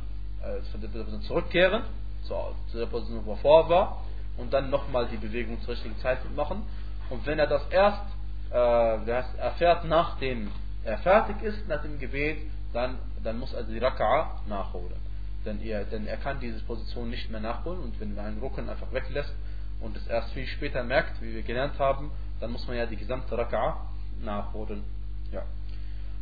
äh, 0.41 1.21
zurückkehren, 1.21 1.83
zu, 2.23 2.35
zu 2.71 2.77
der 2.77 2.85
Position, 2.87 3.25
wo 3.25 3.31
er 3.31 3.37
vor 3.37 3.69
war, 3.69 4.03
und 4.37 4.53
dann 4.53 4.69
nochmal 4.69 5.07
die 5.07 5.17
Bewegung 5.17 5.59
zur 5.61 5.73
richtigen 5.73 5.97
Zeit 5.99 6.19
machen. 6.35 6.63
Und 7.09 7.25
wenn 7.25 7.39
er 7.39 7.47
das 7.47 7.67
erst 7.69 8.03
äh, 8.51 9.37
erfährt, 9.39 9.85
nachdem 9.85 10.51
er 10.83 10.97
fertig 10.99 11.41
ist, 11.41 11.67
nach 11.67 11.81
dem 11.81 11.99
Gebet, 11.99 12.39
dann, 12.73 12.97
dann 13.23 13.39
muss 13.39 13.53
er 13.53 13.63
die 13.63 13.79
Raka'a 13.79 14.27
nachholen. 14.47 14.97
Denn 15.45 15.61
er, 15.61 15.85
denn 15.85 16.07
er 16.07 16.17
kann 16.17 16.39
diese 16.39 16.59
Position 16.63 17.09
nicht 17.09 17.29
mehr 17.29 17.39
nachholen 17.39 17.79
und 17.79 17.99
wenn 17.99 18.15
man 18.15 18.25
einen 18.25 18.39
Rucken 18.39 18.69
einfach 18.69 18.91
weglässt 18.91 19.33
und 19.79 19.95
es 19.95 20.07
erst 20.07 20.31
viel 20.31 20.47
später 20.47 20.83
merkt, 20.83 21.21
wie 21.21 21.33
wir 21.33 21.43
gelernt 21.43 21.79
haben, 21.79 22.11
dann 22.39 22.51
muss 22.51 22.67
man 22.67 22.77
ja 22.77 22.85
die 22.85 22.97
gesamte 22.97 23.35
Raka'a 23.35 23.75
nachholen. 24.23 24.83
Ja. 25.31 25.43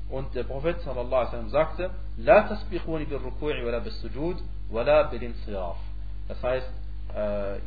Und 0.09 0.35
der 0.35 0.43
Prophet 0.43 0.79
sagte: 0.81 1.91
La 2.17 2.47
tasbiquni 2.47 3.05
bil 3.05 3.17
ruku'i 3.17 3.65
wala 3.65 3.79
bis 3.79 3.99
sujud. 4.01 4.37
Das 6.27 6.43
heißt, 6.43 6.69
äh, 7.15 7.57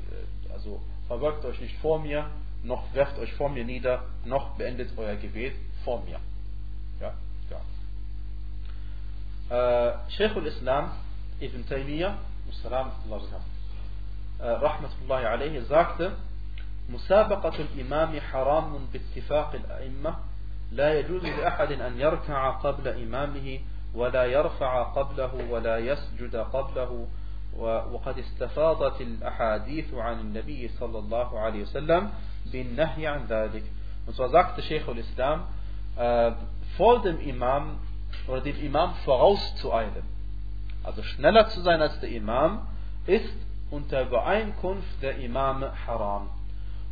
also 0.59 0.81
verbeugt 1.07 1.45
euch 1.45 1.61
nicht 1.61 1.77
vor 1.79 2.01
mir, 2.01 2.27
noch 2.65 2.93
werft 2.93 3.19
euch 3.19 3.33
vor 3.35 3.49
mir 3.49 3.65
nieder, 3.65 4.03
noch 4.25 4.57
beendet 4.57 4.91
euer 4.97 5.15
Gebet 5.15 5.55
vor 5.85 6.03
mir. 6.05 6.19
Ja, 7.01 7.15
ja. 9.51 9.91
äh, 9.91 10.11
Sheikh 10.11 10.37
al-Islam 10.37 10.91
Ibn 11.41 11.67
Taymiyyah, 11.69 12.19
rahmatullahi 14.41 15.27
alayhi, 15.27 15.61
sagte, 15.63 16.13
مسابقة 16.89 17.53
الإمام 17.59 18.21
حرام 18.21 18.89
باتفاق 18.93 19.55
الأئمة 19.55 20.15
لا 20.73 20.99
يجوز 20.99 21.25
لأحد 21.25 21.73
أن 21.73 22.01
يركع 22.01 22.51
قبل 22.51 22.89
إمامه 22.89 23.61
ولا 23.95 24.25
يرفع 24.25 24.83
قبله 24.83 25.51
ولا 25.51 25.79
يسجد 25.79 26.37
قبله 26.37 27.07
وقد 27.58 28.18
استفاضت 28.20 29.02
الأحاديث 29.02 29.94
عن 29.94 30.20
النبي 30.20 30.68
صلى 30.80 31.00
الله 31.00 31.40
عليه 31.40 31.62
وسلم 31.62 32.10
بالنهي 32.52 33.08
عن 33.08 33.26
ذلك 33.26 33.64
Und 34.06 34.16
zwar 34.16 34.30
sagte 34.30 34.62
Sheikh 34.62 34.86
al-Islam, 34.88 35.44
äh, 35.96 36.32
vor 36.76 37.02
dem 37.04 37.20
Imam 37.22 37.80
oder 38.28 38.42
dem 38.42 38.60
Imam 38.60 38.96
vorauszueilen, 39.06 40.04
also 40.84 41.02
schneller 41.04 41.48
zu 41.50 41.62
sein 41.62 41.82
als 41.82 41.98
der 42.02 42.10
Imam, 42.10 42.68
ist 43.06 43.34
unter 43.72 44.02
Übereinkunft 44.02 45.02
der 45.02 45.18
Imame 45.20 45.72
haram. 45.88 46.30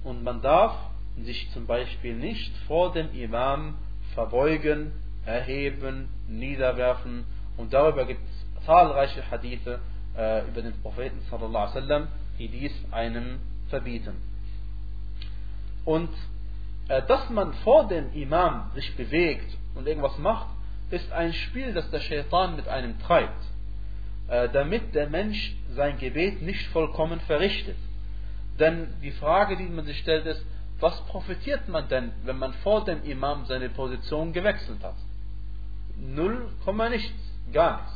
Und 0.03 0.23
man 0.23 0.41
darf 0.41 0.73
sich 1.17 1.51
zum 1.51 1.67
Beispiel 1.67 2.15
nicht 2.15 2.55
vor 2.67 2.93
dem 2.93 3.13
Imam 3.13 3.75
verbeugen, 4.13 4.93
erheben, 5.25 6.09
niederwerfen. 6.27 7.25
Und 7.57 7.73
darüber 7.73 8.05
gibt 8.05 8.21
es 8.23 8.65
zahlreiche 8.65 9.29
Hadithe 9.29 9.79
äh, 10.16 10.46
über 10.48 10.62
den 10.62 10.80
Propheten 10.82 11.20
sallallahu 11.30 11.68
wasallam, 11.68 12.08
die 12.38 12.48
dies 12.48 12.72
einem 12.90 13.38
verbieten. 13.68 14.16
Und 15.84 16.10
äh, 16.88 17.02
dass 17.06 17.28
man 17.30 17.52
vor 17.64 17.88
dem 17.88 18.12
Imam 18.12 18.70
sich 18.74 18.96
bewegt 18.96 19.56
und 19.74 19.86
irgendwas 19.86 20.18
macht, 20.18 20.48
ist 20.90 21.10
ein 21.12 21.32
Spiel, 21.32 21.72
das 21.72 21.90
der 21.90 22.00
Shaitan 22.00 22.56
mit 22.56 22.68
einem 22.68 22.98
treibt, 23.00 23.42
äh, 24.28 24.48
damit 24.50 24.94
der 24.94 25.08
Mensch 25.08 25.56
sein 25.74 25.98
Gebet 25.98 26.42
nicht 26.42 26.66
vollkommen 26.68 27.20
verrichtet. 27.20 27.76
Denn 28.58 28.88
die 29.02 29.10
Frage, 29.12 29.56
die 29.56 29.64
man 29.64 29.84
sich 29.84 29.98
stellt, 29.98 30.26
ist, 30.26 30.44
was 30.80 30.98
profitiert 31.06 31.68
man 31.68 31.88
denn, 31.88 32.12
wenn 32.24 32.38
man 32.38 32.52
vor 32.54 32.84
dem 32.84 33.02
Imam 33.04 33.46
seine 33.46 33.68
Position 33.70 34.32
gewechselt 34.32 34.82
hat? 34.82 34.96
Null 35.96 36.50
nichts, 36.90 37.32
gar 37.52 37.80
nichts. 37.80 37.95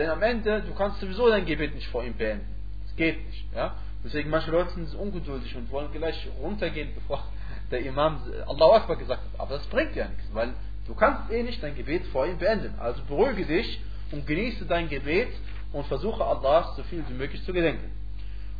Denn 0.00 0.08
am 0.08 0.22
Ende, 0.22 0.62
du 0.62 0.72
kannst 0.72 0.98
sowieso 0.98 1.28
dein 1.28 1.44
Gebet 1.44 1.74
nicht 1.74 1.88
vor 1.88 2.02
ihm 2.02 2.14
beenden. 2.14 2.46
Es 2.86 2.96
geht 2.96 3.22
nicht. 3.26 3.44
Ja? 3.54 3.74
Deswegen 4.02 4.30
manche 4.30 4.50
Leute 4.50 4.70
sind 4.70 4.94
ungeduldig 4.94 5.54
und 5.56 5.70
wollen 5.70 5.92
gleich 5.92 6.26
runtergehen, 6.40 6.88
bevor 6.94 7.22
der 7.70 7.80
Imam 7.80 8.18
Allahu 8.46 8.72
Akbar 8.72 8.96
gesagt 8.96 9.20
hat. 9.22 9.38
Aber 9.38 9.58
das 9.58 9.66
bringt 9.66 9.94
ja 9.94 10.08
nichts, 10.08 10.24
weil 10.32 10.54
du 10.86 10.94
kannst 10.94 11.30
eh 11.30 11.42
nicht 11.42 11.62
dein 11.62 11.76
Gebet 11.76 12.06
vor 12.06 12.26
ihm 12.26 12.38
beenden. 12.38 12.78
Also 12.78 13.02
beruhige 13.06 13.44
dich 13.44 13.78
und 14.10 14.26
genieße 14.26 14.64
dein 14.64 14.88
Gebet 14.88 15.28
und 15.74 15.86
versuche 15.86 16.24
Allah 16.24 16.72
so 16.76 16.82
viel 16.84 17.04
wie 17.06 17.12
möglich 17.12 17.44
zu 17.44 17.52
gedenken. 17.52 17.92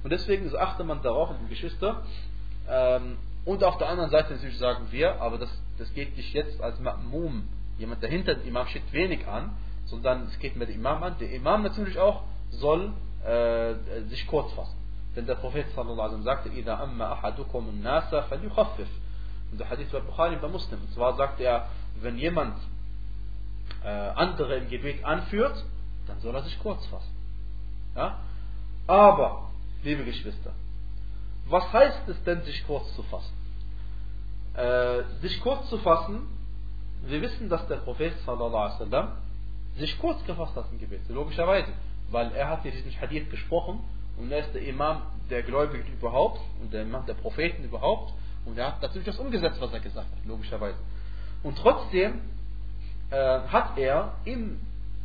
Und 0.03 0.11
deswegen 0.11 0.55
achte 0.55 0.85
man 0.85 1.01
darauf, 1.01 1.31
liebe 1.31 1.49
Geschwister. 1.49 2.03
Ähm, 2.69 3.17
und 3.47 3.65
auf 3.65 3.79
der 3.79 3.89
anderen 3.89 4.11
Seite 4.11 4.35
natürlich 4.35 4.59
sagen 4.59 4.89
wir, 4.91 5.23
aber 5.23 5.39
das, 5.39 5.51
das 5.79 5.91
geht 5.95 6.19
dich 6.19 6.35
jetzt 6.35 6.61
als 6.61 6.79
Ma'mum, 6.83 7.45
jemand 7.79 8.03
dahinter 8.03 8.35
dem 8.35 8.47
Imam 8.47 8.67
steht 8.67 8.93
wenig 8.93 9.27
an, 9.27 9.57
sondern 9.90 10.24
es 10.28 10.40
geht 10.40 10.56
mit 10.56 10.70
dem 10.70 10.76
Imam 10.76 11.04
an. 11.04 11.16
Der 11.20 11.32
Imam 11.32 11.64
natürlich 11.64 11.98
auch 12.00 12.24
soll 12.52 12.94
äh, 13.24 13.74
sich 14.10 14.26
kurz 14.28 14.52
fassen. 14.54 14.76
Denn 15.16 15.26
der 15.26 15.36
Prophet 15.36 15.66
sallallahu 15.76 16.10
alaihi 16.10 16.24
sagte, 16.24 16.50
إِذَا 16.50 16.84
أَمَّا 16.84 17.14
أَحَدُكُمُ 17.14 17.70
النَّاسَ 17.70 18.14
فَلْيُخَفِّفْ 18.30 18.88
Und 19.52 19.60
der 19.60 19.70
Hadith 19.70 19.92
bei 19.92 20.02
Bukhari 20.02 20.36
bei 20.36 20.48
Muslim. 20.48 20.80
Und 20.82 20.92
zwar 20.94 21.16
sagt 21.16 21.40
er, 21.40 21.68
wenn 22.02 22.18
jemand 22.18 22.58
äh, 23.84 23.90
andere 23.90 24.58
im 24.58 24.70
Gebet 24.70 25.04
anführt, 25.06 25.64
dann 26.08 26.20
soll 26.20 26.36
er 26.36 26.44
sich 26.44 26.60
kurz 26.60 26.86
fassen. 26.88 27.16
Ja? 27.96 28.20
Aber, 28.88 29.50
liebe 29.84 30.04
Geschwister, 30.04 30.52
was 31.48 31.72
heißt 31.72 32.08
es 32.10 32.24
denn, 32.24 32.42
sich 32.44 32.66
kurz 32.68 32.94
zu 32.96 33.04
fassen? 33.04 33.34
Äh, 34.56 35.04
sich 35.22 35.40
kurz 35.42 35.70
zu 35.70 35.78
fassen, 35.80 36.28
wir 37.06 37.22
wissen, 37.22 37.50
dass 37.50 37.68
der 37.68 37.78
Prophet 37.78 38.18
sallallahu 38.26 38.56
alaihi 38.56 38.80
wasallam 38.80 39.18
sich 39.81 39.99
kurz 39.99 40.25
gefasst 40.25 40.55
hat 40.57 40.67
im 40.71 40.79
Gebet, 40.79 41.01
logischerweise, 41.09 41.73
weil 42.11 42.33
er 42.33 42.49
hat 42.49 42.63
hier 42.63 42.73
diesen 42.73 42.99
Hadith 43.01 43.31
gesprochen 43.31 43.81
und 44.17 44.31
er 44.31 44.41
ist 44.41 44.55
der 44.55 44.63
Imam 44.63 45.03
der 45.31 45.43
Gläubigen 45.43 45.93
überhaupt 45.93 46.41
und 46.61 46.73
der 46.73 46.83
Imam 46.83 47.07
der 47.07 47.15
Propheten 47.15 47.65
überhaupt 47.65 48.13
und 48.45 48.59
er 48.59 48.69
hat 48.69 48.83
natürlich 48.83 49.07
das 49.07 49.19
umgesetzt, 49.19 49.61
was 49.61 49.73
er 49.73 49.81
gesagt 49.81 50.11
hat, 50.11 50.25
logischerweise. 50.27 50.79
Und 51.43 51.57
trotzdem 51.59 52.21
äh, 53.11 53.17
hat 53.17 53.79
er 53.79 54.15
im 54.25 54.61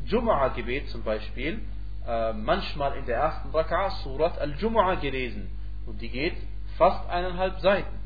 Jumu'ah-Gebet 0.05 0.89
zum 0.89 1.03
Beispiel 1.03 1.61
äh, 2.07 2.33
manchmal 2.33 2.97
in 2.97 3.05
der 3.05 3.17
ersten 3.17 3.49
Raka'a 3.49 4.03
Surat 4.03 4.39
Al-Jumu'ah 4.39 4.99
gelesen 4.99 5.49
und 5.85 6.01
die 6.01 6.09
geht 6.09 6.35
fast 6.77 7.09
eineinhalb 7.09 7.59
Seiten. 7.59 7.99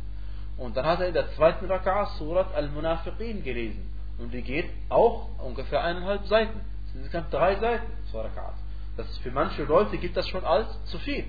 Und 0.58 0.76
dann 0.78 0.86
hat 0.86 1.00
er 1.00 1.08
in 1.08 1.14
der 1.14 1.30
zweiten 1.32 1.66
Raka'a 1.66 2.18
Surat 2.18 2.54
Al-Munafiqin 2.54 3.44
gelesen 3.44 3.90
und 4.20 4.34
die 4.34 4.42
geht 4.42 4.70
auch 4.90 5.30
ungefähr 5.40 5.84
eineinhalb 5.84 6.26
Seiten. 6.28 6.60
Das 6.84 6.94
sind 6.94 7.02
insgesamt 7.02 7.34
drei 7.34 7.56
Seiten, 7.56 7.92
zwei 8.12 8.22
Raka'at. 8.22 8.54
Das 8.98 9.18
für 9.20 9.32
manche 9.32 9.64
Leute 9.64 9.98
gibt 9.98 10.18
das 10.18 10.28
schon 10.28 10.44
als 10.44 10.68
zu 10.86 10.98
viel. 11.00 11.26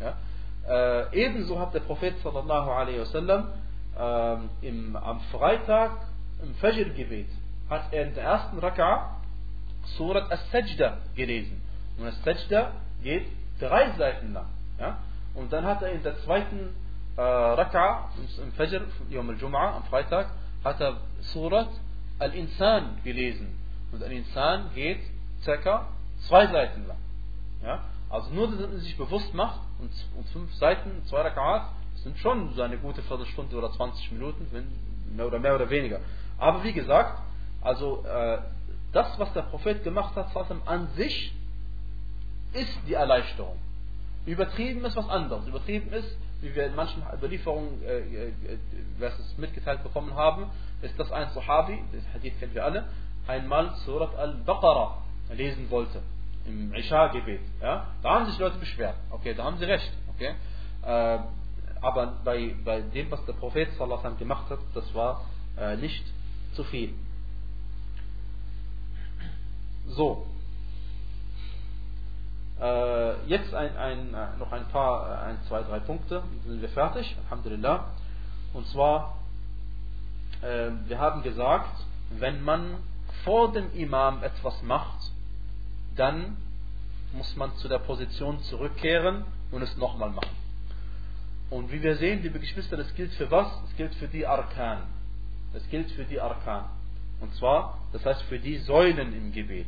Ja? 0.00 0.16
Äh, 0.68 1.24
ebenso 1.24 1.58
hat 1.58 1.74
der 1.74 1.80
Prophet 1.80 2.18
sallallahu 2.22 2.70
alaihi 2.70 3.00
wasallam 3.00 3.48
äh, 3.96 4.00
am 4.00 5.20
Freitag 5.32 5.92
im 6.42 6.54
Fajr-Gebet 6.54 7.28
hat 7.68 7.92
er 7.92 8.06
in 8.06 8.14
der 8.14 8.24
ersten 8.24 8.58
Raka'a 8.58 9.16
Surat 9.96 10.30
As-Sajda 10.30 10.98
gelesen. 11.14 11.60
Und 11.98 12.06
As-Sajda 12.06 12.72
geht 13.02 13.26
drei 13.58 13.92
Seiten 13.98 14.32
lang. 14.32 14.46
Ja? 14.78 14.98
Und 15.34 15.52
dann 15.52 15.64
hat 15.64 15.82
er 15.82 15.90
in 15.92 16.02
der 16.02 16.16
zweiten 16.18 16.74
äh, 17.16 17.20
Raka'a 17.20 18.04
im 18.42 18.52
Fajr, 18.52 18.82
Yom 19.10 19.30
al-Jum'ah, 19.30 19.76
am 19.76 19.84
Freitag, 19.84 20.30
hat 20.64 20.80
er 20.80 20.96
Surat 21.20 21.68
Al-Insan 22.18 22.98
gelesen. 23.04 23.48
Und 23.92 24.02
Al-Insan 24.02 24.70
geht 24.74 25.00
circa 25.42 25.88
zwei 26.26 26.46
Seiten 26.46 26.86
lang. 26.86 26.98
Ja? 27.62 27.84
Also 28.10 28.30
nur, 28.32 28.50
dass 28.50 28.60
man 28.60 28.78
sich 28.78 28.96
bewusst 28.96 29.32
macht, 29.34 29.60
und, 29.78 29.90
und 30.16 30.28
fünf 30.28 30.54
Seiten, 30.54 31.02
zwei 31.06 31.22
Raka'at, 31.28 31.68
sind 32.02 32.18
schon 32.18 32.52
so 32.54 32.62
eine 32.62 32.78
gute 32.78 33.02
Viertelstunde 33.02 33.56
oder 33.56 33.70
20 33.72 34.12
Minuten, 34.12 34.46
wenn, 34.50 34.66
mehr 35.16 35.26
oder 35.26 35.38
mehr 35.38 35.54
oder 35.54 35.68
weniger. 35.68 36.00
Aber 36.38 36.62
wie 36.64 36.72
gesagt, 36.72 37.20
also 37.60 38.04
äh, 38.04 38.38
das, 38.92 39.18
was 39.18 39.32
der 39.32 39.42
Prophet 39.42 39.84
gemacht 39.84 40.14
hat, 40.16 40.34
an 40.66 40.88
sich, 40.96 41.34
ist 42.52 42.78
die 42.86 42.94
Erleichterung. 42.94 43.58
Übertrieben 44.26 44.84
ist 44.84 44.96
was 44.96 45.08
anderes. 45.08 45.46
Übertrieben 45.46 45.92
ist, 45.92 46.16
wie 46.40 46.54
wir 46.54 46.66
in 46.66 46.74
manchen 46.74 47.02
Überlieferungen 47.12 47.82
äh, 47.82 47.98
äh, 47.98 48.32
es 49.00 49.38
mitgeteilt 49.38 49.82
bekommen 49.82 50.14
haben, 50.14 50.50
ist, 50.82 50.98
dass 50.98 51.10
ein 51.12 51.30
Sahabi, 51.30 51.82
das 51.92 52.02
Hadith 52.14 52.38
kennen 52.38 52.54
wir 52.54 52.64
alle, 52.64 52.88
einmal 53.26 53.74
Surat 53.84 54.14
al-Baqarah 54.16 55.02
lesen 55.34 55.70
wollte 55.70 56.02
im 56.46 56.72
Isha-Gebet. 56.74 57.40
Ja? 57.60 57.86
Da 58.02 58.10
haben 58.10 58.26
sich 58.26 58.38
Leute 58.38 58.58
beschwert. 58.58 58.96
Okay, 59.10 59.34
da 59.34 59.44
haben 59.44 59.58
sie 59.58 59.64
recht. 59.64 59.92
Okay? 60.14 60.34
Äh, 60.82 61.18
aber 61.80 62.18
bei, 62.24 62.54
bei 62.64 62.80
dem, 62.80 63.10
was 63.10 63.24
der 63.26 63.34
Prophet 63.34 63.72
sallallahu 63.76 64.16
gemacht 64.16 64.50
hat, 64.50 64.58
das 64.74 64.92
war 64.94 65.26
äh, 65.56 65.76
nicht 65.76 66.04
zu 66.54 66.64
viel. 66.64 66.94
So. 69.86 70.26
Äh, 72.60 73.26
jetzt 73.26 73.54
ein, 73.54 73.76
ein, 73.76 74.14
äh, 74.14 74.36
noch 74.38 74.50
ein 74.50 74.66
paar, 74.68 75.08
äh, 75.08 75.26
ein, 75.26 75.38
zwei, 75.46 75.62
drei 75.62 75.78
Punkte, 75.78 76.22
dann 76.42 76.52
sind 76.52 76.60
wir 76.60 76.68
fertig, 76.70 77.16
Alhamdulillah. 77.24 77.84
Und 78.52 78.66
zwar, 78.68 79.18
wir 80.40 80.98
haben 80.98 81.22
gesagt, 81.22 81.84
wenn 82.18 82.42
man 82.42 82.76
vor 83.24 83.52
dem 83.52 83.72
Imam 83.74 84.22
etwas 84.22 84.62
macht, 84.62 85.10
dann 85.96 86.36
muss 87.12 87.34
man 87.36 87.54
zu 87.56 87.68
der 87.68 87.78
Position 87.78 88.40
zurückkehren 88.42 89.24
und 89.50 89.62
es 89.62 89.76
nochmal 89.76 90.10
machen. 90.10 90.36
Und 91.50 91.72
wie 91.72 91.82
wir 91.82 91.96
sehen, 91.96 92.22
liebe 92.22 92.38
Geschwister, 92.38 92.76
das 92.76 92.94
gilt 92.94 93.12
für 93.12 93.30
was? 93.30 93.48
Es 93.70 93.76
gilt 93.76 93.94
für 93.94 94.08
die 94.08 94.26
Arkan. 94.26 94.82
Das 95.52 95.66
gilt 95.70 95.90
für 95.92 96.04
die 96.04 96.20
Arkan. 96.20 96.64
Und 97.20 97.34
zwar, 97.34 97.78
das 97.92 98.04
heißt 98.04 98.22
für 98.22 98.38
die 98.38 98.58
Säulen 98.58 99.14
im 99.14 99.32
Gebet, 99.32 99.66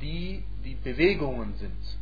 die 0.00 0.44
die 0.64 0.74
Bewegungen 0.74 1.54
sind. 1.54 1.96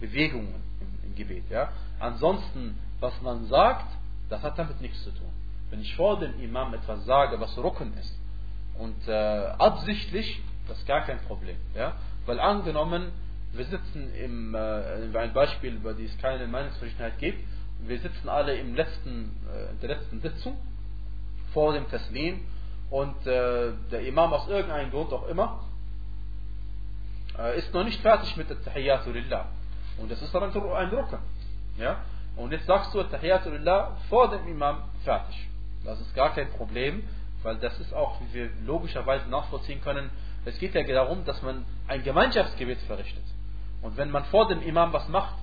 Bewegungen 0.00 0.54
im, 0.80 1.10
im 1.10 1.14
Gebet. 1.16 1.44
Ja? 1.50 1.70
Ansonsten, 1.98 2.78
was 3.00 3.20
man 3.22 3.46
sagt, 3.46 3.92
das 4.30 4.42
hat 4.42 4.58
damit 4.58 4.80
nichts 4.80 5.02
zu 5.02 5.10
tun. 5.10 5.30
Wenn 5.72 5.80
ich 5.80 5.96
vor 5.96 6.18
dem 6.18 6.38
Imam 6.38 6.74
etwas 6.74 7.02
sage, 7.06 7.40
was 7.40 7.56
Rucken 7.56 7.96
ist, 7.96 8.14
und 8.78 9.08
äh, 9.08 9.12
absichtlich, 9.12 10.38
das 10.68 10.76
ist 10.76 10.86
gar 10.86 11.00
kein 11.06 11.18
Problem. 11.20 11.56
Ja? 11.74 11.94
Weil 12.26 12.38
angenommen, 12.40 13.10
wir 13.54 13.64
sitzen 13.64 14.12
im, 14.14 14.54
äh, 14.54 15.16
ein 15.16 15.32
Beispiel, 15.32 15.76
über 15.76 15.94
die 15.94 16.04
es 16.04 16.18
keine 16.18 16.46
Meinungsverschiedenheit 16.46 17.18
gibt, 17.18 17.42
wir 17.78 17.98
sitzen 18.00 18.28
alle 18.28 18.54
im 18.56 18.74
letzten, 18.74 19.34
äh, 19.50 19.80
der 19.80 19.96
letzten 19.96 20.20
Sitzung 20.20 20.58
vor 21.54 21.72
dem 21.72 21.88
Taslim 21.88 22.42
und 22.90 23.26
äh, 23.26 23.72
der 23.90 24.06
Imam 24.06 24.30
aus 24.34 24.48
irgendeinem 24.48 24.90
Grund 24.90 25.10
auch 25.14 25.26
immer 25.26 25.64
äh, 27.38 27.58
ist 27.58 27.72
noch 27.72 27.84
nicht 27.84 28.02
fertig 28.02 28.36
mit 28.36 28.50
der 28.50 28.62
Tahiyyatu 28.62 29.10
Lillah. 29.10 29.46
Und 29.96 30.10
das 30.10 30.20
ist 30.20 30.34
dann 30.34 30.42
ein 30.42 30.50
Rukn. 30.50 31.18
Ja? 31.78 32.02
Und 32.36 32.52
jetzt 32.52 32.66
sagst 32.66 32.92
du 32.92 33.02
Tahiyyatu 33.02 33.48
Lillah 33.48 33.96
vor 34.10 34.28
dem 34.28 34.46
Imam 34.46 34.82
fertig. 35.02 35.48
Das 35.84 36.00
ist 36.00 36.14
gar 36.14 36.34
kein 36.34 36.48
Problem, 36.50 37.02
weil 37.42 37.56
das 37.58 37.78
ist 37.80 37.92
auch, 37.92 38.20
wie 38.20 38.34
wir 38.34 38.50
logischerweise 38.64 39.28
nachvollziehen 39.28 39.80
können, 39.80 40.10
es 40.44 40.58
geht 40.58 40.74
ja 40.74 40.82
darum, 40.82 41.24
dass 41.24 41.40
man 41.42 41.64
ein 41.86 42.02
Gemeinschaftsgebet 42.02 42.78
verrichtet. 42.82 43.22
Und 43.80 43.96
wenn 43.96 44.10
man 44.10 44.24
vor 44.26 44.48
dem 44.48 44.62
Imam 44.62 44.92
was 44.92 45.08
macht, 45.08 45.36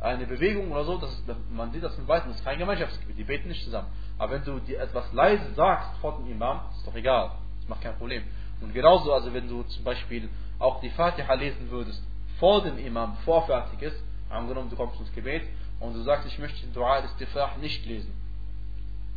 eine 0.00 0.26
Bewegung 0.26 0.72
oder 0.72 0.84
so, 0.84 0.96
das 0.96 1.12
ist, 1.12 1.24
man 1.50 1.72
sieht 1.72 1.82
das 1.82 1.96
im 1.98 2.08
Weiten, 2.08 2.28
das 2.28 2.38
ist 2.38 2.44
kein 2.44 2.58
Gemeinschaftsgebet, 2.58 3.18
die 3.18 3.24
beten 3.24 3.48
nicht 3.48 3.64
zusammen. 3.64 3.88
Aber 4.18 4.32
wenn 4.32 4.44
du 4.44 4.58
dir 4.60 4.80
etwas 4.80 5.12
leise 5.12 5.52
sagst 5.54 5.90
vor 6.00 6.16
dem 6.16 6.30
Imam, 6.30 6.60
ist 6.76 6.86
doch 6.86 6.94
egal, 6.94 7.32
das 7.60 7.68
macht 7.68 7.82
kein 7.82 7.96
Problem. 7.96 8.22
Und 8.60 8.72
genauso, 8.72 9.12
also 9.12 9.32
wenn 9.32 9.48
du 9.48 9.62
zum 9.64 9.84
Beispiel 9.84 10.28
auch 10.58 10.80
die 10.80 10.90
Fatiha 10.90 11.32
lesen 11.34 11.70
würdest, 11.70 12.02
vor 12.38 12.62
dem 12.62 12.78
Imam 12.78 13.16
vorfertig 13.24 13.82
ist, 13.82 14.02
angenommen 14.30 14.70
du 14.70 14.76
kommst 14.76 14.98
ins 15.00 15.12
Gebet 15.12 15.42
und 15.80 15.94
du 15.94 16.02
sagst, 16.02 16.26
ich 16.26 16.38
möchte 16.38 16.60
den 16.60 16.72
Dua 16.72 17.00
des 17.00 17.14
Tifrah 17.16 17.56
nicht 17.60 17.84
lesen. 17.86 18.12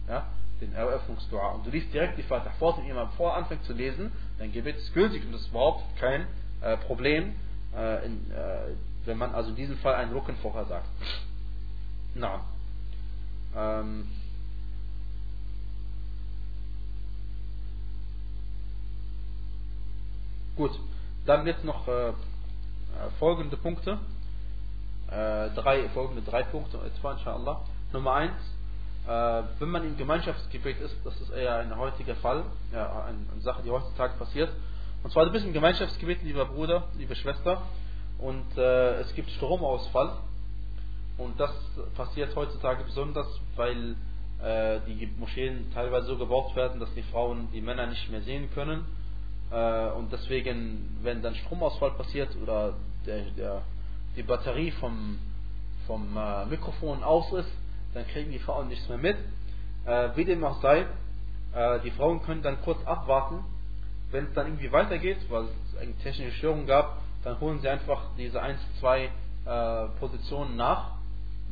Ja? 0.08 0.26
Den 0.62 0.74
Eröffnungsdua. 0.74 1.54
Und 1.54 1.66
du 1.66 1.72
liest 1.72 1.94
direkt 1.94 2.18
die 2.18 2.24
Fatiha 2.24 2.54
vor 2.60 2.76
dem 2.76 2.90
Imam 2.90 3.12
vor, 3.12 3.36
anfängt 3.36 3.64
zu 3.66 3.74
lesen, 3.74 4.12
dein 4.38 4.52
Gebet 4.52 4.78
ist 4.78 4.94
gültig 4.94 5.26
und 5.26 5.34
das 5.34 5.42
ist 5.42 5.50
überhaupt 5.50 5.84
kein 5.98 6.28
äh, 6.62 6.78
Problem, 6.78 7.36
äh, 7.76 8.06
in, 8.06 8.32
äh, 8.32 8.76
wenn 9.06 9.18
man 9.18 9.34
also 9.36 9.50
in 9.50 9.56
diesem 9.56 9.78
Fall 9.78 9.96
einen 9.96 10.14
Rücken 10.14 10.36
vorher 10.38 10.66
sagt. 10.66 10.88
Na. 12.16 12.42
Ähm, 13.56 14.08
Gut, 20.56 20.80
dann 21.26 21.48
jetzt 21.48 21.64
noch 21.64 21.88
äh, 21.88 22.10
äh, 22.10 22.14
folgende 23.18 23.58
Punkte. 23.58 23.98
Äh, 25.08 25.50
drei, 25.56 25.90
folgende 25.90 26.22
drei 26.22 26.44
Punkte 26.44 26.78
etwa, 26.78 27.14
inshallah. 27.14 27.62
Nummer 27.92 28.14
eins, 28.14 28.36
wenn 29.06 29.70
man 29.70 29.84
im 29.86 29.98
Gemeinschaftsgebet 29.98 30.80
ist, 30.80 30.96
das 31.04 31.20
ist 31.20 31.32
eher 31.32 31.58
ein 31.58 31.78
heutiger 31.78 32.16
Fall, 32.16 32.46
ja, 32.72 33.04
eine, 33.04 33.18
eine 33.32 33.42
Sache, 33.42 33.62
die 33.64 33.70
heutzutage 33.70 34.18
passiert. 34.18 34.50
Und 35.04 35.12
zwar 35.12 35.26
du 35.26 35.32
bist 35.32 35.46
im 35.46 35.52
Gemeinschaftsgebet, 35.52 36.24
lieber 36.24 36.46
Bruder, 36.46 36.88
liebe 36.98 37.16
Schwester, 37.16 37.64
und 38.20 38.58
äh, 38.58 39.02
es 39.02 39.14
gibt 39.14 39.30
Stromausfall. 39.32 40.18
Und 41.18 41.40
das 41.40 41.52
passiert 41.96 42.36
heutzutage 42.36 42.84
besonders, 42.86 43.28
weil 43.56 43.96
äh, 44.42 44.80
die 44.88 45.08
Moscheen 45.20 45.72
teilweise 45.74 46.08
so 46.08 46.18
gebaut 46.18 46.56
werden, 46.56 46.80
dass 46.80 46.94
die 46.94 47.04
Frauen 47.04 47.50
die 47.54 47.62
Männer 47.62 47.88
nicht 47.88 48.10
mehr 48.10 48.22
sehen 48.22 48.50
können 48.54 48.86
äh, 49.54 49.92
und 49.92 50.12
deswegen, 50.12 50.98
wenn 51.04 51.22
dann 51.22 51.36
Stromausfall 51.36 51.92
passiert 51.92 52.36
oder 52.42 52.74
der, 53.06 53.30
der, 53.32 53.62
die 54.16 54.24
Batterie 54.24 54.72
vom, 54.72 55.20
vom 55.86 56.18
äh, 56.18 56.46
Mikrofon 56.46 57.04
aus 57.04 57.32
ist, 57.34 57.52
dann 57.94 58.08
kriegen 58.08 58.32
die 58.32 58.40
Frauen 58.40 58.68
nichts 58.68 58.88
mehr 58.90 58.98
mit. 58.98 59.18
Äh, 59.86 60.10
wie 60.16 60.26
dem 60.26 60.44
auch 60.44 60.62
sei, 60.62 60.86
äh, 61.54 61.80
die 61.82 61.92
Frauen 61.92 62.24
können 62.24 62.42
dann 62.42 62.62
kurz 62.62 62.86
abwarten. 62.86 63.44
Wenn 64.12 64.26
es 64.26 64.34
dann 64.34 64.48
irgendwie 64.48 64.72
weitergeht, 64.72 65.18
weil 65.30 65.44
es 65.46 65.78
eine 65.80 65.94
technische 65.98 66.38
Störung 66.38 66.66
gab, 66.66 66.98
dann 67.24 67.40
holen 67.40 67.60
sie 67.62 67.70
einfach 67.70 68.02
diese 68.18 68.42
1, 68.42 68.60
2 68.80 69.04
äh, 69.06 69.10
Positionen 70.00 70.56
nach, 70.56 70.92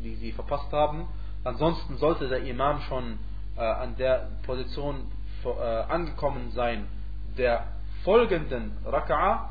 die 0.03 0.15
sie 0.15 0.31
verpasst 0.31 0.71
haben. 0.71 1.07
Ansonsten 1.43 1.97
sollte 1.97 2.29
der 2.29 2.43
Imam 2.43 2.81
schon 2.81 3.17
äh, 3.57 3.61
an 3.61 3.95
der 3.97 4.29
Position 4.45 5.11
angekommen 5.87 6.51
sein, 6.51 6.85
der 7.35 7.65
folgenden 8.03 8.77
Raka'a, 8.85 9.35
äh, 9.35 9.50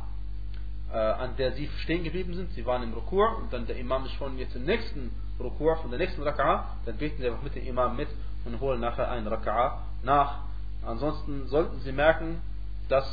an 0.97 1.37
der 1.37 1.53
sie 1.53 1.69
stehen 1.79 2.05
geblieben 2.05 2.35
sind, 2.35 2.53
sie 2.53 2.67
waren 2.67 2.83
im 2.83 2.93
Rukur 2.93 3.39
und 3.39 3.53
dann 3.53 3.67
der 3.67 3.77
Imam 3.77 4.05
ist 4.05 4.13
schon 4.13 4.39
jetzt 4.39 4.57
im 4.57 4.65
nächsten 4.65 5.11
Rukur 5.39 5.77
von 5.77 5.91
der 5.91 5.99
nächsten 5.99 6.23
Raka'a, 6.23 6.65
dann 6.85 6.97
beten 6.97 7.21
sie 7.21 7.29
einfach 7.29 7.43
mit 7.43 7.55
dem 7.55 7.67
Imam 7.67 7.97
mit 7.97 8.09
und 8.45 8.61
holen 8.61 8.81
nachher 8.81 9.11
einen 9.11 9.29
Raka'a 9.29 9.79
nach. 10.03 10.41
Ansonsten 10.85 11.47
sollten 11.49 11.81
sie 11.81 11.93
merken, 11.93 12.41
dass 12.89 13.07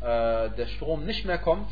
äh, 0.00 0.50
der 0.50 0.66
Strom 0.76 1.04
nicht 1.04 1.24
mehr 1.24 1.38
kommt 1.38 1.68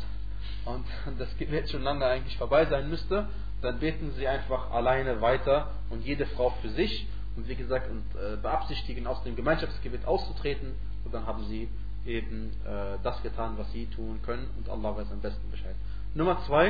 und 0.65 0.85
das 1.19 1.35
Gebet 1.37 1.69
schon 1.69 1.83
lange 1.83 2.05
eigentlich 2.05 2.37
vorbei 2.37 2.65
sein 2.65 2.89
müsste, 2.89 3.27
dann 3.61 3.79
beten 3.79 4.11
sie 4.17 4.27
einfach 4.27 4.71
alleine 4.71 5.21
weiter 5.21 5.71
und 5.89 6.03
jede 6.03 6.25
Frau 6.25 6.51
für 6.61 6.69
sich 6.69 7.07
und 7.35 7.47
wie 7.47 7.55
gesagt 7.55 7.89
und 7.89 8.03
äh, 8.15 8.37
beabsichtigen 8.37 9.07
aus 9.07 9.23
dem 9.23 9.35
Gemeinschaftsgebet 9.35 10.05
auszutreten. 10.05 10.73
Und 11.05 11.13
dann 11.13 11.25
haben 11.25 11.45
sie 11.45 11.69
eben 12.05 12.51
äh, 12.65 12.97
das 13.03 13.21
getan, 13.21 13.57
was 13.57 13.71
sie 13.71 13.85
tun 13.87 14.19
können 14.25 14.49
und 14.57 14.69
Allah 14.69 14.95
weiß 14.95 15.11
am 15.11 15.21
besten 15.21 15.49
Bescheid. 15.51 15.75
Nummer 16.13 16.43
zwei, 16.45 16.69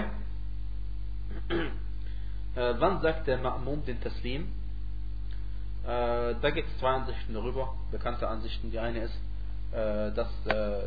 äh, 1.49 2.73
wann 2.77 3.01
sagt 3.01 3.27
der 3.27 3.39
Ma'mum 3.39 3.83
den 3.85 4.01
Taslim? 4.01 4.47
Äh, 5.83 6.35
da 6.41 6.49
gibt 6.53 6.69
es 6.69 6.77
zwei 6.79 6.91
Ansichten 6.91 7.33
darüber, 7.33 7.73
bekannte 7.91 8.27
Ansichten. 8.27 8.71
Die 8.71 8.79
eine 8.79 8.99
ist, 8.99 9.15
äh, 9.71 10.11
dass, 10.11 10.29
äh, 10.45 10.83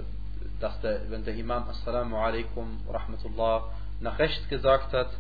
dass 0.61 0.81
der, 0.83 1.11
wenn 1.11 1.25
der 1.25 1.35
Imam 1.35 1.69
Assalamu 1.69 2.17
alaikum 2.17 2.79
rahmatullah 2.89 3.65
nach 4.01 4.19
rechts 4.19 4.49
gesagt 4.49 4.93
hat 4.93 5.11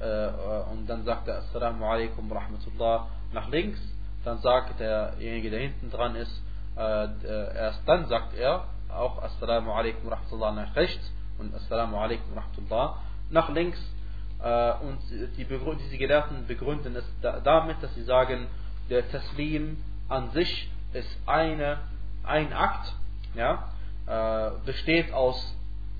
äh, 0.00 0.72
und 0.72 0.86
dann 0.86 1.04
sagt 1.04 1.28
er 1.28 1.38
Assalamu 1.38 1.86
alaikum 1.86 2.30
rahmatullah 2.30 3.08
nach 3.32 3.48
links, 3.48 3.80
dann 4.24 4.38
sagt 4.40 4.80
derjenige, 4.80 5.50
der 5.50 5.60
hinten 5.60 5.90
dran 5.90 6.16
ist, 6.16 6.42
erst 6.76 7.80
dann 7.86 8.06
sagt 8.08 8.34
er 8.34 8.64
auch 8.94 9.22
Assalamu 9.22 9.72
alaikum 9.72 10.08
rahmatullah 10.08 10.52
nach 10.52 10.76
rechts 10.76 11.12
und 11.38 11.54
Assalamu 11.54 11.96
alaikum 11.98 12.32
rahmatullah 12.34 12.98
nach 13.30 13.48
links. 13.50 13.78
Äh, 14.42 14.72
und 14.86 14.98
die 15.10 15.44
diese 15.44 15.98
Gelehrten 15.98 16.46
begründen 16.46 16.96
es 16.96 17.04
damit, 17.20 17.82
dass 17.82 17.94
sie 17.94 18.04
sagen, 18.04 18.46
der 18.90 19.10
Taslim 19.10 19.82
an 20.08 20.30
sich 20.32 20.70
ist 20.92 21.16
eine, 21.26 21.78
ein 22.24 22.52
Akt, 22.52 22.92
ja, 23.34 23.70
äh, 24.06 24.50
besteht 24.64 25.12
aus 25.12 25.54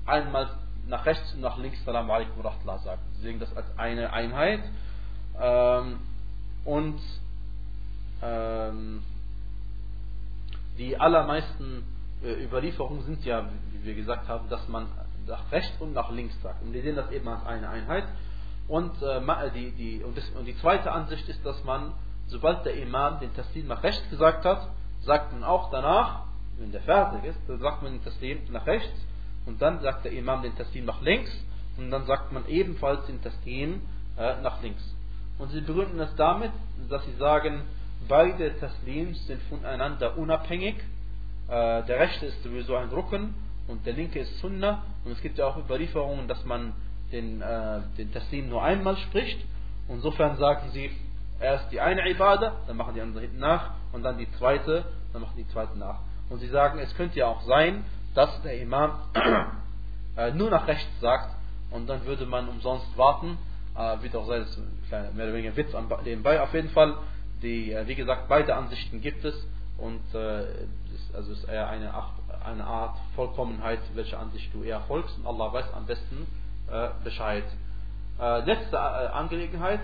einmal 0.05 0.49
nach 0.87 1.05
rechts 1.05 1.33
und 1.33 1.41
nach 1.41 1.57
links 1.57 1.79
Assalamu 1.81 2.13
alaikum 2.13 2.41
rahmatullah 2.41 2.79
sagen. 2.79 3.01
Sie 3.15 3.23
sehen 3.23 3.39
das 3.39 3.55
als 3.55 3.65
eine 3.77 4.13
Einheit. 4.13 4.61
Ähm, 5.41 5.99
und 6.63 6.99
ähm, 8.21 9.03
die 10.77 10.97
allermeisten 10.97 11.83
äh, 12.23 12.43
Überlieferungen 12.43 13.03
sind 13.03 13.25
ja, 13.25 13.49
wie 13.71 13.85
wir 13.85 13.95
gesagt 13.95 14.27
haben, 14.27 14.49
dass 14.49 14.67
man 14.67 14.87
nach 15.27 15.51
rechts 15.51 15.79
und 15.79 15.93
nach 15.93 16.11
links 16.11 16.39
sagt. 16.41 16.61
Und 16.63 16.73
wir 16.73 16.81
sehen 16.81 16.95
das 16.95 17.11
eben 17.11 17.27
als 17.27 17.45
eine 17.45 17.69
Einheit. 17.69 18.05
Und, 18.67 19.01
äh, 19.01 19.51
die, 19.53 19.71
die, 19.71 20.03
und, 20.03 20.17
das, 20.17 20.29
und 20.31 20.45
die 20.45 20.57
zweite 20.57 20.91
Ansicht 20.91 21.27
ist, 21.29 21.45
dass 21.45 21.63
man, 21.63 21.93
sobald 22.27 22.65
der 22.65 22.75
Imam 22.75 23.19
den 23.19 23.33
Taslim 23.33 23.67
nach 23.67 23.83
rechts 23.83 24.09
gesagt 24.09 24.45
hat, 24.45 24.67
sagt 25.01 25.33
man 25.33 25.43
auch 25.43 25.69
danach, 25.71 26.23
wenn 26.57 26.71
der 26.71 26.81
fertig 26.81 27.25
ist, 27.25 27.39
dann 27.47 27.59
sagt 27.59 27.83
man 27.83 27.93
den 27.93 28.03
Taslim 28.03 28.39
nach 28.51 28.65
rechts 28.65 28.97
und 29.45 29.61
dann 29.61 29.81
sagt 29.81 30.05
der 30.05 30.13
Imam 30.13 30.41
den 30.41 30.55
Taslim 30.55 30.85
nach 30.85 31.01
links 31.01 31.31
und 31.77 31.91
dann 31.91 32.05
sagt 32.05 32.31
man 32.31 32.47
ebenfalls 32.47 33.05
den 33.05 33.21
Taslim 33.21 33.81
äh, 34.17 34.41
nach 34.41 34.61
links. 34.63 34.83
Und 35.37 35.49
sie 35.49 35.61
begründen 35.61 35.97
das 35.97 36.15
damit, 36.15 36.51
dass 36.89 37.05
sie 37.05 37.15
sagen, 37.15 37.63
beide 38.07 38.57
Taslims 38.59 39.25
sind 39.27 39.41
voneinander 39.43 40.17
unabhängig. 40.17 40.75
Äh, 41.47 41.83
der 41.83 41.99
rechte 41.99 42.25
ist 42.27 42.43
sowieso 42.43 42.75
ein 42.75 42.89
Rücken 42.89 43.35
und 43.67 43.85
der 43.85 43.93
linke 43.93 44.19
ist 44.19 44.39
Sunnah. 44.39 44.83
Und 45.03 45.11
es 45.11 45.21
gibt 45.21 45.37
ja 45.37 45.47
auch 45.47 45.57
Überlieferungen, 45.57 46.27
dass 46.27 46.43
man 46.45 46.73
den, 47.11 47.41
äh, 47.41 47.81
den 47.97 48.11
Taslim 48.11 48.49
nur 48.49 48.63
einmal 48.63 48.97
spricht. 48.97 49.39
Insofern 49.87 50.37
sagen 50.37 50.69
sie, 50.71 50.91
erst 51.39 51.71
die 51.71 51.79
eine 51.79 52.09
Ibadah, 52.09 52.53
dann 52.67 52.77
machen 52.77 52.95
die 52.95 53.01
andere 53.01 53.21
hinten 53.21 53.39
nach 53.39 53.71
und 53.91 54.03
dann 54.03 54.17
die 54.17 54.31
zweite, 54.33 54.85
dann 55.13 55.21
machen 55.21 55.35
die 55.37 55.47
zweite 55.49 55.77
nach. 55.77 55.99
Und 56.29 56.39
sie 56.39 56.47
sagen, 56.47 56.79
es 56.79 56.95
könnte 56.95 57.19
ja 57.19 57.27
auch 57.27 57.41
sein, 57.43 57.85
dass 58.15 58.41
der 58.41 58.59
Imam 58.59 58.99
äh, 60.17 60.31
nur 60.31 60.49
nach 60.49 60.67
rechts 60.67 60.99
sagt 61.01 61.35
und 61.69 61.87
dann 61.87 62.05
würde 62.05 62.25
man 62.25 62.47
umsonst 62.47 62.97
warten. 62.97 63.37
Äh, 63.77 64.01
wird 64.01 64.15
auch 64.15 64.27
sein, 64.27 64.41
das 64.41 64.51
ist 64.51 64.57
ein 64.57 64.83
kleiner, 64.87 65.11
mehr 65.11 65.25
oder 65.25 65.35
weniger 65.35 65.55
Witz 65.55 65.75
nebenbei. 66.03 66.41
Auf 66.41 66.53
jeden 66.53 66.69
Fall 66.69 66.95
die, 67.41 67.71
äh, 67.71 67.87
wie 67.87 67.95
gesagt, 67.95 68.27
beide 68.27 68.55
Ansichten 68.55 69.01
gibt 69.01 69.23
es 69.25 69.35
und 69.77 70.01
äh, 70.13 70.43
also 71.13 71.31
ist 71.31 71.45
eher 71.45 71.69
eine, 71.69 71.93
eine 72.43 72.63
Art 72.63 72.97
Vollkommenheit, 73.15 73.79
welche 73.93 74.17
Ansicht 74.17 74.53
du 74.53 74.63
eher 74.63 74.81
folgst 74.81 75.17
und 75.17 75.25
Allah 75.27 75.51
weiß 75.51 75.73
am 75.73 75.85
besten 75.85 76.27
äh, 76.71 76.89
Bescheid. 77.03 77.43
Letzte 78.17 78.79
Angelegenheit, 78.79 79.81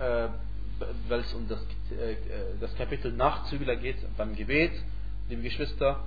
weil 0.00 1.20
es 1.20 1.32
um 1.34 1.46
das, 1.46 1.60
das 2.60 2.74
Kapitel 2.74 3.12
Nachzügler 3.12 3.76
geht 3.76 3.98
beim 4.16 4.34
Gebet, 4.34 4.72
liebe 5.28 5.42
Geschwister, 5.42 6.00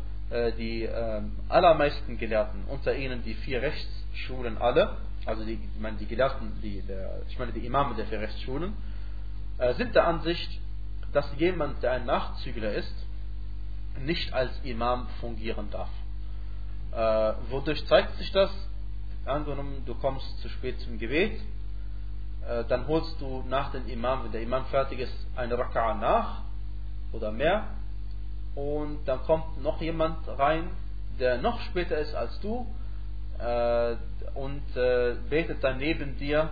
die 0.58 0.90
allermeisten 1.48 2.18
Gelehrten, 2.18 2.66
unter 2.68 2.94
ihnen 2.98 3.24
die 3.24 3.34
vier 3.34 3.62
Rechtsschulen 3.62 4.58
alle, 4.58 4.98
also 5.26 5.46
die, 5.46 5.54
ich 5.54 5.80
meine 5.80 5.96
die 5.96 6.06
Gelehrten, 6.06 6.52
die, 6.62 6.82
der, 6.82 7.22
ich 7.30 7.40
meine 7.40 7.54
die 7.54 7.66
Imame 7.66 7.96
der 7.96 8.08
vier 8.08 8.20
Rechtsschulen, 8.20 8.74
sind 9.76 9.96
der 9.96 10.08
Ansicht, 10.08 10.60
dass 11.14 11.26
jemand, 11.38 11.82
der 11.82 11.94
ein 11.94 12.06
Nachzügler 12.06 12.74
ist, 12.74 12.94
nicht 14.00 14.34
als 14.34 14.52
Imam 14.64 15.08
fungieren 15.20 15.70
darf. 15.72 15.90
Äh, 16.92 17.34
wodurch 17.50 17.86
zeigt 17.88 18.16
sich 18.18 18.32
das? 18.32 18.52
angenommen, 19.28 19.84
du 19.86 19.94
kommst 19.96 20.40
zu 20.42 20.50
spät 20.50 20.80
zum 20.82 20.98
Gebet, 20.98 21.40
äh, 22.48 22.64
dann 22.66 22.88
holst 22.88 23.20
du 23.20 23.44
nach 23.48 23.72
dem 23.72 23.88
Imam, 23.88 24.24
wenn 24.24 24.32
der 24.32 24.42
Imam 24.42 24.66
fertig 24.66 25.00
ist, 25.00 25.14
eine 25.36 25.56
Raka'a 25.56 26.00
nach 26.00 26.42
oder 27.12 27.32
mehr 27.32 27.68
und 28.56 29.00
dann 29.06 29.22
kommt 29.24 29.62
noch 29.62 29.82
jemand 29.82 30.28
rein, 30.28 30.70
der 31.20 31.40
noch 31.40 31.60
später 31.62 31.98
ist 31.98 32.14
als 32.16 32.40
du 32.40 32.66
äh, 33.40 33.96
und 34.34 34.76
äh, 34.76 35.16
betet 35.30 35.64
dann 35.64 35.78
neben 35.78 36.18
dir 36.18 36.50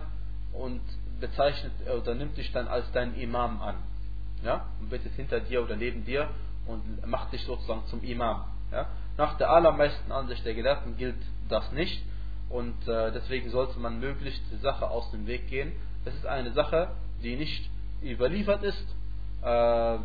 und 0.52 0.80
bezeichnet 1.20 1.72
oder 1.88 2.14
nimmt 2.14 2.36
dich 2.36 2.52
dann 2.52 2.68
als 2.68 2.90
dein 2.92 3.14
Imam 3.14 3.60
an. 3.62 3.76
Ja? 4.42 4.66
Und 4.80 4.90
betet 4.90 5.14
hinter 5.14 5.40
dir 5.40 5.62
oder 5.62 5.76
neben 5.76 6.04
dir 6.04 6.28
und 6.66 7.06
macht 7.06 7.32
dich 7.32 7.42
sozusagen 7.44 7.84
zum 7.86 8.02
Imam. 8.02 8.44
Ja? 8.72 8.88
Nach 9.16 9.36
der 9.38 9.50
allermeisten 9.50 10.12
Ansicht 10.12 10.44
der 10.44 10.54
Gelehrten 10.54 10.96
gilt 10.96 11.16
das 11.48 11.70
nicht 11.72 12.02
und 12.48 12.86
äh, 12.86 13.12
deswegen 13.12 13.50
sollte 13.50 13.78
man 13.78 13.98
möglichst 13.98 14.42
die 14.52 14.58
Sache 14.58 14.88
aus 14.88 15.10
dem 15.10 15.26
Weg 15.26 15.48
gehen. 15.48 15.72
Es 16.04 16.14
ist 16.14 16.26
eine 16.26 16.52
Sache, 16.52 16.90
die 17.22 17.36
nicht 17.36 17.68
überliefert 18.02 18.62
ist, 18.62 18.86
äh, 19.42 19.98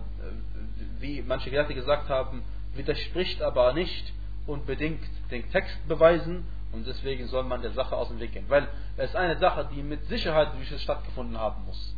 wie 1.00 1.22
manche 1.22 1.50
Gelehrte 1.50 1.74
gesagt 1.74 2.10
haben, 2.10 2.44
widerspricht 2.76 3.42
aber 3.42 3.74
nicht 3.74 4.14
unbedingt 4.48 5.02
den 5.30 5.50
Text 5.52 5.76
beweisen 5.88 6.46
und 6.72 6.88
deswegen 6.88 7.28
soll 7.28 7.44
man 7.44 7.62
der 7.62 7.72
Sache 7.72 7.96
aus 7.96 8.08
dem 8.08 8.20
Weg 8.20 8.34
gehen. 8.34 8.46
Weil 8.48 8.68
es 8.98 9.10
ist 9.10 9.16
eine 9.16 9.38
Sache, 9.38 9.68
die 9.74 9.84
mit 9.84 10.06
Sicherheit 10.06 10.50
wie 10.58 10.78
stattgefunden 10.78 11.38
haben 11.38 11.66
muss. 11.66 11.96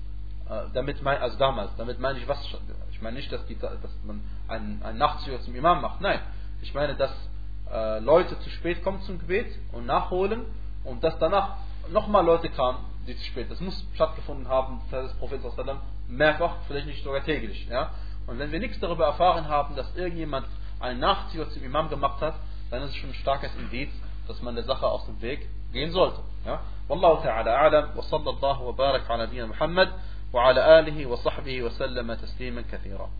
Äh, 0.49 0.63
damit 0.73 1.01
mein, 1.01 1.19
also 1.19 1.37
damals, 1.37 1.75
damit 1.77 1.99
meine 1.99 2.19
ich 2.19 2.27
was, 2.27 2.39
ich 2.91 3.01
meine 3.01 3.17
nicht, 3.17 3.31
dass, 3.31 3.45
die, 3.45 3.57
dass 3.57 3.79
man 4.03 4.21
einen, 4.47 4.81
einen 4.83 4.97
Nachtzüger 4.97 5.39
zum 5.41 5.55
Imam 5.55 5.81
macht, 5.81 6.01
nein. 6.01 6.19
Ich 6.61 6.73
meine, 6.73 6.95
dass 6.95 7.11
äh, 7.71 7.99
Leute 7.99 8.39
zu 8.39 8.49
spät 8.49 8.83
kommen 8.83 9.01
zum 9.01 9.19
Gebet 9.19 9.47
und 9.71 9.85
nachholen 9.85 10.45
und 10.83 11.03
dass 11.03 11.17
danach 11.19 11.57
nochmal 11.91 12.25
Leute 12.25 12.49
kamen, 12.49 12.79
die 13.07 13.15
zu 13.15 13.23
spät. 13.25 13.49
Das 13.51 13.59
muss 13.59 13.85
stattgefunden 13.95 14.47
haben, 14.47 14.81
des 14.91 15.13
Propheten 15.13 15.43
mehrfach, 16.07 16.55
vielleicht 16.67 16.87
nicht 16.87 17.03
sogar 17.03 17.23
täglich. 17.23 17.67
Ja? 17.67 17.91
Und 18.27 18.39
wenn 18.39 18.51
wir 18.51 18.59
nichts 18.59 18.79
darüber 18.79 19.05
erfahren 19.05 19.47
haben, 19.47 19.75
dass 19.75 19.95
irgendjemand 19.95 20.47
einen 20.79 20.99
Nachzieher 20.99 21.49
zum 21.49 21.63
Imam 21.63 21.89
gemacht 21.89 22.21
hat, 22.21 22.35
dann 22.69 22.83
ist 22.83 22.91
es 22.91 22.95
schon 22.95 23.09
ein 23.09 23.15
starkes 23.15 23.53
Indiz, 23.55 23.91
dass 24.26 24.42
man 24.42 24.54
der 24.54 24.64
Sache 24.64 24.86
aus 24.86 25.06
dem 25.06 25.20
Weg 25.22 25.48
gehen 25.72 25.92
sollte. 25.92 26.20
Ja? 26.46 26.60
والله 26.88 27.22
تعالى 27.22 27.50
أعلم 27.50 27.88
وصلى 27.96 28.30
الله 28.30 28.62
وبارك 28.62 29.10
على 29.10 29.26
نبينا 29.26 29.46
محمد 29.46 29.88
وعلى 30.32 30.78
آله 30.80 31.06
وصحبه 31.06 31.62
وسلم 31.62 32.14
تسليما 32.14 32.64
كثيرا 32.72 33.06